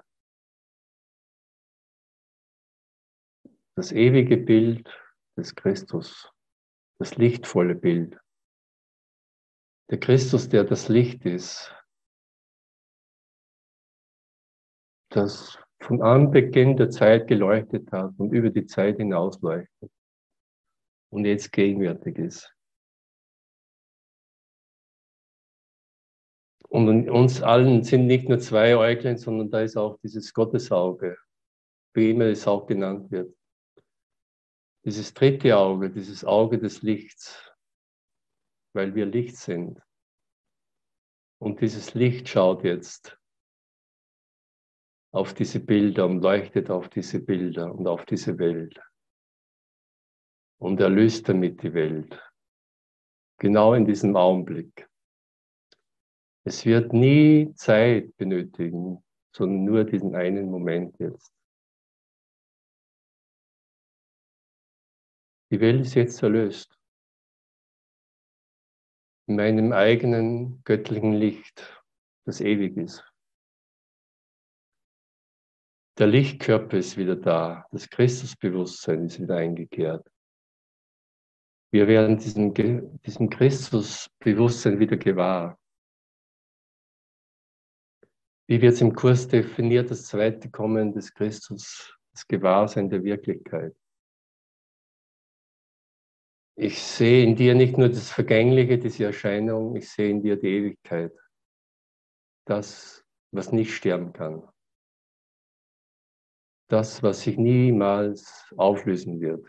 Das 3.77 3.93
ewige 3.93 4.39
Bild 4.39 4.89
des 5.37 5.55
Christus, 5.55 6.33
das 6.99 7.17
lichtvolle 7.17 7.75
Bild. 7.75 8.19
Der 9.91 10.01
Christus, 10.01 10.49
der 10.49 10.65
das 10.65 10.89
Licht 10.89 11.27
ist, 11.27 11.75
das 15.11 15.59
von 15.79 16.01
Anbeginn 16.01 16.77
der 16.79 16.89
Zeit 16.89 17.29
geleuchtet 17.29 17.93
hat 17.93 18.19
und 18.19 18.33
über 18.33 18.49
die 18.49 18.67
Zeit 18.67 18.97
hinaus 18.97 19.41
leuchtet 19.43 19.93
und 21.17 21.25
jetzt 21.25 21.51
gegenwärtig 21.51 22.19
ist. 22.19 22.55
Und 26.69 27.09
uns 27.09 27.41
allen 27.41 27.83
sind 27.85 28.07
nicht 28.07 28.29
nur 28.29 28.39
zwei 28.39 28.77
Äuglein, 28.77 29.17
sondern 29.17 29.51
da 29.51 29.63
ist 29.63 29.79
auch 29.79 29.99
dieses 30.01 30.35
Gottesauge, 30.35 31.17
wie 31.95 32.11
immer 32.11 32.27
es 32.27 32.47
auch 32.47 32.67
genannt 32.67 33.11
wird. 33.11 33.35
Dieses 34.85 35.15
dritte 35.15 35.57
Auge, 35.57 35.91
dieses 35.91 36.23
Auge 36.23 36.59
des 36.59 36.83
Lichts, 36.83 37.51
weil 38.75 38.95
wir 38.95 39.07
Licht 39.07 39.37
sind. 39.37 39.81
Und 41.41 41.63
dieses 41.63 41.95
Licht 41.95 42.29
schaut 42.29 42.63
jetzt 42.63 43.19
auf 45.13 45.33
diese 45.33 45.61
Bilder 45.61 46.05
und 46.05 46.21
leuchtet 46.21 46.69
auf 46.69 46.91
diese 46.91 47.21
Bilder 47.21 47.75
und 47.75 47.87
auf 47.89 48.05
diese 48.05 48.39
Welt. 48.39 48.79
Und 50.59 50.81
erlöst 50.81 51.29
damit 51.29 51.63
die 51.63 51.75
Welt. 51.75 52.23
Genau 53.39 53.75
in 53.75 53.85
diesem 53.85 54.17
Augenblick. 54.17 54.89
Es 56.45 56.65
wird 56.65 56.93
nie 56.93 57.53
Zeit 57.55 58.17
benötigen, 58.17 59.05
sondern 59.35 59.65
nur 59.65 59.85
diesen 59.85 60.15
einen 60.15 60.51
Moment 60.51 60.99
jetzt. 60.99 61.33
Die 65.51 65.61
Welt 65.61 65.83
ist 65.83 65.95
jetzt 65.95 66.23
erlöst. 66.23 66.73
In 69.29 69.37
meinem 69.37 69.73
eigenen 69.73 70.63
göttlichen 70.65 71.13
Licht, 71.13 71.83
das 72.25 72.41
ewig 72.41 72.77
ist. 72.77 73.05
Der 75.99 76.07
Lichtkörper 76.07 76.77
ist 76.77 76.97
wieder 76.97 77.17
da, 77.17 77.67
das 77.73 77.89
Christusbewusstsein 77.89 79.07
ist 79.07 79.21
wieder 79.21 79.37
eingekehrt. 79.37 80.07
Wir 81.77 81.89
werden 81.89 82.17
diesem, 82.17 82.55
diesem 82.55 83.29
Christusbewusstsein 83.29 84.79
wieder 84.79 84.97
gewahr. 84.97 85.61
Wie 88.49 88.63
wird 88.63 88.73
es 88.73 88.81
im 88.81 88.95
Kurs 88.95 89.29
definiert, 89.29 89.91
das 89.91 90.07
zweite 90.07 90.51
Kommen 90.51 90.95
des 90.95 91.13
Christus, 91.13 91.95
das 92.13 92.27
Gewahrsein 92.27 92.89
der 92.89 93.05
Wirklichkeit? 93.05 93.77
Ich 96.57 96.83
sehe 96.83 97.23
in 97.23 97.37
dir 97.37 97.55
nicht 97.55 97.77
nur 97.77 97.91
das 97.91 98.11
Vergängliche, 98.11 98.79
diese 98.79 99.05
Erscheinung, 99.05 99.77
ich 99.77 99.91
sehe 99.91 100.09
in 100.09 100.23
dir 100.23 100.37
die 100.39 100.49
Ewigkeit. 100.49 101.13
Das, 102.47 103.05
was 103.33 103.53
nicht 103.53 103.75
sterben 103.75 104.15
kann. 104.15 104.49
Das, 106.71 107.03
was 107.03 107.21
sich 107.21 107.37
niemals 107.37 108.51
auflösen 108.57 109.21
wird. 109.21 109.47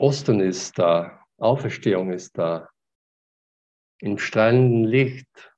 Ostern 0.00 0.40
ist 0.40 0.78
da, 0.78 1.24
Auferstehung 1.38 2.12
ist 2.12 2.36
da, 2.36 2.68
im 4.00 4.18
strahlenden 4.18 4.84
Licht, 4.84 5.54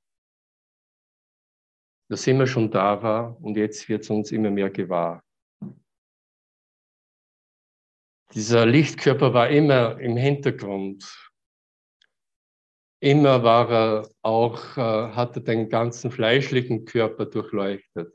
das 2.09 2.27
immer 2.27 2.47
schon 2.47 2.71
da 2.71 3.01
war 3.01 3.41
und 3.41 3.57
jetzt 3.57 3.89
wird 3.89 4.03
es 4.03 4.09
uns 4.09 4.31
immer 4.31 4.51
mehr 4.51 4.69
gewahr. 4.69 5.23
Dieser 8.33 8.65
Lichtkörper 8.65 9.33
war 9.33 9.49
immer 9.49 9.99
im 9.99 10.17
Hintergrund. 10.17 11.31
Immer 12.99 13.43
war 13.43 13.71
er 13.71 14.11
auch, 14.21 14.77
äh, 14.77 15.13
hatte 15.13 15.41
den 15.41 15.69
ganzen 15.69 16.11
fleischlichen 16.11 16.85
Körper 16.85 17.25
durchleuchtet. 17.25 18.13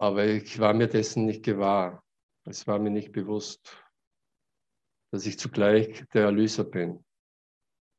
Aber 0.00 0.24
ich 0.24 0.58
war 0.58 0.72
mir 0.72 0.88
dessen 0.88 1.26
nicht 1.26 1.44
gewahr. 1.44 2.02
Es 2.44 2.66
war 2.66 2.78
mir 2.78 2.90
nicht 2.90 3.12
bewusst, 3.12 3.76
dass 5.10 5.26
ich 5.26 5.38
zugleich 5.38 6.04
der 6.12 6.24
Erlöser 6.24 6.64
bin 6.64 7.04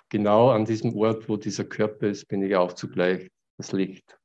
genau 0.09 0.49
an 0.49 0.65
diesem 0.65 0.95
Ort, 0.97 1.29
wo 1.29 1.37
dieser 1.37 1.63
Körper 1.65 2.07
ist, 2.07 2.27
bin 2.27 2.41
ich 2.41 2.55
auch 2.55 2.73
zugleich 2.73 3.29
das 3.57 3.71
Licht. 3.71 4.19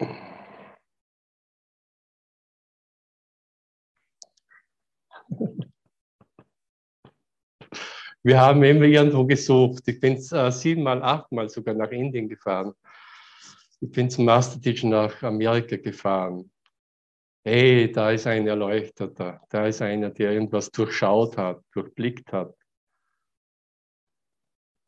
Wir 8.22 8.40
haben 8.40 8.62
immer 8.64 8.86
irgendwo 8.86 9.24
gesucht. 9.24 9.86
Ich 9.86 10.00
bin 10.00 10.16
äh, 10.16 10.50
siebenmal, 10.50 11.00
achtmal 11.00 11.48
sogar 11.48 11.74
nach 11.76 11.90
Indien 11.92 12.28
gefahren. 12.28 12.74
Ich 13.80 13.92
bin 13.92 14.10
zum 14.10 14.24
Masterteacher 14.24 14.88
nach 14.88 15.22
Amerika 15.22 15.76
gefahren 15.76 16.50
hey, 17.46 17.92
da 17.92 18.10
ist 18.10 18.26
ein 18.26 18.48
Erleuchteter, 18.48 19.40
da 19.50 19.66
ist 19.66 19.80
einer, 19.80 20.10
der 20.10 20.32
irgendwas 20.32 20.68
durchschaut 20.70 21.36
hat, 21.36 21.62
durchblickt 21.72 22.32
hat. 22.32 22.52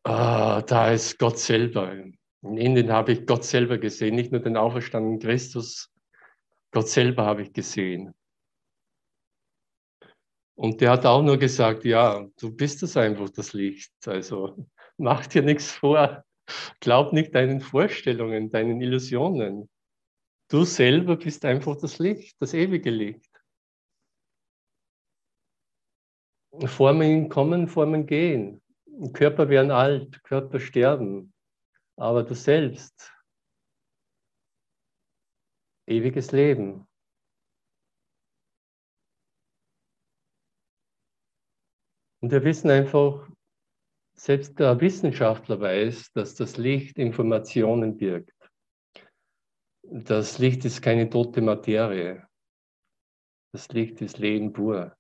Ah, 0.04 0.60
da 0.62 0.90
ist 0.90 1.18
Gott 1.18 1.38
selber. 1.38 1.92
In 1.92 2.56
Indien 2.56 2.90
habe 2.90 3.12
ich 3.12 3.26
Gott 3.26 3.44
selber 3.44 3.78
gesehen, 3.78 4.16
nicht 4.16 4.32
nur 4.32 4.40
den 4.40 4.56
auferstandenen 4.56 5.20
Christus, 5.20 5.92
Gott 6.72 6.88
selber 6.88 7.26
habe 7.26 7.42
ich 7.42 7.52
gesehen. 7.52 8.12
Und 10.56 10.80
der 10.80 10.90
hat 10.90 11.06
auch 11.06 11.22
nur 11.22 11.38
gesagt, 11.38 11.84
ja, 11.84 12.26
du 12.40 12.50
bist 12.56 12.82
es 12.82 12.96
einfach, 12.96 13.30
das 13.30 13.52
Licht. 13.52 13.92
Also 14.04 14.66
mach 14.96 15.28
dir 15.28 15.42
nichts 15.42 15.70
vor. 15.70 16.24
Glaub 16.80 17.12
nicht 17.12 17.36
deinen 17.36 17.60
Vorstellungen, 17.60 18.50
deinen 18.50 18.80
Illusionen. 18.80 19.68
Du 20.50 20.64
selber 20.64 21.16
bist 21.16 21.44
einfach 21.44 21.76
das 21.76 21.98
Licht, 21.98 22.40
das 22.40 22.54
ewige 22.54 22.90
Licht. 22.90 23.30
Formen 26.66 27.28
kommen, 27.28 27.68
Formen 27.68 28.06
gehen. 28.06 28.62
Körper 29.12 29.50
werden 29.50 29.70
alt, 29.70 30.22
Körper 30.24 30.58
sterben. 30.58 31.34
Aber 31.96 32.22
du 32.22 32.34
selbst, 32.34 33.12
ewiges 35.86 36.32
Leben. 36.32 36.88
Und 42.20 42.32
wir 42.32 42.42
wissen 42.42 42.70
einfach, 42.70 43.28
selbst 44.14 44.58
der 44.58 44.80
Wissenschaftler 44.80 45.60
weiß, 45.60 46.12
dass 46.12 46.34
das 46.34 46.56
Licht 46.56 46.98
Informationen 46.98 47.96
birgt. 47.96 48.37
Das 49.90 50.38
Licht 50.38 50.66
ist 50.66 50.82
keine 50.82 51.08
tote 51.08 51.40
Materie. 51.40 52.28
Das 53.54 53.68
Licht 53.70 54.02
ist 54.02 54.18
Leben 54.18 54.52
pur. 54.52 54.94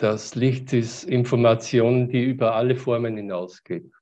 Das 0.00 0.34
Licht 0.34 0.72
ist 0.72 1.04
Information, 1.04 2.08
die 2.08 2.24
über 2.24 2.56
alle 2.56 2.74
Formen 2.74 3.16
hinausgeht. 3.16 3.92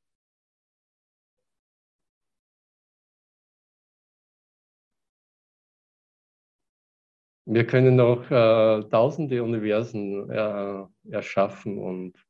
Wir 7.44 7.66
können 7.66 7.96
noch 7.96 8.30
äh, 8.30 8.88
tausende 8.88 9.42
Universen 9.42 10.30
äh, 10.30 10.86
erschaffen 11.10 11.78
und 11.78 12.26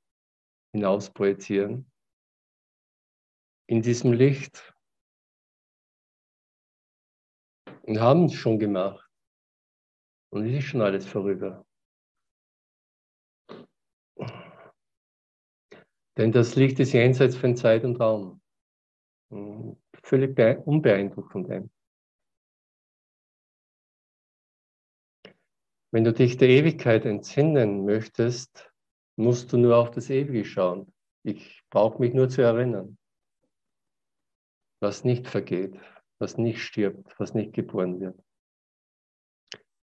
hinausprojizieren. 0.73 1.89
In 3.68 3.83
diesem 3.83 4.12
Licht 4.12 4.75
und 7.83 8.01
haben 8.01 8.26
es 8.26 8.35
schon 8.35 8.59
gemacht. 8.59 9.09
Und 10.31 10.47
es 10.47 10.59
ist 10.59 10.64
schon 10.64 10.83
alles 10.83 11.07
vorüber. 11.07 11.66
Denn 16.16 16.33
das 16.33 16.55
Licht 16.55 16.78
ist 16.78 16.93
jenseits 16.93 17.37
von 17.37 17.57
Zeit 17.57 17.85
und 17.85 17.97
Raum. 17.97 18.43
Völlig 20.03 20.39
unbeeindruckt 20.66 21.33
von 21.33 21.45
dem. 21.45 21.70
Wenn 25.93 26.05
du 26.05 26.12
dich 26.12 26.37
der 26.37 26.49
Ewigkeit 26.49 27.05
entsinnen 27.05 27.85
möchtest, 27.85 28.72
musst 29.16 29.53
du 29.53 29.59
nur 29.59 29.76
auf 29.76 29.91
das 29.91 30.09
Ewige 30.09 30.45
schauen. 30.45 30.93
Ich 31.22 31.62
brauche 31.70 32.01
mich 32.01 32.14
nur 32.14 32.28
zu 32.28 32.43
erinnern, 32.43 32.97
was 34.81 35.05
nicht 35.05 35.26
vergeht, 35.26 35.76
was 36.21 36.39
nicht 36.39 36.61
stirbt, 36.61 37.18
was 37.18 37.35
nicht 37.35 37.53
geboren 37.53 38.01
wird. 38.01 38.23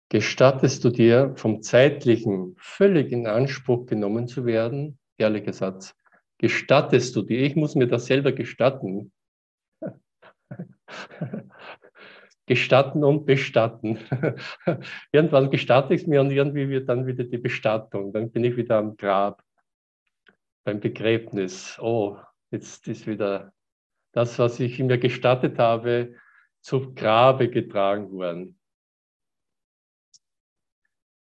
Gestattest 0.09 0.83
du 0.83 0.89
dir 0.89 1.33
vom 1.35 1.61
Zeitlichen 1.61 2.55
völlig 2.57 3.11
in 3.11 3.27
Anspruch 3.27 3.85
genommen 3.85 4.27
zu 4.27 4.45
werden? 4.45 4.97
Ehrlicher 5.17 5.53
Satz. 5.53 5.95
Gestattest 6.39 7.15
du 7.15 7.21
dir, 7.21 7.41
ich 7.41 7.55
muss 7.55 7.75
mir 7.75 7.87
das 7.87 8.05
selber 8.05 8.31
gestatten. 8.31 9.11
gestatten 12.47 13.03
und 13.03 13.27
bestatten. 13.27 13.99
Irgendwann 15.11 15.51
gestatte 15.51 15.93
ich 15.93 16.01
es 16.01 16.07
mir 16.07 16.21
und 16.21 16.31
irgendwie 16.31 16.69
wird 16.69 16.89
dann 16.89 17.05
wieder 17.05 17.23
die 17.23 17.37
Bestattung. 17.37 18.11
Dann 18.11 18.31
bin 18.31 18.43
ich 18.43 18.57
wieder 18.57 18.77
am 18.77 18.97
Grab, 18.97 19.43
beim 20.63 20.79
Begräbnis. 20.79 21.77
Oh, 21.79 22.17
jetzt 22.49 22.87
ist 22.87 23.05
wieder 23.05 23.53
das, 24.11 24.37
was 24.39 24.59
ich 24.59 24.79
mir 24.79 24.97
gestattet 24.97 25.57
habe, 25.59 26.15
zu 26.61 26.93
Grabe 26.93 27.49
getragen 27.49 28.11
worden. 28.11 28.59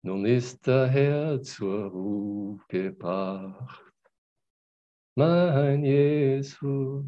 Nun 0.03 0.25
ist 0.25 0.65
der 0.65 0.87
Herr 0.87 1.41
zur 1.41 1.85
Ruhe 1.91 2.59
gebracht, 2.67 3.93
mein 5.15 5.83
Jesus. 5.83 7.05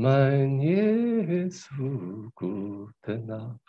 Mein 0.00 0.60
Jesu, 0.60 2.30
gute 2.36 3.18
Nacht. 3.18 3.60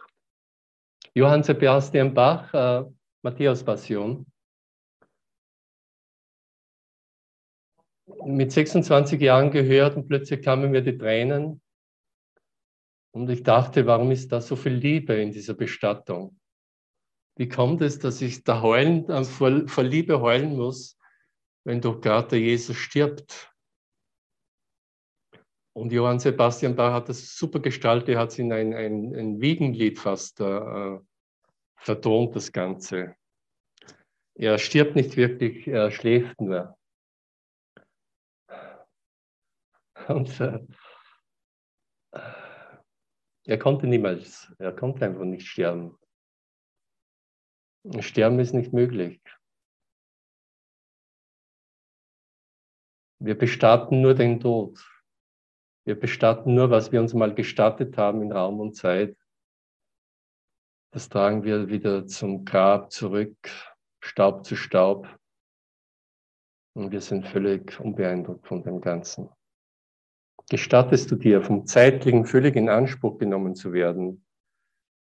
Johann 1.15 1.41
Sebastian 1.41 2.13
Bach, 2.13 2.53
äh, 2.53 2.85
Matthäus 3.23 3.63
Passion. 3.63 4.27
Mit 8.26 8.51
26 8.51 9.22
Jahren 9.22 9.51
gehört 9.51 9.95
und 9.95 10.07
plötzlich 10.07 10.41
kamen 10.41 10.72
mir 10.72 10.82
die 10.82 10.97
Tränen. 10.97 11.62
Und 13.12 13.30
ich 13.30 13.43
dachte, 13.43 13.86
warum 13.86 14.12
ist 14.12 14.32
da 14.32 14.41
so 14.41 14.55
viel 14.55 14.74
Liebe 14.74 15.14
in 15.14 15.32
dieser 15.32 15.53
Bestattung? 15.53 16.39
Wie 17.38 17.47
kommt 17.47 17.82
es, 17.82 17.99
dass 17.99 18.22
ich 18.22 18.43
da 18.43 18.62
heulen, 18.62 19.10
äh, 19.10 19.24
vor, 19.24 19.68
vor 19.68 19.84
Liebe 19.84 20.20
heulen 20.22 20.55
muss, 20.55 20.97
wenn 21.64 21.82
doch 21.82 22.01
gerade 22.01 22.30
der 22.30 22.39
Jesus 22.39 22.78
stirbt? 22.78 23.53
Und 25.74 25.91
Johann 25.93 26.20
Sebastian 26.20 26.76
Bach 26.76 26.93
hat 26.93 27.10
das 27.10 27.38
super 27.38 27.60
gestaltet, 27.60 28.10
er 28.10 28.20
hat 28.20 28.32
es 28.32 28.39
in 28.39 28.51
ein, 28.51 28.74
ein, 28.74 29.16
ein 29.16 29.41
Wiegenlied 29.41 29.97
fast 29.97 30.41
äh, 30.41 30.99
vertont, 31.78 32.36
das 32.36 32.51
Ganze. 32.51 33.16
Er 34.36 34.57
stirbt 34.57 34.95
nicht 34.95 35.16
wirklich, 35.16 35.68
er 35.68 35.91
schläft 35.91 36.41
nur. 36.41 36.78
Und 40.10 40.39
äh, 40.39 40.60
er 43.45 43.60
konnte 43.60 43.86
niemals, 43.86 44.51
er 44.57 44.76
konnte 44.76 45.05
einfach 45.05 45.24
nicht 45.24 45.47
sterben. 45.47 45.97
Sterben 47.99 48.39
ist 48.39 48.53
nicht 48.53 48.74
möglich. 48.74 49.22
Wir 53.22 53.38
bestatten 53.38 54.01
nur 54.01 54.16
den 54.16 54.39
Tod. 54.39 54.84
Wir 55.86 55.99
bestatten 55.99 56.55
nur, 56.55 56.72
was 56.72 56.91
wir 56.91 57.01
uns 57.01 57.14
mal 57.14 57.34
gestattet 57.34 57.97
haben 57.97 58.22
in 58.22 58.32
Raum 58.32 58.60
und 58.60 58.76
Zeit. 58.76 59.16
Das 60.91 61.07
tragen 61.07 61.43
wir 61.43 61.68
wieder 61.68 62.07
zum 62.07 62.45
Grab 62.45 62.91
zurück, 62.91 63.38
Staub 64.01 64.43
zu 64.43 64.55
Staub. 64.55 65.07
Und 66.76 66.91
wir 66.91 67.01
sind 67.01 67.28
völlig 67.28 67.80
unbeeindruckt 67.80 68.47
von 68.47 68.64
dem 68.64 68.82
Ganzen. 68.82 69.30
Gestattest 70.49 71.11
du 71.11 71.15
dir, 71.15 71.43
vom 71.43 71.67
Zeitlichen 71.67 72.25
völlig 72.25 72.55
in 72.55 72.69
Anspruch 72.69 73.19
genommen 73.19 73.55
zu 73.55 73.71
werden, 73.71 74.25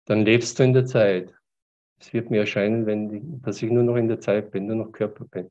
dann 0.06 0.26
lebst 0.26 0.60
du 0.60 0.64
in 0.64 0.74
der 0.74 0.86
Zeit. 0.86 1.34
Es 2.00 2.12
wird 2.14 2.32
mir 2.32 2.42
erscheinen, 2.42 2.86
wenn, 2.86 3.42
dass 3.42 3.62
ich 3.62 3.72
nur 3.72 3.84
noch 3.84 3.96
in 3.96 4.10
der 4.10 4.20
Zeit 4.20 4.52
bin, 4.52 4.68
nur 4.68 4.76
noch 4.76 4.92
Körper 4.92 5.26
bin. 5.26 5.50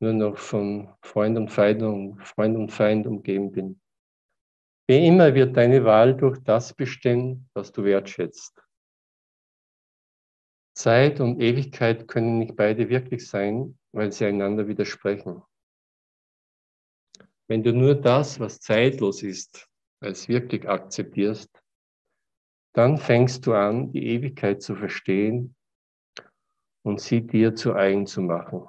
Nur 0.00 0.12
noch 0.12 0.38
von 0.38 0.92
Freund 1.02 1.36
und 1.36 1.50
Feind 1.50 1.82
und 1.82 2.20
Freund 2.24 2.56
und 2.56 2.72
Feind 2.72 3.06
umgeben 3.06 3.52
bin. 3.52 3.80
Wie 4.88 5.06
immer 5.06 5.34
wird 5.34 5.56
deine 5.56 5.84
Wahl 5.84 6.16
durch 6.16 6.38
das 6.42 6.72
bestimmen, 6.72 7.48
was 7.52 7.72
du 7.72 7.84
wertschätzt. 7.84 8.60
Zeit 10.74 11.20
und 11.20 11.40
Ewigkeit 11.40 12.08
können 12.08 12.38
nicht 12.38 12.56
beide 12.56 12.88
wirklich 12.88 13.28
sein, 13.28 13.78
weil 13.92 14.12
sie 14.12 14.24
einander 14.24 14.66
widersprechen. 14.66 15.42
Wenn 17.48 17.62
du 17.62 17.72
nur 17.72 17.94
das, 17.94 18.38
was 18.40 18.60
zeitlos 18.60 19.22
ist, 19.22 19.66
als 20.00 20.28
wirklich 20.28 20.68
akzeptierst, 20.68 21.50
dann 22.74 22.98
fängst 22.98 23.46
du 23.46 23.54
an, 23.54 23.90
die 23.90 24.06
Ewigkeit 24.06 24.62
zu 24.62 24.76
verstehen 24.76 25.56
und 26.84 27.00
sie 27.00 27.26
dir 27.26 27.54
zu 27.54 27.74
eigen 27.74 28.06
zu 28.06 28.20
machen. 28.20 28.68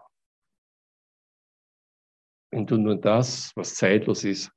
Wenn 2.51 2.65
du 2.65 2.77
nur 2.77 2.95
das, 2.95 3.55
was 3.55 3.75
zeitlos 3.75 4.23
ist, 4.23 4.51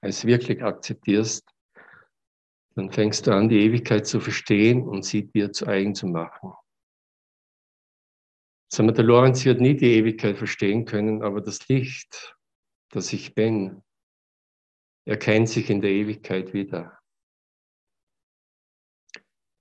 als 0.00 0.24
wirklich 0.26 0.62
akzeptierst, 0.62 1.48
dann 2.74 2.90
fängst 2.90 3.26
du 3.26 3.32
an, 3.32 3.48
die 3.48 3.60
Ewigkeit 3.60 4.06
zu 4.06 4.20
verstehen 4.20 4.86
und 4.86 5.04
sie 5.04 5.26
dir 5.26 5.52
zu 5.52 5.66
eigen 5.66 5.94
zu 5.94 6.06
machen. 6.06 6.52
Der 8.74 9.04
Lorenz 9.04 9.44
wird 9.44 9.60
nie 9.60 9.76
die 9.76 9.94
Ewigkeit 9.96 10.38
verstehen 10.38 10.84
können, 10.84 11.22
aber 11.22 11.40
das 11.40 11.68
Licht, 11.68 12.34
das 12.92 13.12
ich 13.12 13.34
bin, 13.34 13.82
erkennt 15.04 15.48
sich 15.48 15.68
in 15.70 15.80
der 15.80 15.90
Ewigkeit 15.90 16.52
wieder. 16.52 16.98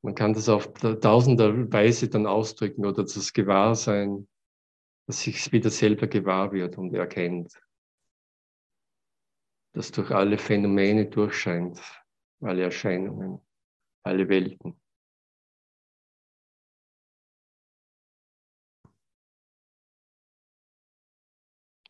Man 0.03 0.15
kann 0.15 0.33
das 0.33 0.49
auf 0.49 0.73
tausender 0.73 1.71
Weise 1.71 2.09
dann 2.09 2.25
ausdrücken 2.25 2.85
oder 2.85 3.03
das 3.03 3.33
Gewahrsein, 3.33 4.27
dass 5.07 5.21
sich 5.21 5.51
wieder 5.51 5.69
selber 5.69 6.07
gewahr 6.07 6.51
wird 6.51 6.77
und 6.77 6.93
erkennt 6.93 7.59
das 9.73 9.91
durch 9.91 10.11
alle 10.11 10.37
Phänomene 10.37 11.05
durchscheint, 11.05 11.79
alle 12.41 12.63
Erscheinungen, 12.63 13.39
alle 14.03 14.27
Welten. 14.27 14.80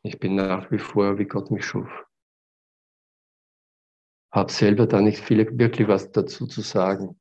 Ich 0.04 0.18
bin 0.20 0.34
nach 0.36 0.72
wie 0.72 0.80
vor, 0.80 1.20
wie 1.20 1.26
Gott 1.26 1.52
mich 1.52 1.64
schuf. 1.64 1.88
Hab 4.34 4.50
selber 4.50 4.88
da 4.88 5.00
nicht 5.00 5.20
viel, 5.20 5.46
wirklich 5.60 5.88
was 5.88 6.12
dazu 6.12 6.48
zu 6.48 6.62
sagen. 6.62 7.20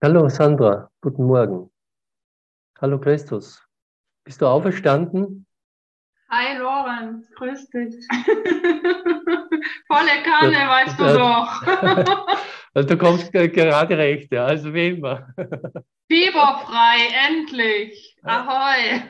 Hallo 0.00 0.28
Sandra, 0.28 0.90
guten 1.00 1.24
Morgen. 1.24 1.72
Hallo 2.78 3.00
Christus. 3.00 3.66
Bist 4.24 4.42
du 4.42 4.46
auferstanden? 4.46 5.46
Hi 6.36 6.58
Lorenz, 6.58 7.30
grüß 7.36 7.70
dich. 7.70 7.94
Volle 9.86 10.22
Kanne, 10.24 10.52
ja, 10.52 10.68
weißt 10.68 10.98
du 10.98 11.04
doch. 11.04 11.62
also 12.74 12.88
du 12.88 12.98
kommst 12.98 13.32
gerade 13.32 13.96
recht, 13.96 14.32
ja, 14.32 14.46
also 14.46 14.74
wie 14.74 14.88
immer. 14.88 15.28
Fieberfrei, 16.10 16.96
endlich. 17.28 18.16
Ahoi. 18.24 19.02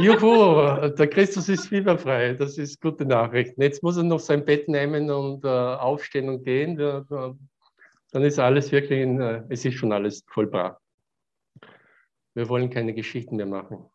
Juhu, 0.00 0.90
der 0.90 1.06
Christus 1.08 1.48
ist 1.48 1.68
fieberfrei, 1.68 2.34
das 2.34 2.58
ist 2.58 2.78
gute 2.82 3.06
Nachricht. 3.06 3.54
Jetzt 3.56 3.82
muss 3.82 3.96
er 3.96 4.02
noch 4.02 4.20
sein 4.20 4.44
Bett 4.44 4.68
nehmen 4.68 5.10
und 5.10 5.46
äh, 5.46 5.48
aufstehen 5.48 6.28
und 6.28 6.44
gehen. 6.44 6.76
Dann 6.76 8.22
ist 8.22 8.38
alles 8.38 8.70
wirklich, 8.70 9.00
in, 9.00 9.18
äh, 9.18 9.44
es 9.48 9.64
ist 9.64 9.76
schon 9.76 9.94
alles 9.94 10.22
vollbracht. 10.28 10.76
Wir 12.34 12.50
wollen 12.50 12.68
keine 12.68 12.92
Geschichten 12.92 13.36
mehr 13.36 13.46
machen. 13.46 13.86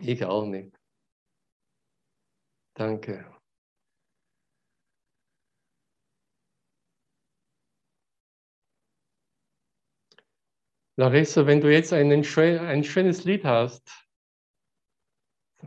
Ich 0.00 0.24
auch 0.24 0.46
nicht. 0.46 0.79
Danke. 2.80 3.26
Larissa, 10.96 11.46
wenn 11.46 11.60
du 11.60 11.70
jetzt 11.70 11.92
einen, 11.92 12.24
ein 12.24 12.84
schönes 12.84 13.24
Lied 13.24 13.44
hast 13.44 13.86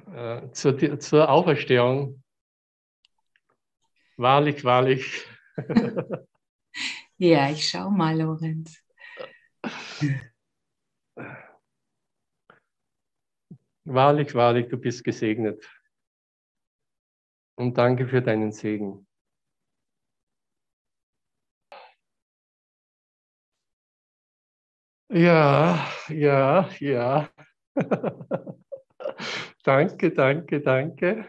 äh, 0.08 0.50
zur, 0.54 1.00
zur 1.00 1.30
Auferstehung, 1.30 2.24
wahrlich, 4.18 4.64
wahrlich. 4.64 5.24
ja, 7.20 7.52
ich 7.52 7.70
schau 7.70 7.92
mal, 7.92 8.20
Lorenz. 8.20 8.84
Wahrlich, 13.86 14.34
wahrlich, 14.34 14.68
du 14.68 14.78
bist 14.78 15.04
gesegnet. 15.04 15.64
Und 17.56 17.78
danke 17.78 18.08
für 18.08 18.22
deinen 18.22 18.52
Segen. 18.52 19.08
Ja, 25.10 25.88
ja, 26.10 26.70
ja. 26.80 27.30
danke, 29.64 30.12
danke, 30.12 30.62
danke. 30.62 31.26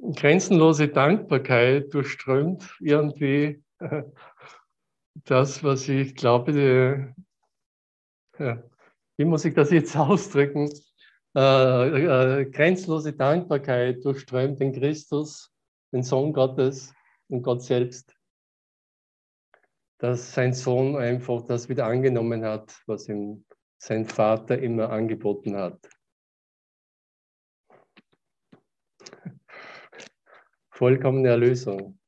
Grenzenlose 0.00 0.88
Dankbarkeit 0.88 1.92
durchströmt 1.92 2.76
irgendwie 2.80 3.62
das, 5.24 5.62
was 5.64 5.88
ich 5.88 6.14
glaube, 6.14 7.14
ja, 8.38 8.62
wie 9.16 9.24
muss 9.24 9.44
ich 9.44 9.54
das 9.54 9.70
jetzt 9.70 9.96
ausdrücken? 9.96 10.70
Äh, 11.36 12.40
äh, 12.40 12.50
grenzenlose 12.50 13.12
Dankbarkeit 13.12 14.04
durchströmt 14.04 14.60
den 14.60 14.72
Christus, 14.72 15.52
den 15.92 16.02
Sohn 16.02 16.32
Gottes 16.32 16.92
und 17.28 17.42
Gott 17.42 17.62
selbst 17.62 18.18
dass 19.98 20.32
sein 20.32 20.52
Sohn 20.54 20.96
einfach 20.96 21.44
das 21.46 21.68
wieder 21.68 21.86
angenommen 21.86 22.44
hat, 22.44 22.80
was 22.86 23.08
ihm 23.08 23.44
sein 23.78 24.06
Vater 24.06 24.58
immer 24.58 24.90
angeboten 24.90 25.56
hat. 25.56 25.88
Vollkommene 30.70 31.28
Erlösung, 31.28 31.98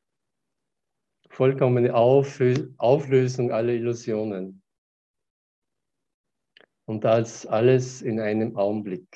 vollkommene 1.29 1.93
Auflösung 1.93 3.51
aller 3.51 3.73
Illusionen. 3.73 4.60
Und 6.91 7.05
das 7.05 7.47
alles 7.47 8.03
in 8.03 8.19
einem 8.19 8.57
Augenblick, 8.57 9.07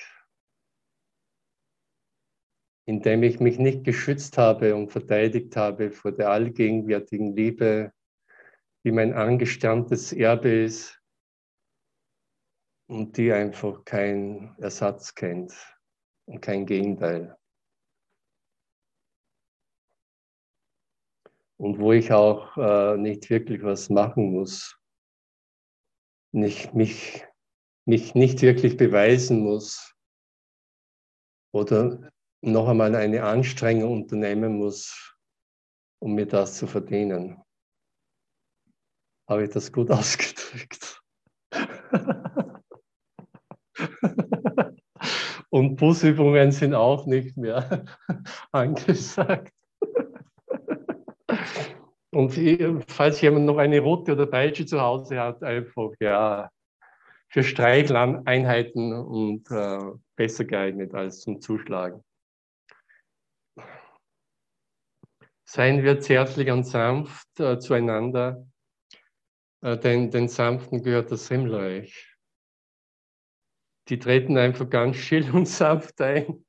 indem 2.87 3.25
ich 3.25 3.41
mich 3.41 3.59
nicht 3.59 3.83
geschützt 3.83 4.39
habe 4.39 4.77
und 4.77 4.93
verteidigt 4.93 5.57
habe 5.57 5.91
vor 5.91 6.12
der 6.12 6.31
allgegenwärtigen 6.31 7.35
Liebe 7.35 7.93
die 8.85 8.93
mein 8.93 9.12
angestammtes 9.12 10.12
Erbe 10.12 10.51
ist 10.51 11.03
und 12.87 13.16
die 13.16 13.33
einfach 13.33 13.85
keinen 13.85 14.57
Ersatz 14.59 15.16
kennt 15.16 15.53
und 16.27 16.41
kein 16.41 16.66
Gegenteil. 16.66 17.37
Und 21.57 21.81
wo 21.81 21.93
ich 21.93 22.12
auch 22.12 22.57
äh, 22.57 22.97
nicht 22.99 23.31
wirklich 23.31 23.64
was 23.64 23.91
machen 23.91 24.31
muss, 24.31 24.79
nicht, 26.33 26.75
mich, 26.75 27.27
mich 27.87 28.14
nicht 28.14 28.43
wirklich 28.43 28.76
beweisen 28.76 29.41
muss 29.41 29.95
oder 31.53 32.11
noch 32.43 32.68
einmal 32.68 32.95
eine 32.95 33.24
Anstrengung 33.24 33.93
unternehmen 34.03 34.59
muss, 34.59 35.16
um 36.01 36.14
mir 36.14 36.26
das 36.26 36.57
zu 36.57 36.66
verdienen. 36.66 37.43
Habe 39.28 39.45
ich 39.45 39.51
das 39.51 39.72
gut 39.72 39.91
ausgedrückt? 39.91 41.01
Und 45.51 45.76
Busübungen 45.76 46.51
sind 46.51 46.74
auch 46.74 47.07
nicht 47.07 47.37
mehr 47.37 47.85
angesagt. 48.53 49.55
Und 52.11 52.32
falls 52.89 53.20
jemand 53.20 53.47
noch 53.47 53.59
eine 53.59 53.80
rote 53.80 54.12
oder 54.12 54.26
Peitsche 54.26 54.66
zu 54.66 54.80
Hause 54.80 55.20
hat, 55.20 55.43
einfach 55.43 55.93
ja 56.01 56.51
für 57.35 57.43
Streicheleinheiten 57.43 58.93
und 58.93 59.51
äh, 59.51 59.80
besser 60.14 60.45
geeignet 60.45 60.95
als 60.95 61.22
zum 61.22 61.41
Zuschlagen. 61.41 62.05
Seien 65.45 65.82
wir 65.82 65.99
zärtlich 65.99 66.49
und 66.53 66.62
sanft 66.62 67.41
äh, 67.41 67.59
zueinander, 67.59 68.47
äh, 69.62 69.76
den, 69.76 70.12
den 70.12 70.28
Sanften 70.28 70.85
gehört 70.85 71.11
das 71.11 71.26
Himmelreich. 71.26 72.16
Die 73.89 73.99
treten 73.99 74.39
einfach 74.39 74.70
ganz 74.70 74.99
still 74.99 75.28
und 75.32 75.49
sanft 75.49 76.01
ein. 76.03 76.47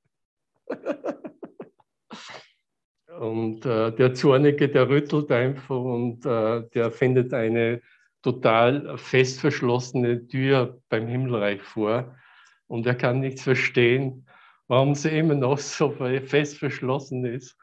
und 3.20 3.66
äh, 3.66 3.92
der 3.92 4.14
Zornige, 4.14 4.70
der 4.70 4.88
rüttelt 4.88 5.32
einfach 5.32 5.80
und 5.80 6.24
äh, 6.28 6.70
der 6.76 6.92
findet 6.92 7.34
eine 7.34 7.82
total 8.26 8.98
fest 8.98 9.40
verschlossene 9.40 10.28
Tür 10.28 10.82
beim 10.90 11.08
Himmelreich 11.08 11.62
vor. 11.62 12.16
Und 12.66 12.88
er 12.88 12.96
kann 12.96 13.20
nicht 13.20 13.40
verstehen, 13.40 14.28
warum 14.68 14.96
sie 14.96 15.10
immer 15.16 15.36
noch 15.36 15.60
so 15.60 15.92
fest 15.92 16.58
verschlossen 16.58 17.24
ist. 17.24 17.56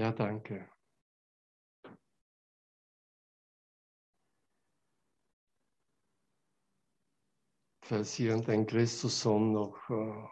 Ja, 0.00 0.12
danke. 0.12 0.66
Falls 7.82 8.18
irgendein 8.18 8.66
Christussohn 8.66 9.52
noch 9.52 9.76
äh, 9.90 10.24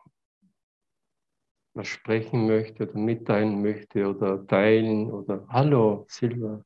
was 1.75 1.87
sprechen 1.87 2.47
möchte 2.47 2.85
oder 2.85 2.99
mitteilen 2.99 3.61
möchte 3.61 4.09
oder 4.09 4.47
teilen 4.47 5.13
oder 5.13 5.47
Hallo, 5.51 6.07
Silva. 6.09 6.65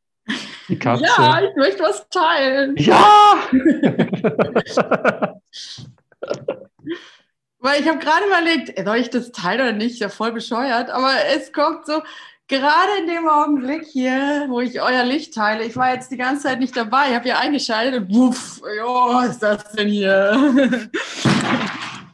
Die 0.69 0.79
Katze. 0.79 1.03
Ja, 1.03 1.43
ich 1.43 1.57
möchte 1.57 1.83
was 1.83 2.09
teilen. 2.09 2.77
Ja! 2.77 3.49
Weil 7.59 7.81
ich 7.81 7.89
habe 7.89 7.99
gerade 8.01 8.27
überlegt, 8.27 8.79
soll 8.85 8.97
ich 8.97 9.11
das 9.11 9.31
teilen 9.31 9.61
oder 9.61 9.73
nicht? 9.73 9.93
Ist 9.93 10.01
ja 10.01 10.09
voll 10.09 10.33
bescheuert. 10.33 10.91
Aber 10.91 11.13
es 11.35 11.53
kommt 11.53 11.87
so, 11.87 12.03
gerade 12.53 12.99
in 13.01 13.07
dem 13.07 13.27
Augenblick 13.27 13.87
hier, 13.87 14.45
wo 14.49 14.61
ich 14.61 14.79
euer 14.81 15.05
Licht 15.05 15.35
teile, 15.35 15.65
ich 15.65 15.75
war 15.75 15.95
jetzt 15.95 16.11
die 16.11 16.19
ganze 16.19 16.43
Zeit 16.43 16.61
nicht 16.61 16.77
dabei, 16.77 17.09
ich 17.09 17.15
habe 17.15 17.29
ja 17.29 17.39
eingeschaltet 17.39 18.03
und 18.03 18.15
wuff, 18.15 18.61
jo, 18.77 19.15
was 19.15 19.31
ist 19.31 19.43
das 19.43 19.73
denn 19.73 19.89
hier? 19.89 20.91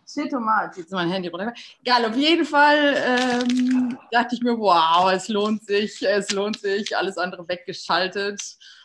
Shit, 0.07 0.31
Tomat, 0.31 0.77
jetzt 0.77 0.87
ist 0.87 0.93
mein 0.93 1.11
Handy 1.11 1.29
runter. 1.29 1.53
Egal, 1.83 2.05
auf 2.05 2.17
jeden 2.17 2.45
Fall 2.45 2.95
ähm, 3.05 3.99
dachte 4.13 4.37
ich 4.37 4.43
mir, 4.43 4.57
wow, 4.57 5.11
es 5.13 5.29
lohnt 5.29 5.65
sich, 5.67 6.01
es 6.07 6.31
lohnt 6.31 6.61
sich, 6.61 6.97
alles 6.97 7.19
andere 7.19 7.47
weggeschaltet. 7.49 8.41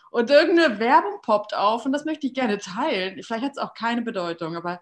Und 0.09 0.31
irgendeine 0.31 0.79
Werbung 0.79 1.21
poppt 1.21 1.55
auf 1.55 1.85
und 1.85 1.91
das 1.91 2.03
möchte 2.03 2.25
ich 2.25 2.33
gerne 2.33 2.57
teilen. 2.57 3.21
Vielleicht 3.21 3.43
hat 3.43 3.51
es 3.51 3.57
auch 3.59 3.75
keine 3.75 4.01
Bedeutung, 4.01 4.55
aber 4.55 4.81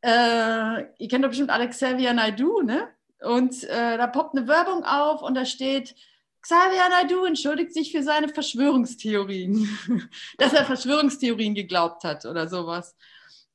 äh, 0.00 0.84
ihr 0.98 1.08
kennt 1.08 1.24
doch 1.24 1.30
bestimmt 1.30 1.50
Alexavier 1.50 2.12
Naidu, 2.12 2.62
ne? 2.62 2.88
Und 3.22 3.64
äh, 3.64 3.96
da 3.96 4.06
poppt 4.06 4.36
eine 4.36 4.46
Werbung 4.46 4.84
auf 4.84 5.22
und 5.22 5.34
da 5.34 5.44
steht, 5.44 5.94
Xavier 6.42 6.88
Naidu 6.88 7.24
entschuldigt 7.24 7.74
sich 7.74 7.90
für 7.90 8.02
seine 8.02 8.28
Verschwörungstheorien, 8.28 9.68
dass 10.38 10.52
er 10.52 10.64
Verschwörungstheorien 10.64 11.54
geglaubt 11.54 12.04
hat 12.04 12.24
oder 12.24 12.48
sowas. 12.48 12.94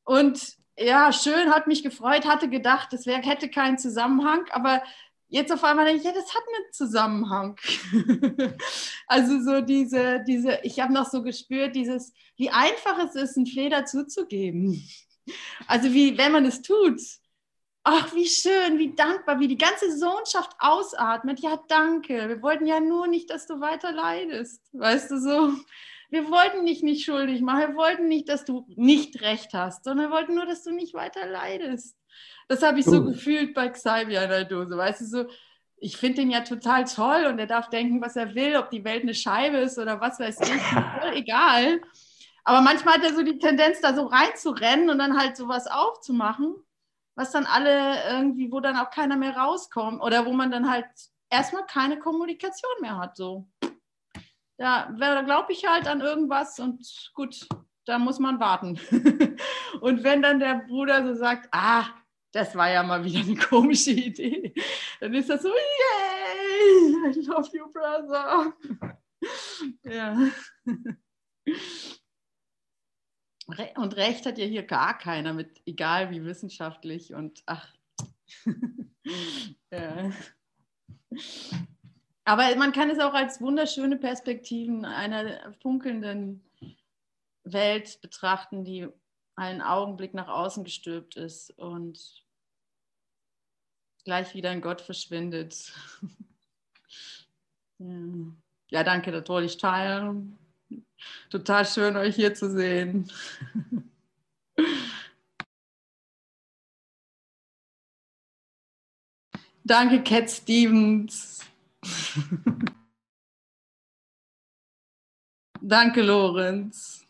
Und 0.04 0.58
ja, 0.78 1.14
schön, 1.14 1.52
hat 1.52 1.68
mich 1.68 1.84
gefreut, 1.84 2.26
hatte 2.26 2.50
gedacht, 2.50 2.92
das 2.92 3.06
wär, 3.06 3.20
hätte 3.20 3.50
keinen 3.50 3.78
Zusammenhang, 3.78 4.46
aber 4.50 4.82
jetzt 5.30 5.52
auf 5.52 5.64
einmal 5.64 5.86
denke 5.86 6.02
ich, 6.02 6.06
ja, 6.06 6.12
das 6.14 6.34
hat 6.34 6.44
einen 6.48 6.74
Zusammenhang. 6.74 7.56
also 9.08 9.42
so 9.42 9.62
diese, 9.62 10.24
diese, 10.28 10.60
ich 10.64 10.80
habe 10.80 10.92
noch 10.94 11.10
so 11.10 11.24
gespürt, 11.24 11.76
dieses, 11.76 12.14
wie 12.36 12.50
einfach 12.50 13.00
es 13.00 13.16
ist, 13.16 13.38
einen 13.38 13.46
Fehler 13.46 13.86
zuzugeben. 13.86 14.86
Also 15.68 15.94
wie, 15.94 16.18
wenn 16.18 16.32
man 16.32 16.46
es 16.46 16.62
tut, 16.62 17.00
ach, 17.84 18.14
wie 18.14 18.28
schön, 18.28 18.78
wie 18.78 18.94
dankbar, 18.94 19.40
wie 19.40 19.48
die 19.48 19.58
ganze 19.58 19.98
Sohnschaft 19.98 20.52
ausatmet. 20.60 21.40
Ja, 21.40 21.60
danke. 21.68 22.28
Wir 22.30 22.42
wollten 22.42 22.66
ja 22.66 22.80
nur 22.80 23.08
nicht, 23.08 23.30
dass 23.30 23.48
du 23.48 23.60
weiter 23.60 23.92
leidest. 23.92 24.62
Weißt 24.74 25.12
du 25.12 25.20
so? 25.20 25.54
Wir 26.10 26.30
wollten 26.30 26.66
dich 26.66 26.84
nicht 26.84 27.06
schuldig 27.06 27.42
machen. 27.42 27.70
Wir 27.70 27.76
wollten 27.76 28.08
nicht, 28.08 28.30
dass 28.30 28.46
du 28.46 28.66
nicht 28.76 29.22
recht 29.22 29.54
hast, 29.54 29.84
sondern 29.84 30.10
wir 30.10 30.16
wollten 30.16 30.36
nur, 30.36 30.46
dass 30.46 30.64
du 30.64 30.72
nicht 30.72 30.94
weiter 30.94 31.26
leidest. 31.26 31.98
Das 32.48 32.62
habe 32.62 32.80
ich 32.80 32.86
so 32.86 32.98
uh. 32.98 33.06
gefühlt 33.06 33.54
bei 33.54 33.70
Xavier 33.70 34.24
in 34.24 34.30
der 34.30 34.46
Dose. 34.46 34.78
Weißt 34.78 35.02
du 35.02 35.06
so? 35.06 35.26
Ich 35.78 35.98
finde 35.98 36.22
den 36.22 36.30
ja 36.30 36.42
total 36.42 36.84
toll 36.84 37.26
und 37.26 37.40
er 37.40 37.48
darf 37.48 37.70
denken, 37.70 38.02
was 38.02 38.16
er 38.16 38.36
will, 38.36 38.56
ob 38.58 38.70
die 38.70 38.84
Welt 38.84 39.02
eine 39.02 39.16
Scheibe 39.16 39.58
ist 39.58 39.80
oder 39.80 40.00
was 40.00 40.20
weiß 40.20 40.42
ich. 40.42 40.62
Voll 41.02 41.14
egal. 41.16 41.82
Aber 42.44 42.62
manchmal 42.62 42.96
hat 42.96 43.04
er 43.04 43.16
so 43.16 43.24
die 43.24 43.40
Tendenz, 43.40 43.82
da 43.82 43.96
so 43.96 44.06
reinzurennen 44.06 44.92
und 44.92 45.00
dann 45.00 45.18
halt 45.18 45.38
sowas 45.38 45.66
aufzumachen 45.66 46.56
was 47.16 47.32
dann 47.32 47.46
alle 47.46 48.04
irgendwie, 48.10 48.52
wo 48.52 48.60
dann 48.60 48.78
auch 48.78 48.90
keiner 48.90 49.18
mehr 49.18 49.36
rauskommt 49.36 50.02
oder 50.02 50.26
wo 50.26 50.34
man 50.34 50.52
dann 50.52 50.70
halt 50.70 50.88
erstmal 51.30 51.66
keine 51.66 52.00
Kommunikation 52.00 52.72
mehr 52.82 52.98
hat. 52.98 53.18
So. 53.18 53.48
Da, 54.58 54.92
glaube 55.26 55.52
ich 55.54 55.66
halt 55.68 55.88
an 55.88 56.02
irgendwas 56.02 56.60
und 56.60 56.86
gut, 57.14 57.48
da 57.86 57.98
muss 57.98 58.20
man 58.20 58.40
warten. 58.40 58.80
und 59.82 60.04
wenn 60.04 60.22
dann 60.22 60.40
der 60.40 60.66
Bruder 60.68 61.06
so 61.06 61.16
sagt, 61.16 61.50
ah, 61.52 61.86
das 62.32 62.56
war 62.56 62.70
ja 62.70 62.84
mal 62.84 63.04
wieder 63.04 63.20
eine 63.20 63.36
komische 63.36 63.92
Idee, 63.92 64.54
dann 65.00 65.14
ist 65.14 65.30
das 65.30 65.42
so, 65.42 65.50
yay, 65.50 67.12
I 67.12 67.26
love 67.26 67.50
you, 67.54 67.72
brother. 67.72 68.54
ja. 69.84 70.18
Und 73.76 73.96
Recht 73.96 74.26
hat 74.26 74.38
ja 74.38 74.46
hier 74.46 74.64
gar 74.64 74.98
keiner 74.98 75.34
mit, 75.34 75.62
egal 75.66 76.12
wie 76.12 76.24
wissenschaftlich 76.24 77.14
und 77.14 77.44
ach. 77.46 77.74
ja. 79.72 80.12
Aber 82.24 82.56
man 82.56 82.72
kann 82.72 82.90
es 82.90 83.00
auch 83.00 83.14
als 83.14 83.42
wunderschöne 83.42 83.98
Perspektiven 83.98 84.86
einer 84.86 85.54
funkelnden 85.62 86.44
Welt 87.44 88.00
betrachten, 88.02 88.64
die 88.64 88.88
einen 89.36 89.62
Augenblick 89.62 90.14
nach 90.14 90.28
außen 90.28 90.64
gestülpt 90.64 91.16
ist 91.16 91.52
und 91.58 92.24
gleich 94.04 94.34
wieder 94.36 94.52
in 94.52 94.62
Gott 94.62 94.82
verschwindet. 94.82 95.74
ja, 97.80 98.84
danke, 98.84 99.12
das 99.12 99.28
wollte 99.28 99.48
ich 99.48 99.58
teilen. 99.58 100.38
Total 101.30 101.66
schön, 101.66 101.96
euch 101.96 102.16
hier 102.16 102.34
zu 102.34 102.50
sehen. 102.52 103.10
Danke, 109.64 110.04
Cat 110.04 110.30
Stevens. 110.30 111.40
Danke, 115.62 116.02
Lorenz. 116.02 117.06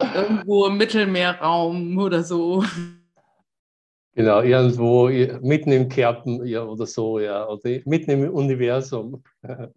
Irgendwo 0.00 0.66
im 0.66 0.76
Mittelmeerraum 0.76 1.96
oder 1.98 2.22
so. 2.24 2.64
Genau, 4.16 4.42
irgendwo 4.42 5.08
mitten 5.42 5.72
im 5.72 5.88
Kerpen 5.88 6.44
ja, 6.46 6.62
oder 6.64 6.86
so, 6.86 7.18
ja, 7.18 7.48
oder 7.48 7.80
mitten 7.84 8.10
im 8.12 8.30
Universum. 8.32 9.24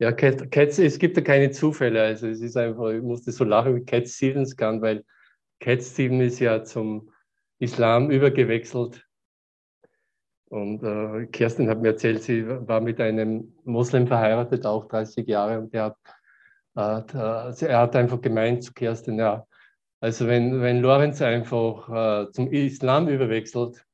Ja, 0.00 0.12
Cat, 0.12 0.50
Cat, 0.50 0.78
es 0.78 0.98
gibt 0.98 1.16
ja 1.16 1.22
keine 1.22 1.50
Zufälle. 1.50 2.02
Also 2.02 2.26
es 2.28 2.40
ist 2.40 2.56
einfach, 2.56 2.90
ich 2.90 3.02
musste 3.02 3.30
so 3.32 3.44
lachen, 3.44 3.76
wie 3.76 3.84
Cat 3.84 4.08
Stevens 4.08 4.56
kann, 4.56 4.82
weil 4.82 5.04
Cat 5.60 5.82
Stevens 5.82 6.34
ist 6.34 6.40
ja 6.40 6.64
zum 6.64 7.12
Islam 7.60 8.10
übergewechselt. 8.10 9.06
Und 10.50 10.82
äh, 10.82 11.26
Kerstin 11.26 11.68
hat 11.68 11.80
mir 11.80 11.88
erzählt, 11.88 12.22
sie 12.22 12.46
war 12.46 12.80
mit 12.80 13.00
einem 13.00 13.54
Moslem 13.64 14.06
verheiratet, 14.06 14.66
auch 14.66 14.86
30 14.86 15.26
Jahre, 15.26 15.58
und 15.58 15.74
der 15.74 15.96
hat, 16.76 17.14
äh, 17.14 17.66
er 17.66 17.78
hat 17.78 17.96
einfach 17.96 18.20
gemeint 18.20 18.62
zu 18.62 18.72
Kerstin, 18.72 19.18
ja, 19.18 19.46
also 20.04 20.26
wenn, 20.26 20.60
wenn 20.60 20.82
Lorenz 20.82 21.22
einfach 21.22 21.88
äh, 21.88 22.30
zum 22.32 22.52
Islam 22.52 23.08
überwechselt, 23.08 23.86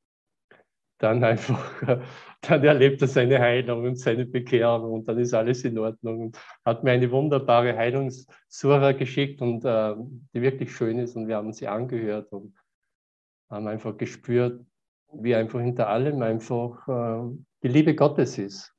dann 0.97 1.23
einfach, 1.23 1.81
dann 2.41 2.63
erlebt 2.65 3.01
er 3.01 3.07
seine 3.07 3.39
Heilung 3.39 3.85
und 3.85 3.97
seine 3.97 4.25
Bekehrung 4.25 4.91
und 4.91 5.07
dann 5.07 5.17
ist 5.19 5.33
alles 5.33 5.63
in 5.63 5.77
Ordnung. 5.79 6.19
Und 6.21 6.39
hat 6.65 6.83
mir 6.83 6.91
eine 6.91 7.09
wunderbare 7.11 7.77
Heilungssura 7.77 8.91
geschickt 8.91 9.41
und 9.41 9.63
äh, 9.63 9.95
die 10.33 10.41
wirklich 10.41 10.75
schön 10.75 10.99
ist 10.99 11.15
und 11.15 11.29
wir 11.29 11.37
haben 11.37 11.53
sie 11.53 11.69
angehört 11.69 12.31
und 12.33 12.55
haben 13.49 13.67
einfach 13.67 13.95
gespürt, 13.97 14.65
wie 15.13 15.35
einfach 15.35 15.59
hinter 15.59 15.89
allem 15.89 16.21
einfach 16.21 16.87
äh, 16.87 17.35
die 17.63 17.67
Liebe 17.67 17.95
Gottes 17.95 18.37
ist. 18.37 18.73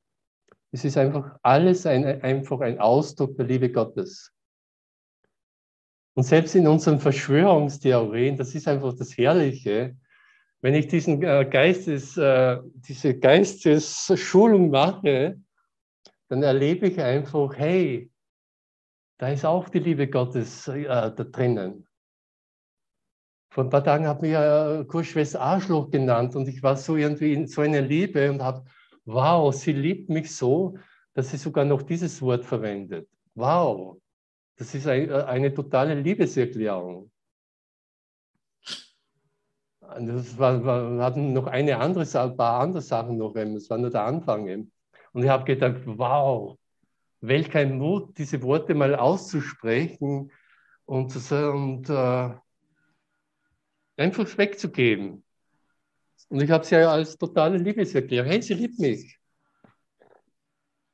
Es 0.73 0.85
ist 0.85 0.97
einfach 0.97 1.37
alles 1.43 1.87
ein, 1.87 2.05
einfach 2.23 2.61
ein 2.61 2.79
Ausdruck 2.79 3.37
der 3.37 3.47
Liebe 3.47 3.71
Gottes. 3.71 4.33
Und 6.15 6.25
selbst 6.25 6.55
in 6.55 6.67
unseren 6.67 6.99
Verschwörungstheorien, 6.99 8.37
das 8.37 8.55
ist 8.55 8.69
einfach 8.69 8.95
das 8.95 9.17
Herrliche, 9.17 9.97
wenn 10.63 10.75
ich 10.75 10.87
diesen 10.87 11.23
äh, 11.23 11.47
Geistes, 11.51 12.17
äh, 12.17 12.59
diese 12.75 13.19
Geistesschulung 13.19 14.71
mache, 14.71 15.39
dann 16.29 16.43
erlebe 16.43 16.87
ich 16.89 17.01
einfach, 17.01 17.57
hey, 17.57 18.11
da 19.19 19.29
ist 19.29 19.45
auch 19.45 19.69
die 19.69 19.81
Liebe 19.81 20.09
Gottes 20.09 20.69
äh, 20.69 20.85
da 20.85 21.11
drinnen. 21.11 21.87
Vor 23.53 23.65
ein 23.65 23.69
paar 23.71 23.85
Tagen 23.85 24.09
hat 24.09 24.23
mich 24.23 24.31
ja 24.31 24.83
Kurschwester 24.85 25.39
Arschloch 25.43 25.91
genannt 25.91 26.35
und 26.35 26.49
ich 26.49 26.63
war 26.63 26.75
so 26.75 26.97
irgendwie 26.97 27.35
in 27.35 27.47
so 27.47 27.61
einer 27.61 27.83
Liebe 27.83 28.31
und 28.31 28.43
habe, 28.43 28.65
wow, 29.05 29.55
sie 29.55 29.73
liebt 29.75 30.09
mich 30.09 30.35
so, 30.35 30.79
dass 31.13 31.31
sie 31.31 31.37
sogar 31.37 31.67
noch 31.67 31.83
dieses 31.83 32.23
Wort 32.23 32.47
verwendet. 32.47 33.07
Wow, 33.35 33.99
das 34.57 34.75
ist 34.75 34.87
ein, 34.87 35.13
eine 35.13 35.53
totale 35.53 35.93
Liebeserklärung. 36.01 37.11
Das 39.81 40.39
war, 40.39 40.65
war, 40.65 40.91
wir 40.97 41.05
hatten 41.05 41.35
noch 41.35 41.47
eine 41.47 41.77
andere, 41.77 42.07
ein 42.23 42.37
paar 42.39 42.59
andere 42.59 42.81
Sachen 42.81 43.19
noch, 43.19 43.35
das 43.35 43.69
war 43.69 43.77
nur 43.77 43.91
der 43.91 44.05
Anfang. 44.05 44.71
Und 45.13 45.23
ich 45.25 45.29
habe 45.29 45.45
gedacht, 45.45 45.83
wow, 45.85 46.57
welch 47.21 47.55
ein 47.55 47.77
Mut, 47.77 48.17
diese 48.17 48.43
Worte 48.43 48.75
mal 48.75 48.95
auszusprechen 48.95 50.33
und, 50.87 51.31
und 51.31 51.91
äh, 51.91 52.31
einfach 53.97 54.39
wegzugeben. 54.39 55.25
Und 56.29 56.43
ich 56.43 56.51
habe 56.51 56.65
sie 56.65 56.77
ja 56.77 56.91
als 56.91 57.19
totale 57.19 57.59
Liebeserklärung. 57.59 58.31
Hey, 58.31 58.41
sie 58.41 58.55
liebt 58.55 58.79
mich. 58.79 59.19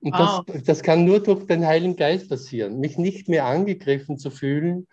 Und 0.00 0.12
das, 0.12 0.40
oh. 0.40 0.44
das 0.64 0.82
kann 0.82 1.04
nur 1.04 1.22
durch 1.22 1.46
den 1.46 1.64
Heiligen 1.64 1.96
Geist 1.96 2.28
passieren. 2.28 2.80
Mich 2.80 2.98
nicht 2.98 3.28
mehr 3.28 3.44
angegriffen 3.44 4.18
zu 4.18 4.30
fühlen, 4.30 4.88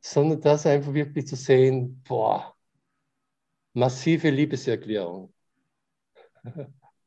sondern 0.00 0.40
das 0.40 0.66
einfach 0.66 0.94
wirklich 0.94 1.26
zu 1.26 1.36
sehen, 1.36 2.02
boah, 2.06 2.54
massive 3.72 4.30
Liebeserklärung. 4.30 5.32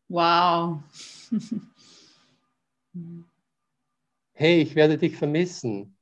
Wow. 0.08 0.84
hey, 4.34 4.62
ich 4.62 4.76
werde 4.76 4.98
dich 4.98 5.16
vermissen. 5.16 5.96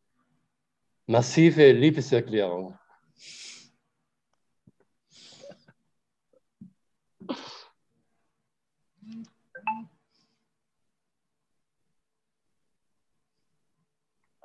Massive 1.05 1.71
Liebeserklärung. 1.71 2.78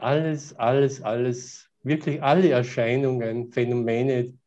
Alles, 0.05 0.55
alles, 0.57 1.01
alles, 1.01 1.71
wirklich 1.83 2.23
alle 2.23 2.51
Erscheinungen, 2.51 3.51
Phänomene, 3.51 4.39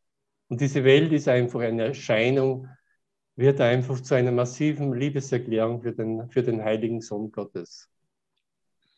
und 0.46 0.60
diese 0.60 0.84
Welt 0.84 1.12
ist 1.12 1.26
einfach 1.26 1.58
eine 1.58 1.86
Erscheinung, 1.86 2.68
wird 3.34 3.60
einfach 3.60 4.00
zu 4.00 4.14
einer 4.14 4.30
massiven 4.30 4.94
Liebeserklärung 4.94 5.82
für 5.82 5.92
den, 5.92 6.30
für 6.30 6.44
den 6.44 6.62
heiligen 6.62 7.00
Sohn 7.00 7.32
Gottes. 7.32 7.90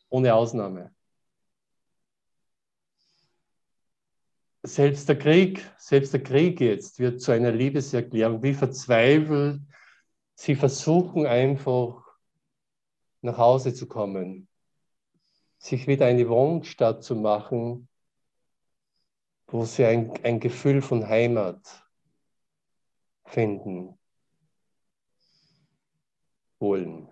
Ohne 0.09 0.35
Ausnahme. 0.35 0.93
Selbst 4.61 5.09
der 5.09 5.17
Krieg, 5.17 5.67
selbst 5.79 6.13
der 6.13 6.21
Krieg 6.21 6.61
jetzt 6.61 6.99
wird 6.99 7.21
zu 7.21 7.31
einer 7.31 7.51
Liebeserklärung. 7.51 8.43
Wie 8.43 8.53
verzweifelt 8.53 9.61
sie 10.35 10.53
versuchen 10.53 11.25
einfach 11.25 12.03
nach 13.21 13.39
Hause 13.39 13.73
zu 13.73 13.87
kommen, 13.87 14.47
sich 15.61 15.85
wieder 15.85 16.07
eine 16.07 16.27
Wohnstadt 16.27 17.03
zu 17.03 17.15
machen, 17.15 17.87
wo 19.45 19.63
sie 19.63 19.85
ein, 19.85 20.11
ein 20.23 20.39
Gefühl 20.39 20.81
von 20.81 21.07
Heimat 21.07 21.61
finden 23.25 23.97
wollen. 26.59 27.07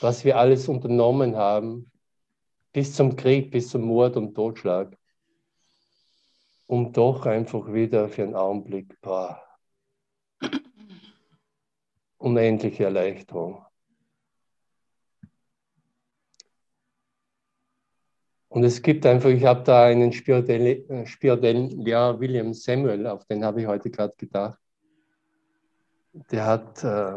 was 0.00 0.24
wir 0.24 0.36
alles 0.36 0.68
unternommen 0.68 1.36
haben, 1.36 1.90
bis 2.72 2.94
zum 2.94 3.16
Krieg, 3.16 3.50
bis 3.50 3.70
zum 3.70 3.82
Mord 3.82 4.16
und 4.16 4.34
Totschlag, 4.34 4.96
um 6.66 6.92
doch 6.92 7.26
einfach 7.26 7.72
wieder 7.72 8.08
für 8.08 8.22
einen 8.22 8.34
Augenblick, 8.34 9.00
boah, 9.00 9.42
unendliche 12.18 12.84
Erleichterung. 12.84 13.64
Und 18.50 18.64
es 18.64 18.82
gibt 18.82 19.06
einfach, 19.06 19.28
ich 19.28 19.44
habe 19.44 19.62
da 19.62 19.84
einen 19.84 20.12
spirituellen, 20.12 21.06
spirituellen 21.06 21.70
Lehrer, 21.70 22.18
William 22.18 22.52
Samuel, 22.52 23.06
auf 23.06 23.24
den 23.26 23.44
habe 23.44 23.60
ich 23.60 23.66
heute 23.68 23.90
gerade 23.90 24.12
gedacht. 24.16 24.58
Der 26.32 26.46
hat 26.46 26.82
äh, 26.82 27.14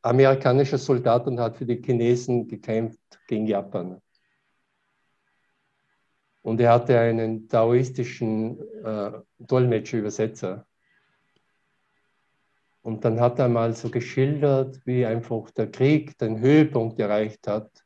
amerikanischer 0.00 0.78
Soldat 0.78 1.26
und 1.26 1.38
hat 1.38 1.58
für 1.58 1.66
die 1.66 1.82
Chinesen 1.82 2.48
gekämpft 2.48 3.20
gegen 3.28 3.46
Japan. 3.46 4.00
Und 6.40 6.58
er 6.58 6.72
hatte 6.72 6.98
einen 6.98 7.46
taoistischen 7.46 8.58
äh, 8.82 9.12
Dolmetscher, 9.38 9.98
Übersetzer. 9.98 10.66
Und 12.80 13.04
dann 13.04 13.20
hat 13.20 13.38
er 13.38 13.50
mal 13.50 13.74
so 13.74 13.90
geschildert, 13.90 14.80
wie 14.86 15.04
einfach 15.04 15.50
der 15.50 15.70
Krieg 15.70 16.16
den 16.16 16.40
Höhepunkt 16.40 16.98
erreicht 16.98 17.46
hat 17.46 17.84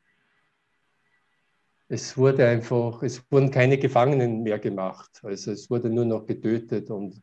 es 1.89 2.16
wurde 2.16 2.47
einfach, 2.47 3.03
es 3.03 3.22
wurden 3.30 3.51
keine 3.51 3.78
Gefangenen 3.78 4.43
mehr 4.43 4.59
gemacht. 4.59 5.20
Also 5.22 5.53
es 5.53 5.70
wurde 5.70 5.91
nur 5.91 6.05
noch 6.05 6.26
getötet 6.26 6.91
und 6.91 7.22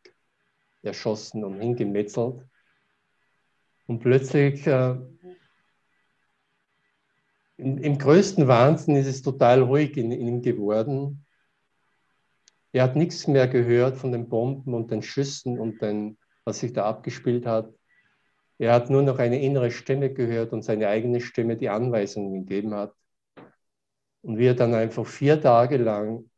erschossen 0.83 1.43
und 1.43 1.59
hingemetzelt. 1.59 2.45
Und 3.87 3.99
plötzlich, 3.99 4.65
äh, 4.67 4.95
in, 7.57 7.77
im 7.77 7.97
größten 7.97 8.47
Wahnsinn 8.47 8.95
ist 8.95 9.07
es 9.07 9.21
total 9.21 9.61
ruhig 9.61 9.97
in, 9.97 10.11
in 10.11 10.27
ihm 10.27 10.41
geworden. 10.41 11.25
Er 12.71 12.83
hat 12.83 12.95
nichts 12.95 13.27
mehr 13.27 13.47
gehört 13.47 13.97
von 13.97 14.11
den 14.11 14.29
Bomben 14.29 14.73
und 14.73 14.91
den 14.91 15.01
Schüssen 15.01 15.59
und 15.59 15.81
den, 15.81 16.17
was 16.45 16.59
sich 16.59 16.73
da 16.73 16.85
abgespielt 16.85 17.45
hat. 17.45 17.73
Er 18.57 18.73
hat 18.73 18.89
nur 18.89 19.01
noch 19.01 19.19
eine 19.19 19.41
innere 19.41 19.71
Stimme 19.71 20.13
gehört 20.13 20.53
und 20.53 20.63
seine 20.63 20.87
eigene 20.87 21.19
Stimme 21.19 21.57
die 21.57 21.69
Anweisungen 21.69 22.45
gegeben 22.45 22.73
hat. 22.73 22.93
Und 24.21 24.37
wie 24.37 24.47
er 24.47 24.55
dann 24.55 24.73
einfach 24.73 25.05
vier 25.05 25.41
Tage 25.41 25.77
lang 25.77 26.29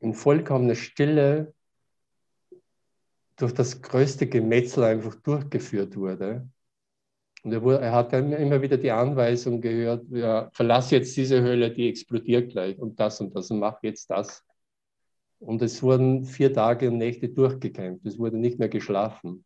in 0.00 0.14
vollkommener 0.14 0.74
Stille 0.74 1.54
durch 3.36 3.52
das 3.52 3.82
größte 3.82 4.28
Gemetzel 4.28 4.84
einfach 4.84 5.14
durchgeführt 5.16 5.96
wurde. 5.96 6.48
Und 7.42 7.52
er, 7.52 7.62
wurde, 7.62 7.80
er 7.80 7.92
hat 7.92 8.12
dann 8.12 8.32
immer 8.32 8.62
wieder 8.62 8.78
die 8.78 8.90
Anweisung 8.90 9.60
gehört, 9.60 10.06
ja, 10.10 10.48
verlass 10.52 10.90
jetzt 10.90 11.16
diese 11.16 11.42
Höhle, 11.42 11.70
die 11.72 11.88
explodiert 11.88 12.52
gleich 12.52 12.78
und 12.78 12.98
das 12.98 13.20
und 13.20 13.34
das 13.34 13.50
und 13.50 13.58
mach 13.58 13.82
jetzt 13.82 14.08
das. 14.10 14.42
Und 15.40 15.60
es 15.60 15.82
wurden 15.82 16.24
vier 16.24 16.54
Tage 16.54 16.88
und 16.88 16.96
Nächte 16.96 17.28
durchgekämpft, 17.28 18.06
es 18.06 18.18
wurde 18.18 18.38
nicht 18.38 18.58
mehr 18.58 18.70
geschlafen. 18.70 19.44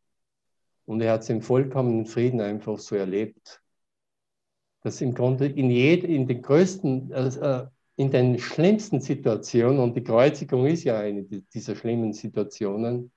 Und 0.85 1.01
er 1.01 1.13
hat 1.13 1.23
es 1.23 1.29
im 1.29 1.43
vollkommenen 1.43 2.07
Frieden 2.07 2.41
einfach 2.41 2.79
so 2.79 2.95
erlebt, 2.95 3.61
dass 4.83 5.01
im 5.01 5.13
Grunde 5.13 5.47
in, 5.47 5.71
jed, 5.71 6.05
in 6.05 6.29
den 6.29 6.41
größten, 6.41 7.11
äh, 7.11 7.67
in 7.99 8.13
den 8.13 8.39
schlimmsten 8.39 9.01
Situationen, 9.01 9.81
und 9.81 9.97
die 9.97 10.05
Kreuzigung 10.05 10.67
ist 10.67 10.85
ja 10.85 11.01
eine 11.01 11.25
dieser 11.25 11.75
schlimmen 11.75 12.13
Situationen, 12.13 13.11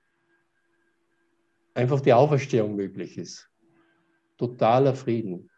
einfach 1.72 2.00
die 2.00 2.12
Auferstehung 2.12 2.74
möglich 2.74 3.16
ist. 3.16 3.48
Totaler 4.36 4.96
Frieden. 4.96 5.48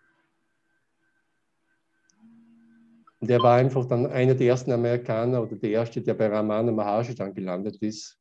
Und 3.18 3.31
er 3.31 3.41
war 3.41 3.57
einfach 3.57 3.87
dann 3.87 4.05
einer 4.05 4.35
der 4.35 4.47
ersten 4.47 4.72
Amerikaner 4.72 5.43
oder 5.43 5.57
der 5.57 5.70
erste, 5.70 6.03
der 6.03 6.12
bei 6.12 6.27
Ramana 6.27 6.70
Maharshi 6.70 7.14
dann 7.14 7.33
gelandet 7.33 7.77
ist, 7.81 8.18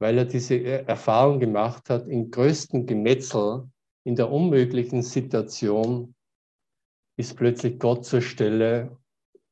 weil 0.00 0.18
er 0.18 0.24
diese 0.24 0.60
Erfahrung 0.88 1.38
gemacht 1.38 1.88
hat, 1.88 2.08
im 2.08 2.32
größten 2.32 2.84
Gemetzel, 2.84 3.70
in 4.02 4.16
der 4.16 4.28
unmöglichen 4.28 5.02
Situation, 5.02 6.16
ist 7.16 7.36
plötzlich 7.36 7.78
Gott 7.78 8.04
zur 8.04 8.22
Stelle 8.22 8.99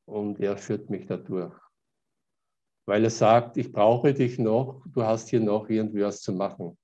und 0.09 0.39
er 0.39 0.57
führt 0.57 0.89
mich 0.89 1.05
dadurch. 1.05 1.55
Weil 2.87 3.03
er 3.03 3.09
sagt, 3.11 3.57
ich 3.57 3.71
brauche 3.71 4.13
dich 4.13 4.39
noch, 4.39 4.83
du 4.87 5.03
hast 5.03 5.29
hier 5.29 5.39
noch 5.39 5.69
irgendwie 5.69 6.01
was 6.01 6.21
zu 6.21 6.33
machen. 6.33 6.77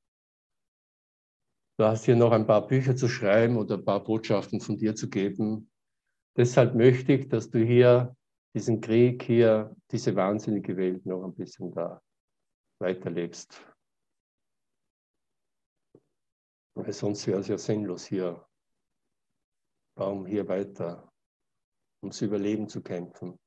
Du 1.78 1.84
hast 1.84 2.06
hier 2.06 2.16
noch 2.16 2.32
ein 2.32 2.48
paar 2.48 2.68
Bücher 2.68 2.96
zu 2.96 3.10
schreiben 3.10 3.58
oder 3.58 3.76
ein 3.78 3.84
paar 3.84 4.04
Botschaften 4.04 4.62
von 4.62 4.78
dir 4.78 4.96
zu 4.96 5.10
geben. 5.10 5.70
Deshalb 6.38 6.76
möchte 6.76 7.14
ich, 7.14 7.28
dass 7.28 7.50
du 7.50 7.60
hier 7.60 8.16
diesen 8.54 8.80
Krieg, 8.80 9.24
hier 9.24 9.76
diese 9.92 10.16
wahnsinnige 10.16 10.78
Welt 10.78 11.06
noch 11.06 11.24
ein 11.26 11.36
bisschen 11.36 11.74
da 11.74 12.02
weiterlebst. 12.80 13.66
Weil 16.76 16.94
sonst 16.94 17.26
wäre 17.28 17.40
es 17.40 17.48
ja 17.48 17.58
sinnlos 17.58 18.06
hier. 18.06 18.46
Warum 19.98 20.26
hier 20.26 20.48
weiter 20.48 21.12
ums 22.06 22.22
Überleben 22.22 22.70
zu 22.70 22.82
kämpfen, 22.82 23.40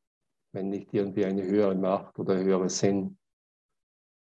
wenn 0.52 0.68
nicht 0.68 0.92
irgendwie 0.92 1.24
eine 1.24 1.44
höhere 1.44 1.76
Macht 1.76 2.18
oder 2.18 2.36
höhere 2.36 2.68
Sinn 2.68 3.16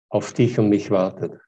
auf 0.09 0.33
dich 0.33 0.59
und 0.59 0.70
mich 0.70 0.91
wartet. 0.91 1.39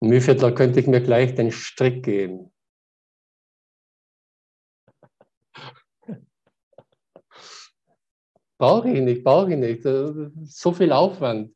Mühviertler 0.00 0.52
könnte 0.52 0.80
ich 0.80 0.86
mir 0.86 1.00
gleich 1.00 1.34
den 1.34 1.50
Strick 1.50 2.04
geben. 2.04 2.52
Brauche 8.56 8.90
ich 8.90 9.00
nicht, 9.00 9.24
brauche 9.24 9.52
ich 9.52 9.58
nicht. 9.58 9.82
So 9.82 10.72
viel 10.72 10.92
Aufwand. 10.92 11.54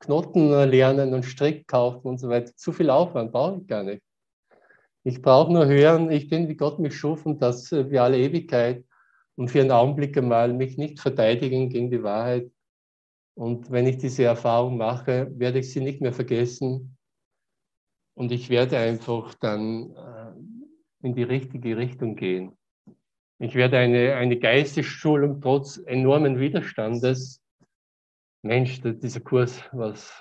Knoten 0.00 0.50
lernen 0.68 1.14
und 1.14 1.22
Strick 1.22 1.68
kaufen 1.68 2.08
und 2.08 2.18
so 2.18 2.28
weiter. 2.28 2.52
Zu 2.56 2.72
viel 2.72 2.90
Aufwand 2.90 3.30
brauche 3.30 3.60
ich 3.60 3.68
gar 3.68 3.84
nicht. 3.84 4.02
Ich 5.04 5.20
brauche 5.20 5.52
nur 5.52 5.66
hören, 5.66 6.10
ich 6.10 6.28
bin, 6.28 6.48
wie 6.48 6.54
Gott 6.54 6.78
mich 6.78 6.96
schuf 6.96 7.26
und 7.26 7.42
das 7.42 7.68
für 7.68 8.02
alle 8.02 8.18
Ewigkeit 8.18 8.84
und 9.34 9.48
für 9.48 9.60
einen 9.60 9.72
Augenblick 9.72 10.16
einmal 10.16 10.52
mich 10.52 10.78
nicht 10.78 11.00
verteidigen 11.00 11.68
gegen 11.68 11.90
die 11.90 12.02
Wahrheit. 12.02 12.50
Und 13.34 13.70
wenn 13.70 13.86
ich 13.86 13.98
diese 13.98 14.24
Erfahrung 14.24 14.76
mache, 14.76 15.32
werde 15.38 15.58
ich 15.58 15.72
sie 15.72 15.80
nicht 15.80 16.00
mehr 16.00 16.12
vergessen 16.12 16.96
und 18.14 18.30
ich 18.30 18.50
werde 18.50 18.78
einfach 18.78 19.34
dann 19.34 19.96
äh, 19.96 21.06
in 21.06 21.14
die 21.14 21.22
richtige 21.22 21.76
Richtung 21.76 22.14
gehen. 22.14 22.56
Ich 23.38 23.56
werde 23.56 23.78
eine, 23.78 24.14
eine 24.14 24.38
Geistesschulung 24.38 25.40
trotz 25.40 25.78
enormen 25.86 26.38
Widerstandes. 26.38 27.42
Mensch, 28.42 28.80
dieser 28.82 29.20
Kurs, 29.20 29.62
was 29.72 30.12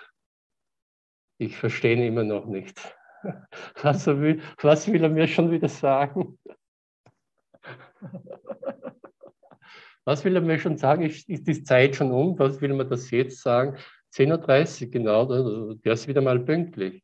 ich 1.37 1.57
verstehe 1.57 2.03
immer 2.05 2.23
noch 2.23 2.45
nicht. 2.45 2.95
Was 3.83 4.07
will, 4.07 4.41
was 4.61 4.87
will 4.87 5.03
er 5.03 5.09
mir 5.09 5.27
schon 5.27 5.51
wieder 5.51 5.69
sagen? 5.69 6.39
Was 10.05 10.25
will 10.25 10.35
er 10.35 10.41
mir 10.41 10.57
schon 10.57 10.77
sagen? 10.77 11.03
Ist, 11.03 11.27
die 11.27 11.63
Zeit 11.63 11.95
schon 11.95 12.11
um? 12.11 12.37
Was 12.39 12.59
will 12.59 12.73
man 12.73 12.89
das 12.89 13.11
jetzt 13.11 13.41
sagen? 13.41 13.77
10.30 14.13 14.85
Uhr, 14.85 14.91
genau, 14.91 15.73
der 15.75 15.93
ist 15.93 16.07
wieder 16.07 16.21
mal 16.21 16.39
pünktlich. 16.39 17.03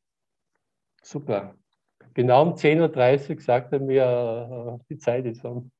Super. 1.03 1.55
Genau 2.13 2.41
um 2.41 2.53
10.30 2.55 3.35
Uhr 3.35 3.41
sagt 3.41 3.71
er 3.73 3.79
mir, 3.79 4.79
äh, 4.79 4.85
die 4.89 4.97
Zeit 4.97 5.25
ist 5.25 5.45
um. 5.45 5.71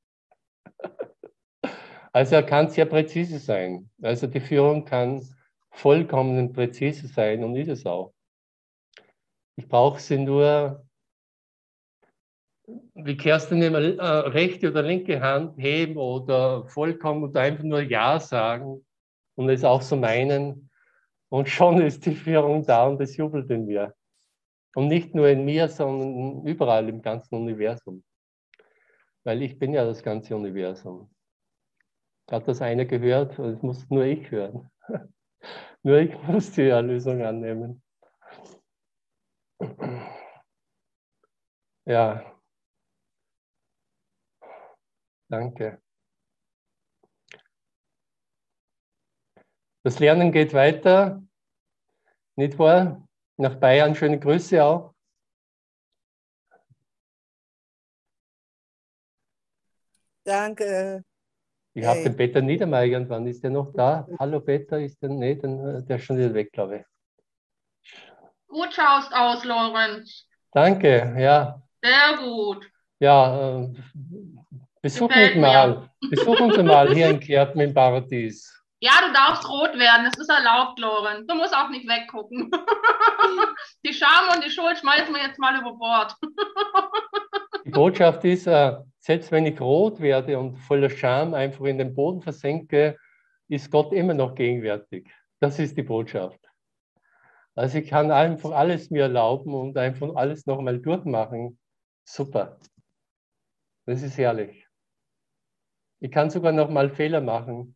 Also 2.14 2.36
er 2.36 2.44
kann 2.44 2.70
sehr 2.70 2.86
präzise 2.86 3.38
sein. 3.38 3.92
Also 4.02 4.26
die 4.26 4.40
Führung 4.40 4.86
kann 4.86 5.22
vollkommen 5.70 6.52
präzise 6.52 7.08
sein 7.08 7.44
und 7.44 7.56
ist 7.56 7.68
es 7.68 7.86
auch. 7.86 8.14
Ich 9.58 9.68
brauche 9.68 10.00
sie 10.00 10.20
nur, 10.20 10.86
wie 12.94 13.18
Kerstin 13.18 13.62
immer, 13.64 13.80
äh, 13.80 14.30
rechte 14.30 14.70
oder 14.70 14.84
linke 14.84 15.20
Hand 15.20 15.58
heben 15.58 15.98
oder 15.98 16.68
vollkommen 16.68 17.24
oder 17.24 17.42
einfach 17.42 17.64
nur 17.64 17.82
Ja 17.82 18.20
sagen 18.20 18.86
und 19.36 19.50
es 19.50 19.64
auch 19.64 19.82
so 19.82 19.96
meinen. 19.96 20.70
Und 21.30 21.50
schon 21.50 21.82
ist 21.82 22.06
die 22.06 22.14
Führung 22.14 22.66
da 22.66 22.86
und 22.86 23.02
es 23.02 23.18
jubelt 23.18 23.50
in 23.50 23.66
mir. 23.66 23.96
Und 24.76 24.90
nicht 24.90 25.16
nur 25.16 25.28
in 25.28 25.44
mir, 25.44 25.68
sondern 25.70 26.46
überall 26.46 26.88
im 26.88 27.02
ganzen 27.02 27.36
Universum. 27.36 28.04
Weil 29.24 29.42
ich 29.42 29.58
bin 29.58 29.74
ja 29.74 29.86
das 29.86 30.04
ganze 30.04 30.36
Universum. 30.36 31.10
Hat 32.30 32.48
das 32.48 32.62
einer 32.62 32.86
gehört? 32.86 33.40
Das 33.40 33.62
muss 33.64 33.90
nur 33.90 34.04
ich 34.04 34.30
hören. 34.30 34.70
nur 35.82 35.98
ich 35.98 36.16
muss 36.28 36.52
die 36.52 36.68
Erlösung 36.68 37.24
annehmen. 37.24 37.82
Ja. 41.86 42.36
Danke. 45.30 45.82
Das 49.84 50.00
Lernen 50.00 50.32
geht 50.32 50.54
weiter. 50.54 51.24
Nicht 52.36 52.60
wahr? 52.60 53.08
Nach 53.38 53.56
Bayern 53.56 53.96
schöne 53.96 54.20
Grüße 54.20 54.64
auch. 54.64 54.94
Danke. 60.26 61.04
Ich 61.74 61.86
habe 61.86 62.04
den 62.04 62.18
Peter 62.18 62.42
Niedermeyer 62.42 62.86
irgendwann. 62.86 63.28
Ist 63.28 63.44
der 63.44 63.52
noch 63.52 63.72
da? 63.72 64.08
Hallo 64.20 64.42
Peter, 64.42 64.80
ist 64.80 65.02
der? 65.02 65.10
Nee, 65.10 65.36
den, 65.36 65.86
der 65.86 65.98
ist 65.98 66.04
schon 66.04 66.18
wieder 66.18 66.34
weg, 66.34 66.52
glaube 66.52 66.80
ich. 66.80 66.97
Gut 68.48 68.74
schaust 68.74 69.14
aus, 69.14 69.44
Lorenz. 69.44 70.26
Danke, 70.54 71.16
ja. 71.18 71.62
Sehr 71.84 72.18
gut. 72.18 72.66
Ja, 73.00 73.60
äh, 73.60 73.68
besuch 74.82 75.10
Gefällt 75.10 75.36
mich 75.36 75.42
mal. 75.42 75.90
Besuch 76.10 76.40
uns 76.40 76.58
mal 76.58 76.94
hier 76.94 77.10
in 77.10 77.20
Kerpen 77.20 77.62
im 77.62 77.74
Paradies. 77.74 78.54
Ja, 78.80 78.92
du 79.06 79.14
darfst 79.14 79.48
rot 79.50 79.78
werden. 79.78 80.06
Das 80.06 80.20
ist 80.20 80.30
erlaubt, 80.30 80.80
Lorenz. 80.80 81.26
Du 81.28 81.36
musst 81.36 81.56
auch 81.56 81.70
nicht 81.70 81.88
weggucken. 81.88 82.52
Die 83.86 83.94
Scham 83.94 84.36
und 84.36 84.44
die 84.44 84.52
Schuld 84.52 84.78
schmeißen 84.78 85.14
wir 85.14 85.22
jetzt 85.22 85.40
mal 85.40 85.60
über 85.60 85.74
Bord. 85.74 86.16
Die 87.66 87.72
Botschaft 87.72 88.24
ist, 88.24 88.48
äh, 88.48 88.78
selbst 89.00 89.32
wenn 89.32 89.46
ich 89.46 89.60
rot 89.60 90.00
werde 90.00 90.38
und 90.38 90.58
voller 90.58 90.90
Scham 90.90 91.34
einfach 91.34 91.66
in 91.66 91.80
den 91.80 91.96
Boden 91.96 92.22
versenke, 92.22 92.98
ist 93.48 93.72
Gott 93.72 93.92
immer 93.94 94.14
noch 94.14 94.36
gegenwärtig. 94.36 95.10
Das 95.40 95.60
ist 95.60 95.76
die 95.78 95.84
Botschaft. 95.84 96.40
Also 97.58 97.80
ich 97.80 97.90
kann 97.90 98.12
einfach 98.12 98.52
alles 98.52 98.92
mir 98.92 99.04
erlauben 99.04 99.56
und 99.56 99.76
einfach 99.80 100.14
alles 100.16 100.46
nochmal 100.46 100.78
durchmachen. 100.78 101.58
Super. 102.06 102.60
Das 103.88 104.04
ist 104.04 104.16
herrlich. 104.20 104.68
Ich 106.00 106.12
kann 106.12 106.30
sogar 106.30 106.52
nochmal 106.52 106.92
Fehler 106.92 107.20
machen 107.20 107.76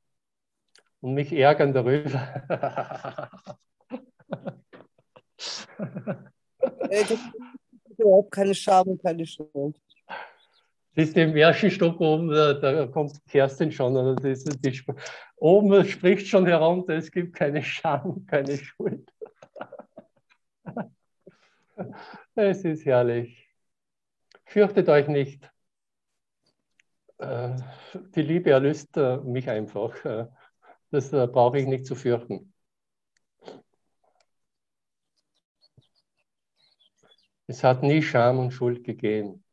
und 0.99 1.15
mich 1.15 1.33
ärgern 1.33 1.73
darüber. 1.73 2.21
Äh, 6.91 7.03
Das 7.03 7.11
ist 7.89 7.97
überhaupt 7.97 8.31
keine 8.31 8.53
Scham 8.53 8.87
und 8.87 9.01
keine 9.01 9.25
Schuld. 9.25 9.75
Siehst 10.95 11.15
du, 11.15 11.23
im 11.23 11.35
ersten 11.35 11.71
Stock 11.71 11.99
oben, 11.99 12.29
da, 12.29 12.53
da 12.53 12.85
kommt 12.85 13.13
Kerstin 13.27 13.71
schon. 13.71 13.97
Also 13.97 14.13
das, 14.13 14.43
die, 14.43 14.83
oben 15.37 15.83
spricht 15.85 16.27
schon 16.27 16.45
herunter, 16.45 16.93
es 16.93 17.09
gibt 17.11 17.35
keine 17.35 17.63
Scham, 17.63 18.23
keine 18.27 18.57
Schuld. 18.57 19.11
Es 22.35 22.63
ist 22.65 22.85
herrlich. 22.85 23.49
Fürchtet 24.45 24.89
euch 24.89 25.07
nicht. 25.07 25.49
Äh, 27.19 27.55
Die 28.15 28.21
Liebe 28.21 28.51
erlöst 28.51 28.97
äh, 28.97 29.17
mich 29.17 29.49
einfach. 29.49 30.03
Äh, 30.05 30.27
Das 30.91 31.11
brauche 31.11 31.59
ich 31.59 31.67
nicht 31.67 31.85
zu 31.85 31.95
fürchten. 31.95 32.53
Es 37.45 37.63
hat 37.63 37.83
nie 37.83 38.01
Scham 38.01 38.39
und 38.39 38.49
Schuld 38.51 38.83
gegeben. 38.83 39.43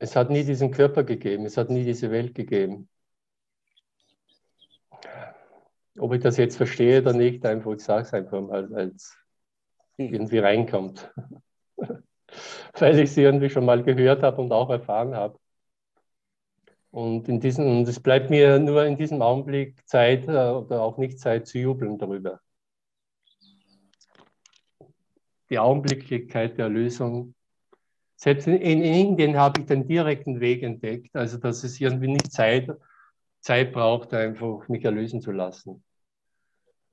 Es 0.00 0.16
hat 0.16 0.30
nie 0.30 0.42
diesen 0.44 0.70
Körper 0.72 1.04
gegeben, 1.04 1.46
es 1.46 1.56
hat 1.56 1.70
nie 1.70 1.84
diese 1.84 2.10
Welt 2.10 2.34
gegeben. 2.34 2.88
Ob 5.98 6.12
ich 6.14 6.20
das 6.20 6.36
jetzt 6.36 6.56
verstehe 6.56 7.00
oder 7.00 7.12
nicht, 7.12 7.44
einfach, 7.44 7.72
ich 7.72 7.82
sage 7.82 8.02
es 8.02 8.14
einfach 8.14 8.40
mal, 8.40 8.70
weil 8.70 8.88
es 8.88 9.16
irgendwie 9.96 10.38
reinkommt. 10.38 11.12
weil 12.78 12.98
ich 12.98 13.10
es 13.10 13.16
irgendwie 13.16 13.50
schon 13.50 13.64
mal 13.64 13.82
gehört 13.82 14.22
habe 14.22 14.40
und 14.40 14.52
auch 14.52 14.70
erfahren 14.70 15.14
habe. 15.14 15.38
Und, 16.90 17.28
in 17.28 17.40
diesem, 17.40 17.66
und 17.66 17.88
es 17.88 18.00
bleibt 18.00 18.30
mir 18.30 18.58
nur 18.58 18.84
in 18.84 18.96
diesem 18.96 19.20
Augenblick 19.20 19.86
Zeit 19.86 20.26
äh, 20.26 20.50
oder 20.50 20.82
auch 20.82 20.96
nicht 20.96 21.18
Zeit 21.18 21.46
zu 21.46 21.58
jubeln 21.58 21.98
darüber. 21.98 22.40
Die 25.50 25.58
Augenblicklichkeit 25.58 26.58
der 26.58 26.66
Erlösung 26.66 27.34
selbst 28.20 28.48
in, 28.48 28.56
in 28.56 28.82
Indien 28.82 29.36
habe 29.36 29.60
ich 29.60 29.66
den 29.66 29.86
direkten 29.86 30.40
Weg 30.40 30.64
entdeckt, 30.64 31.14
also 31.14 31.38
dass 31.38 31.62
es 31.62 31.80
irgendwie 31.80 32.08
nicht 32.08 32.32
Zeit, 32.32 32.68
Zeit 33.40 33.72
braucht, 33.72 34.12
einfach 34.12 34.66
mich 34.68 34.84
erlösen 34.84 35.20
zu 35.20 35.30
lassen. 35.30 35.84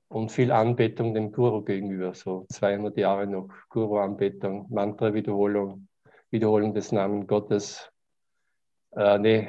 Und 0.08 0.30
viel 0.30 0.52
Anbetung 0.52 1.14
dem 1.14 1.32
Guru 1.32 1.62
gegenüber, 1.62 2.14
so 2.14 2.46
200 2.52 2.96
Jahre 2.96 3.26
noch 3.26 3.48
Guru-Anbetung, 3.70 4.66
Mantra-Wiederholung, 4.70 5.88
Wiederholung 6.30 6.74
des 6.74 6.92
Namens 6.92 7.26
Gottes. 7.26 7.90
Äh, 8.92 9.18
nee, 9.18 9.48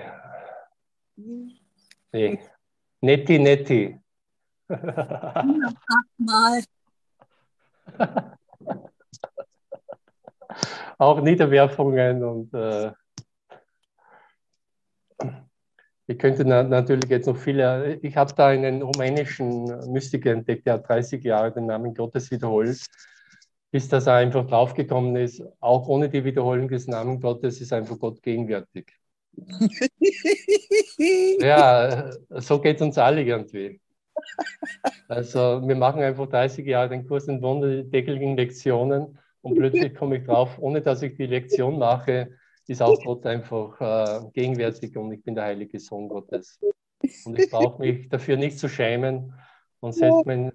nee, 2.11 2.39
netti, 3.01 3.39
netti. 3.39 3.99
Mal. 6.17 6.63
auch 10.97 11.21
Niederwerfungen 11.21 12.23
und 12.23 12.53
äh, 12.53 12.91
ich 16.07 16.17
könnte 16.17 16.45
na 16.45 16.63
natürlich 16.63 17.09
jetzt 17.09 17.27
noch 17.27 17.37
viele, 17.37 17.99
ich 18.01 18.15
habe 18.15 18.33
da 18.33 18.47
einen 18.47 18.81
rumänischen 18.81 19.65
Mystiker 19.91 20.31
entdeckt, 20.31 20.65
der 20.65 20.75
hat 20.75 20.87
30 20.87 21.23
Jahre 21.23 21.51
den 21.51 21.65
Namen 21.65 21.93
Gottes 21.93 22.31
wiederholt, 22.31 22.79
bis 23.71 23.89
dass 23.89 24.07
er 24.07 24.15
einfach 24.15 24.47
draufgekommen 24.47 25.17
ist, 25.17 25.43
auch 25.59 25.87
ohne 25.89 26.09
die 26.09 26.23
Wiederholung 26.23 26.69
des 26.69 26.87
Namens 26.87 27.21
Gottes 27.21 27.59
ist 27.59 27.73
einfach 27.73 27.99
Gott 27.99 28.21
gegenwärtig. 28.21 28.93
Ja, 31.39 32.11
so 32.29 32.59
geht 32.59 32.77
es 32.77 32.81
uns 32.81 32.97
alle 32.97 33.21
irgendwie. 33.21 33.79
Also 35.07 35.61
wir 35.67 35.75
machen 35.75 36.01
einfach 36.01 36.27
30 36.27 36.65
Jahre 36.65 36.89
den 36.89 37.07
Kurs 37.07 37.27
in 37.27 37.41
wundertäglichen 37.41 38.35
Lektionen 38.35 39.19
und 39.41 39.55
plötzlich 39.55 39.93
komme 39.93 40.17
ich 40.17 40.25
drauf, 40.25 40.57
ohne 40.59 40.81
dass 40.81 41.01
ich 41.03 41.15
die 41.15 41.27
Lektion 41.27 41.77
mache, 41.77 42.36
ist 42.67 42.81
auch 42.81 43.01
Gott 43.03 43.25
einfach 43.25 43.79
äh, 43.79 44.29
gegenwärtig 44.33 44.95
und 44.97 45.11
ich 45.11 45.23
bin 45.23 45.35
der 45.35 45.45
heilige 45.45 45.79
Sohn 45.79 46.09
Gottes. 46.09 46.59
Und 47.25 47.39
ich 47.39 47.49
brauche 47.49 47.79
mich 47.79 48.09
dafür 48.09 48.37
nicht 48.37 48.59
zu 48.59 48.67
schämen. 48.67 49.33
Und 49.79 49.93
selbst 49.93 50.25
mein, 50.25 50.51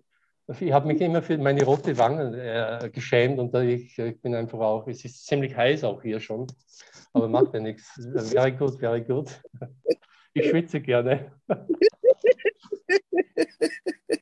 ich 0.61 0.73
habe 0.73 0.89
mich 0.89 1.01
immer 1.01 1.23
für 1.23 1.39
meine 1.39 1.65
rote 1.65 1.97
Wangen 1.99 2.35
äh, 2.35 2.91
geschämt 2.93 3.39
und 3.39 3.55
ich, 3.55 3.99
ich 3.99 4.21
bin 4.21 4.35
einfach 4.35 4.59
auch, 4.59 4.87
es 4.89 5.05
ist 5.05 5.27
ziemlich 5.27 5.57
heiß 5.57 5.85
auch 5.85 6.03
hier 6.03 6.21
schon, 6.21 6.47
aber 7.13 7.29
macht 7.29 7.55
ja 7.55 7.61
nichts. 7.61 7.93
Very 8.15 8.53
gut, 8.53 8.79
very 8.79 9.03
gut. 9.03 9.41
Ich 10.35 10.49
schwitze 10.49 10.81
gerne. 10.81 11.33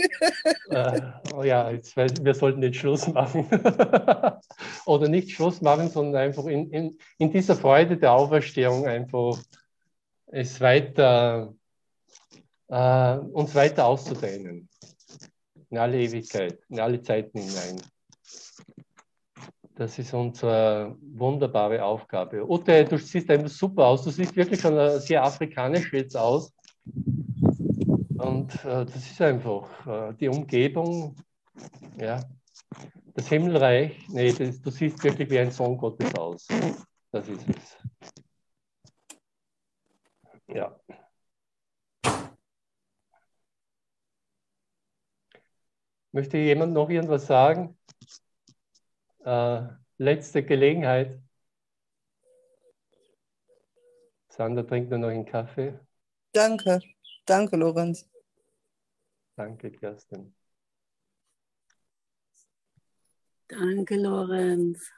Äh, 0.70 1.00
oh 1.34 1.42
ja, 1.42 1.68
jetzt, 1.70 1.96
wir 1.96 2.34
sollten 2.34 2.62
jetzt 2.62 2.76
Schluss 2.76 3.08
machen. 3.08 3.48
Oder 4.86 5.08
nicht 5.08 5.32
Schluss 5.32 5.60
machen, 5.60 5.88
sondern 5.88 6.22
einfach 6.22 6.46
in, 6.46 6.70
in, 6.70 6.98
in 7.18 7.32
dieser 7.32 7.56
Freude 7.56 7.96
der 7.96 8.12
Auferstehung 8.12 8.86
einfach 8.86 9.36
es 10.26 10.60
weiter, 10.60 11.52
äh, 12.68 13.16
uns 13.16 13.54
weiter 13.54 13.86
auszudehnen. 13.86 14.68
In 15.70 15.78
alle 15.78 15.98
Ewigkeit, 15.98 16.60
in 16.68 16.78
alle 16.80 17.02
Zeiten 17.02 17.40
hinein. 17.40 17.80
Das 19.74 19.98
ist 19.98 20.12
unsere 20.12 20.96
wunderbare 21.00 21.82
Aufgabe. 21.82 22.48
Ute, 22.48 22.84
du 22.84 22.98
siehst 22.98 23.30
einfach 23.30 23.48
super 23.48 23.86
aus. 23.86 24.04
Du 24.04 24.10
siehst 24.10 24.36
wirklich 24.36 24.60
schon 24.60 25.00
sehr 25.00 25.24
afrikanisch 25.24 25.92
jetzt 25.92 26.16
aus. 26.16 26.52
Und 28.20 28.54
äh, 28.66 28.84
das 28.84 28.96
ist 28.96 29.20
einfach 29.22 29.86
äh, 29.86 30.14
die 30.14 30.28
Umgebung, 30.28 31.16
ja, 31.96 32.20
das 33.14 33.28
Himmelreich. 33.28 34.08
Nee, 34.08 34.32
das, 34.32 34.60
du 34.60 34.70
siehst 34.70 35.02
wirklich 35.02 35.30
wie 35.30 35.38
ein 35.38 35.50
Sohn 35.50 35.78
Gottes 35.78 36.14
aus. 36.14 36.46
Das 37.10 37.26
ist 37.28 37.48
es. 37.48 37.76
Ja. 40.48 40.78
Möchte 46.12 46.36
jemand 46.38 46.74
noch 46.74 46.90
irgendwas 46.90 47.26
sagen? 47.26 47.78
Äh, 49.24 49.62
letzte 49.96 50.44
Gelegenheit. 50.44 51.22
Sandra 54.28 54.62
trinkt 54.62 54.90
nur 54.90 54.98
noch 54.98 55.08
einen 55.08 55.24
Kaffee. 55.24 55.78
Danke. 56.32 56.80
Danke, 57.26 57.56
Lorenz. 57.56 58.09
Danke, 59.40 59.70
Kerstin. 59.70 60.34
Danke, 63.48 63.96
Lorenz. 63.96 64.92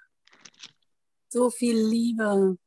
So 1.28 1.48
viel 1.48 1.76
Liebe. 1.76 2.58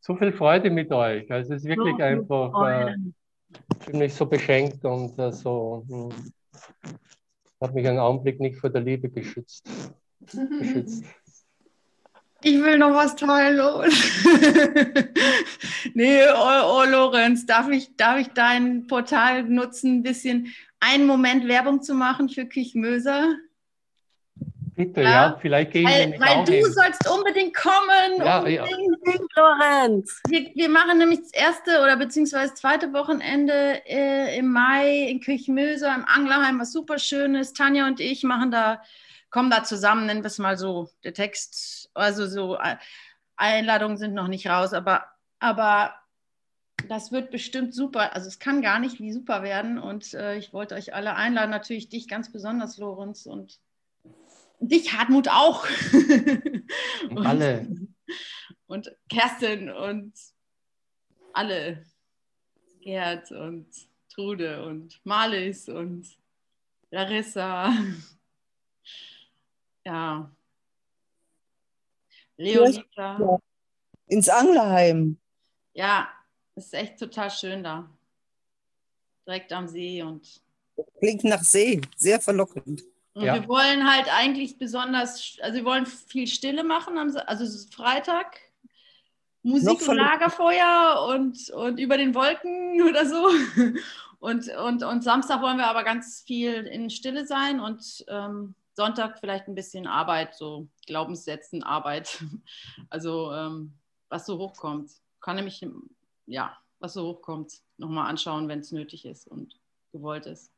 So 0.00 0.16
viel 0.16 0.32
Freude 0.32 0.70
mit 0.70 0.90
euch. 0.90 1.30
Also 1.30 1.54
es 1.54 1.62
ist 1.62 1.68
wirklich 1.68 1.96
so 1.98 2.02
einfach, 2.02 2.66
äh, 2.66 2.96
ich 3.78 3.84
fühle 3.84 3.98
mich 3.98 4.12
so 4.12 4.26
beschenkt 4.26 4.84
und 4.84 5.16
äh, 5.20 5.30
so, 5.30 5.86
hm, 5.88 6.32
habe 7.60 7.74
mich 7.74 7.86
einen 7.86 8.00
Augenblick 8.00 8.40
nicht 8.40 8.58
vor 8.58 8.70
der 8.70 8.82
Liebe 8.82 9.08
geschützt. 9.08 9.64
geschützt. 10.32 11.04
Ich 12.44 12.60
will 12.60 12.76
noch 12.76 12.92
was 12.92 13.14
teilen. 13.14 13.56
nee, 15.94 16.22
oh, 16.24 16.80
oh 16.80 16.84
Lorenz, 16.90 17.46
darf 17.46 17.68
ich, 17.70 17.96
darf 17.96 18.18
ich 18.18 18.28
dein 18.28 18.88
Portal 18.88 19.44
nutzen, 19.44 19.98
ein 19.98 20.02
bisschen 20.02 20.52
einen 20.82 21.06
Moment 21.06 21.46
Werbung 21.46 21.80
zu 21.82 21.94
machen 21.94 22.28
für 22.28 22.44
Küchmöser? 22.46 23.36
Bitte, 24.74 25.02
Ja, 25.02 25.10
ja, 25.10 25.38
vielleicht 25.40 25.72
gehe 25.72 25.82
ich 25.82 25.88
Weil, 25.88 26.00
nämlich 26.08 26.20
weil 26.20 26.44
du 26.44 26.52
hin. 26.52 26.72
sollst 26.72 27.08
unbedingt 27.08 27.54
kommen. 27.54 28.16
Ja, 28.18 28.46
ja. 28.48 28.62
Unbedingt, 28.64 29.30
Lorenz. 29.36 30.20
Wir, 30.28 30.50
wir 30.54 30.68
machen 30.70 30.98
nämlich 30.98 31.20
das 31.20 31.32
erste 31.32 31.82
oder 31.82 31.96
beziehungsweise 31.96 32.54
zweite 32.54 32.92
Wochenende 32.94 33.82
äh, 33.86 34.36
im 34.38 34.50
Mai 34.50 35.08
in 35.08 35.20
Kirchmöser 35.20 35.94
im 35.94 36.04
Anglerheim, 36.06 36.58
was 36.58 36.72
super 36.72 36.98
schön 36.98 37.34
ist. 37.34 37.56
Tanja 37.56 37.86
und 37.86 38.00
ich 38.00 38.24
machen 38.24 38.50
da, 38.50 38.82
kommen 39.30 39.50
da 39.50 39.62
zusammen, 39.62 40.06
nennen 40.06 40.22
wir 40.22 40.28
es 40.28 40.38
mal 40.38 40.56
so. 40.56 40.88
Der 41.04 41.12
Text, 41.12 41.90
also 41.94 42.26
so 42.26 42.56
äh, 42.56 42.76
Einladungen 43.36 43.98
sind 43.98 44.14
noch 44.14 44.28
nicht 44.28 44.46
raus, 44.48 44.72
aber, 44.72 45.04
aber 45.38 45.94
das 46.92 47.10
wird 47.10 47.30
bestimmt 47.30 47.74
super. 47.74 48.14
Also 48.14 48.28
es 48.28 48.38
kann 48.38 48.60
gar 48.60 48.78
nicht 48.78 49.00
wie 49.00 49.12
super 49.12 49.42
werden. 49.42 49.78
Und 49.78 50.12
äh, 50.14 50.36
ich 50.36 50.52
wollte 50.52 50.74
euch 50.74 50.94
alle 50.94 51.14
einladen, 51.16 51.50
natürlich 51.50 51.88
dich 51.88 52.06
ganz 52.06 52.30
besonders, 52.30 52.76
Lorenz, 52.76 53.24
und 53.26 53.58
dich, 54.60 54.92
Hartmut, 54.92 55.28
auch. 55.28 55.66
Und- 57.10 57.26
Alle. 57.26 57.66
und 58.66 58.94
Kerstin 59.08 59.70
und 59.70 60.12
alle. 61.32 61.84
Gerd 62.80 63.30
und 63.32 63.66
Trude 64.12 64.64
und 64.64 65.00
Marlies 65.04 65.68
und 65.68 66.06
Larissa. 66.90 67.72
Ja. 69.84 70.30
Leonita. 72.36 73.40
Ins 74.06 74.28
Anglerheim. 74.28 75.18
Ja, 75.74 76.08
es 76.54 76.66
ist 76.66 76.74
echt 76.74 76.98
total 76.98 77.30
schön 77.30 77.62
da. 77.62 77.88
Direkt 79.26 79.52
am 79.52 79.68
See 79.68 80.02
und 80.02 80.40
Klingt 80.98 81.24
nach 81.24 81.42
See. 81.42 81.80
Sehr 81.96 82.20
verlockend. 82.20 82.82
Und 83.14 83.24
Ja. 83.24 83.34
wir 83.34 83.46
wollen 83.48 83.90
halt 83.90 84.08
eigentlich 84.12 84.58
besonders, 84.58 85.36
also 85.42 85.58
wir 85.58 85.64
wollen 85.64 85.86
viel 85.86 86.26
Stille 86.26 86.64
machen, 86.64 86.96
am, 86.96 87.14
also 87.26 87.44
es 87.44 87.54
ist 87.54 87.74
Freitag, 87.74 88.38
Musik 89.42 89.80
Noch 89.80 89.88
und 89.88 89.96
Lagerfeuer 89.96 91.06
und, 91.10 91.50
und 91.50 91.78
über 91.78 91.98
den 91.98 92.14
Wolken 92.14 92.80
oder 92.88 93.06
so. 93.06 93.28
Und, 94.20 94.48
und, 94.56 94.82
und 94.84 95.02
Samstag 95.02 95.42
wollen 95.42 95.56
wir 95.58 95.66
aber 95.66 95.82
ganz 95.82 96.22
viel 96.22 96.54
in 96.66 96.90
Stille 96.90 97.26
sein 97.26 97.60
und 97.60 98.04
ähm, 98.08 98.54
Sonntag 98.74 99.18
vielleicht 99.18 99.48
ein 99.48 99.54
bisschen 99.54 99.86
Arbeit, 99.86 100.34
so 100.34 100.68
Glaubenssätzen, 100.86 101.62
Arbeit. 101.62 102.22
Also 102.88 103.32
ähm, 103.32 103.74
was 104.08 104.26
so 104.26 104.38
hochkommt. 104.38 104.90
Kann 105.20 105.36
nämlich, 105.36 105.66
ja, 106.32 106.56
was 106.80 106.94
so 106.94 107.08
hochkommt, 107.08 107.60
nochmal 107.76 108.08
anschauen, 108.08 108.48
wenn 108.48 108.60
es 108.60 108.72
nötig 108.72 109.04
ist 109.04 109.26
und 109.28 109.60
gewollt 109.92 110.26
ist. 110.26 110.50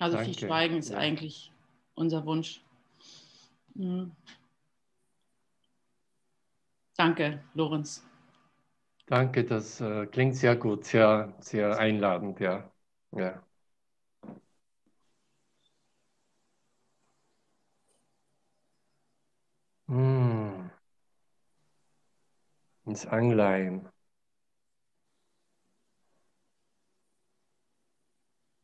Also 0.00 0.16
viel 0.18 0.34
Danke. 0.34 0.46
Schweigen 0.46 0.76
ist 0.78 0.90
Ja. 0.90 0.98
eigentlich 0.98 1.52
unser 1.94 2.24
Wunsch. 2.26 2.62
Mhm. 3.74 4.12
Danke, 6.96 7.42
Lorenz. 7.54 8.04
Danke, 9.06 9.44
das 9.44 9.80
äh, 9.80 10.06
klingt 10.06 10.34
sehr 10.36 10.56
gut, 10.56 10.84
sehr, 10.84 11.34
sehr 11.40 11.78
einladend, 11.78 12.40
ja. 12.40 12.70
ja. 13.12 13.42
Hm. 19.88 20.17
Ins 22.88 23.06
Angleim. 23.06 23.86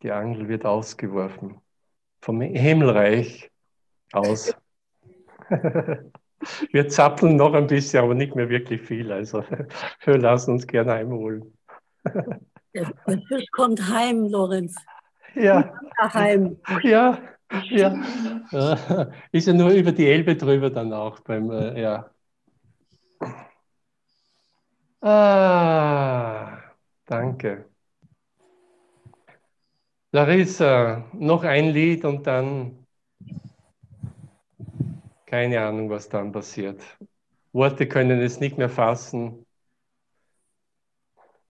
Die 0.03 0.11
Angel 0.11 0.49
wird 0.49 0.65
ausgeworfen. 0.65 1.61
Vom 2.23 2.41
Himmelreich 2.41 3.51
aus. 4.13 4.57
Wir 6.73 6.89
zappeln 6.89 7.37
noch 7.37 7.53
ein 7.53 7.67
bisschen, 7.67 8.03
aber 8.03 8.15
nicht 8.15 8.35
mehr 8.35 8.49
wirklich 8.49 8.81
viel. 8.81 9.13
Also 9.13 9.45
wir 10.05 10.19
lassen 10.19 10.53
uns 10.53 10.67
gerne 10.67 10.93
einholen. 10.93 11.57
Der, 12.75 12.93
Fisch 13.29 13.47
kommt 13.53 13.81
heim, 13.89 14.27
Lorenz. 14.27 14.75
Ja, 15.35 15.73
Heim. 15.99 16.59
ja, 16.83 17.19
ja. 17.71 17.95
Ist 19.33 19.47
ja 19.47 19.53
nur 19.55 19.71
über 19.71 19.93
die 19.93 20.07
Elbe 20.07 20.37
drüber 20.37 20.69
dann 20.69 20.93
auch 20.93 21.21
beim, 21.21 21.51
äh, 21.51 21.81
ja. 21.81 22.14
Ah, 25.05 26.75
danke. 27.07 27.69
Larissa, 30.13 31.05
noch 31.13 31.43
ein 31.45 31.69
Lied 31.75 32.07
und 32.07 32.27
dann 32.27 32.87
keine 35.27 35.61
Ahnung, 35.61 35.91
was 35.91 36.09
dann 36.09 36.33
passiert. 36.33 36.83
Worte 37.53 37.89
können 37.89 38.21
es 38.21 38.41
nicht 38.41 38.59
mehr 38.59 38.69
fassen. 38.69 39.44